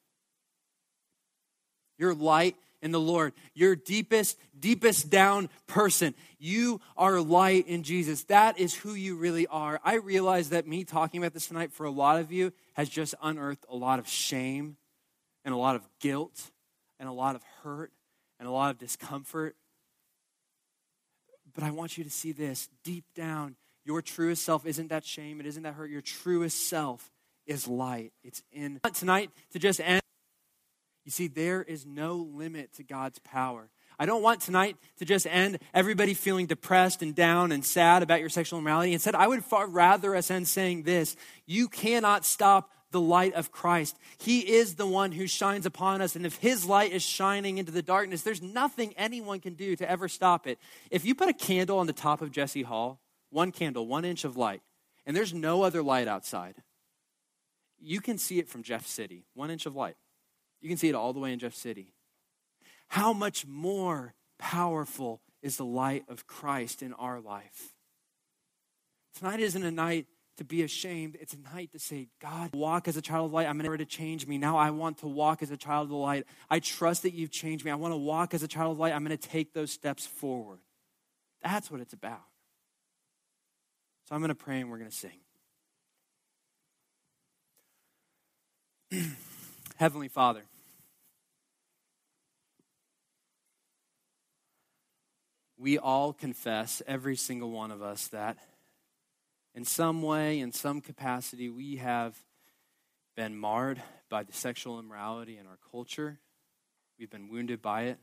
You're 1.98 2.16
light 2.16 2.56
in 2.82 2.92
the 2.92 3.00
Lord, 3.00 3.34
your 3.54 3.76
deepest, 3.76 4.38
deepest 4.58 5.10
down 5.10 5.50
person. 5.68 6.14
You 6.38 6.82
are 6.98 7.20
light 7.20 7.68
in 7.68 7.84
Jesus. 7.84 8.24
That 8.26 8.60
is 8.60 8.74
who 8.74 8.94
you 8.94 9.16
really 9.16 9.48
are. 9.48 9.80
I 9.84 9.96
realize 9.96 10.50
that 10.50 10.68
me 10.68 10.84
talking 10.84 11.22
about 11.22 11.34
this 11.34 11.48
tonight 11.48 11.74
for 11.74 11.86
a 11.86 11.92
lot 11.92 12.20
of 12.20 12.32
you 12.32 12.54
has 12.74 12.90
just 12.90 13.16
unearthed 13.22 13.66
a 13.70 13.76
lot 13.76 14.00
of 14.00 14.08
shame 14.08 14.78
and 15.44 15.54
a 15.54 15.58
lot 15.58 15.76
of 15.76 15.88
guilt 16.00 16.52
and 17.00 17.10
a 17.10 17.14
lot 17.14 17.36
of 17.36 17.44
hurt 17.64 17.92
and 18.40 18.48
a 18.48 18.52
lot 18.52 18.72
of 18.72 18.78
discomfort. 18.78 19.56
But 21.54 21.64
I 21.64 21.72
want 21.72 21.98
you 21.98 22.04
to 22.04 22.10
see 22.10 22.32
this 22.32 22.70
deep 22.84 23.06
down. 23.16 23.56
Your 23.86 24.02
truest 24.02 24.44
self 24.44 24.66
isn't 24.66 24.90
that 24.90 25.04
shame, 25.04 25.40
it 25.40 25.46
isn't 25.46 25.64
that 25.64 25.74
hurt. 25.74 25.90
Your 25.90 26.02
truest 26.02 26.70
self 26.70 27.10
is 27.46 27.68
light. 27.68 28.14
It's 28.24 28.44
in 28.52 28.80
tonight 28.94 29.32
to 29.52 29.60
just 29.60 29.80
end. 29.80 30.02
You 31.10 31.12
see, 31.12 31.28
there 31.28 31.64
is 31.64 31.88
no 31.88 32.18
limit 32.18 32.74
to 32.74 32.84
God's 32.84 33.18
power. 33.18 33.72
I 33.98 34.06
don't 34.06 34.22
want 34.22 34.42
tonight 34.42 34.78
to 35.00 35.06
just 35.06 35.26
end 35.26 35.58
everybody 35.74 36.14
feeling 36.14 36.46
depressed 36.46 37.02
and 37.02 37.16
down 37.16 37.52
and 37.52 37.66
sad 37.66 38.04
about 38.04 38.20
your 38.20 38.30
sexual 38.30 38.60
immorality. 38.60 38.94
Instead, 38.94 39.16
I 39.16 39.28
would 39.28 39.44
far 39.44 39.66
rather 39.66 40.16
us 40.16 40.30
end 40.30 40.48
saying 40.48 40.84
this 40.84 41.16
You 41.48 41.68
cannot 41.68 42.26
stop 42.26 42.70
the 42.92 43.02
light 43.02 43.34
of 43.34 43.52
Christ. 43.52 43.98
He 44.20 44.42
is 44.42 44.76
the 44.76 44.86
one 44.86 45.12
who 45.12 45.26
shines 45.26 45.66
upon 45.66 46.00
us. 46.00 46.16
And 46.16 46.28
if 46.28 46.36
His 46.36 46.64
light 46.64 46.92
is 46.92 47.02
shining 47.02 47.58
into 47.58 47.72
the 47.72 47.82
darkness, 47.82 48.22
there's 48.22 48.44
nothing 48.44 48.94
anyone 48.96 49.40
can 49.40 49.56
do 49.56 49.76
to 49.78 49.90
ever 49.90 50.08
stop 50.08 50.46
it. 50.46 50.60
If 50.92 51.06
you 51.06 51.16
put 51.16 51.28
a 51.30 51.34
candle 51.34 51.80
on 51.80 51.88
the 51.88 51.92
top 51.92 52.22
of 52.22 52.32
Jesse 52.32 52.62
Hall, 52.62 53.02
one 53.32 53.52
candle, 53.52 53.88
one 53.88 54.06
inch 54.06 54.26
of 54.26 54.38
light, 54.38 54.62
and 55.08 55.18
there's 55.18 55.34
no 55.34 55.64
other 55.64 55.82
light 55.82 56.08
outside, 56.08 56.54
you 57.80 58.00
can 58.00 58.20
see 58.20 58.38
it 58.38 58.48
from 58.48 58.62
Jeff 58.62 58.86
City, 58.86 59.26
one 59.34 59.50
inch 59.50 59.66
of 59.66 59.76
light. 59.76 59.96
You 60.62 60.70
can 60.70 60.78
see 60.78 60.90
it 60.90 60.96
all 60.96 61.14
the 61.14 61.20
way 61.20 61.34
in 61.34 61.40
Jeff 61.40 61.56
City. 61.56 61.94
How 62.90 63.14
much 63.14 63.46
more 63.46 64.14
powerful 64.38 65.22
is 65.42 65.58
the 65.58 65.66
light 65.66 66.04
of 66.10 66.28
Christ 66.28 66.82
in 66.82 66.94
our 66.94 67.20
life? 67.20 67.74
Tonight 69.16 69.40
isn't 69.40 69.64
a 69.64 69.72
night 69.72 70.08
to 70.38 70.46
be 70.46 70.64
ashamed. 70.64 71.18
It's 71.20 71.34
a 71.34 71.54
night 71.54 71.72
to 71.74 71.80
say, 71.80 72.08
God, 72.22 72.56
walk 72.56 72.88
as 72.88 72.96
a 72.96 73.02
child 73.02 73.26
of 73.26 73.34
light. 73.34 73.48
I'm 73.48 73.60
going 73.60 73.78
to 73.78 73.86
change 73.86 74.26
me. 74.26 74.38
Now 74.38 74.58
I 74.58 74.72
want 74.72 75.00
to 75.00 75.08
walk 75.08 75.44
as 75.44 75.52
a 75.52 75.58
child 75.58 75.84
of 75.84 75.90
the 75.90 75.98
light. 75.98 76.26
I 76.50 76.60
trust 76.60 77.04
that 77.04 77.14
you've 77.14 77.32
changed 77.32 77.66
me. 77.66 77.72
I 77.72 77.76
want 77.76 77.94
to 77.94 77.98
walk 77.98 78.34
as 78.34 78.42
a 78.42 78.48
child 78.48 78.72
of 78.72 78.80
light. 78.80 78.94
I'm 78.94 79.04
going 79.04 79.18
to 79.18 79.30
take 79.30 79.54
those 79.54 79.72
steps 79.72 80.06
forward. 80.06 80.60
That's 81.44 81.70
what 81.70 81.82
it's 81.82 81.94
about. 81.94 82.24
So 84.08 84.16
I'm 84.16 84.22
going 84.22 84.30
to 84.30 84.36
pray 84.36 84.62
and 84.62 84.70
we're 84.72 84.78
going 84.78 84.90
to 84.90 84.96
sing. 84.96 85.20
Heavenly 89.80 90.10
Father, 90.10 90.44
we 95.58 95.78
all 95.78 96.12
confess, 96.12 96.82
every 96.86 97.16
single 97.16 97.50
one 97.50 97.72
of 97.72 97.82
us, 97.82 98.08
that 98.08 98.36
in 99.56 99.64
some 99.64 100.02
way, 100.02 100.42
in 100.42 100.52
some 100.52 100.82
capacity, 100.82 101.48
we 101.48 101.78
have 101.78 102.22
been 103.16 103.38
marred 103.38 103.82
by 104.10 104.24
the 104.24 104.34
sexual 104.34 104.80
immorality 104.80 105.38
in 105.38 105.48
our 105.48 105.60
culture. 105.72 106.20
We've 107.00 107.10
been 107.10 107.30
wounded 107.30 107.62
by 107.62 107.84
it. 107.84 108.00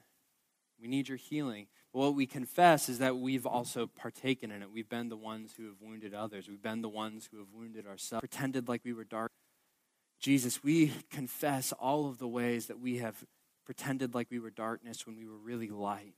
We 0.81 0.89
need 0.89 1.11
your 1.11 1.19
healing. 1.19 1.67
But 1.93 1.99
what 1.99 2.15
we 2.15 2.25
confess 2.25 2.89
is 2.89 3.01
that 3.01 3.19
we've 3.19 3.45
also 3.45 3.87
partaken 3.87 4.51
in 4.51 4.63
it. 4.63 4.73
We've 4.73 4.89
been 4.89 5.11
the 5.11 5.17
ones 5.19 5.53
who 5.55 5.67
have 5.67 5.83
wounded 5.83 6.15
others. 6.15 6.49
We've 6.49 6.63
been 6.63 6.81
the 6.81 6.89
ones 6.89 7.29
who 7.31 7.37
have 7.37 7.49
wounded 7.53 7.87
ourselves, 7.87 8.21
pretended 8.21 8.67
like 8.67 8.81
we 8.83 8.95
were 8.95 9.05
dark. 9.05 9.31
Jesus, 10.21 10.63
we 10.65 10.93
confess 11.11 11.73
all 11.73 12.09
of 12.09 12.19
the 12.19 12.29
ways 12.29 12.67
that 12.67 12.81
we 12.81 12.99
have 12.99 13.25
pretended 13.65 14.15
like 14.15 14.31
we 14.31 14.39
were 14.39 14.51
darkness 14.51 15.07
when 15.07 15.17
we 15.17 15.27
were 15.27 15.37
really 15.37 15.69
light. 15.69 16.15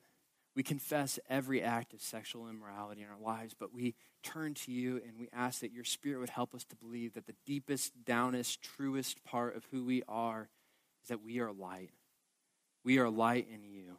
We 0.55 0.62
confess 0.62 1.18
every 1.28 1.62
act 1.62 1.92
of 1.92 2.01
sexual 2.01 2.49
immorality 2.49 3.03
in 3.03 3.09
our 3.09 3.20
lives, 3.20 3.55
but 3.59 3.72
we 3.72 3.94
turn 4.22 4.55
to 4.55 4.72
you 4.72 5.01
and 5.07 5.18
we 5.18 5.28
ask 5.32 5.61
that 5.61 5.72
your 5.72 5.84
Spirit 5.84 6.18
would 6.18 6.30
help 6.30 6.55
us 6.55 6.64
to 6.64 6.76
believe 6.76 7.14
that 7.14 7.26
the 7.26 7.34
deepest, 7.46 8.05
downest, 8.05 8.61
truest 8.61 9.22
part 9.24 9.57
of 9.57 9.66
who 9.70 9.84
we 9.84 10.03
are 10.09 10.49
is 11.03 11.09
that 11.09 11.22
we 11.22 11.38
are 11.38 11.53
light. 11.53 11.90
We 12.84 12.99
are 12.99 13.09
light 13.09 13.46
in 13.53 13.64
you. 13.64 13.99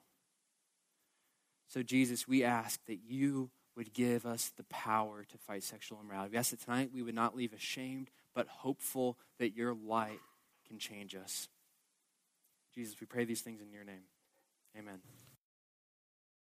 So, 1.68 1.84
Jesus, 1.84 2.28
we 2.28 2.43
ask 2.43 2.84
that 2.88 3.00
you 3.08 3.52
would 3.76 3.93
give 3.93 4.26
us 4.26 4.52
the 4.58 4.64
power 4.66 5.24
to 5.24 5.38
fight 5.38 5.64
sexual 5.64 6.00
immorality. 6.04 6.32
We 6.32 6.38
ask 6.39 6.52
that 6.52 6.62
tonight 6.62 6.89
we 6.93 7.04
would 7.04 7.16
not 7.16 7.36
leave 7.36 7.54
ashamed, 7.54 8.10
but 8.40 8.48
hopeful 8.48 9.18
that 9.38 9.54
your 9.54 9.74
light 9.74 10.22
can 10.66 10.80
change 10.80 11.14
us. 11.14 11.50
Jesus, 12.74 12.96
we 13.02 13.06
pray 13.06 13.26
these 13.26 13.42
things 13.42 13.60
in 13.60 13.70
your 13.74 13.84
name. 13.84 14.04
Amen. 14.78 15.00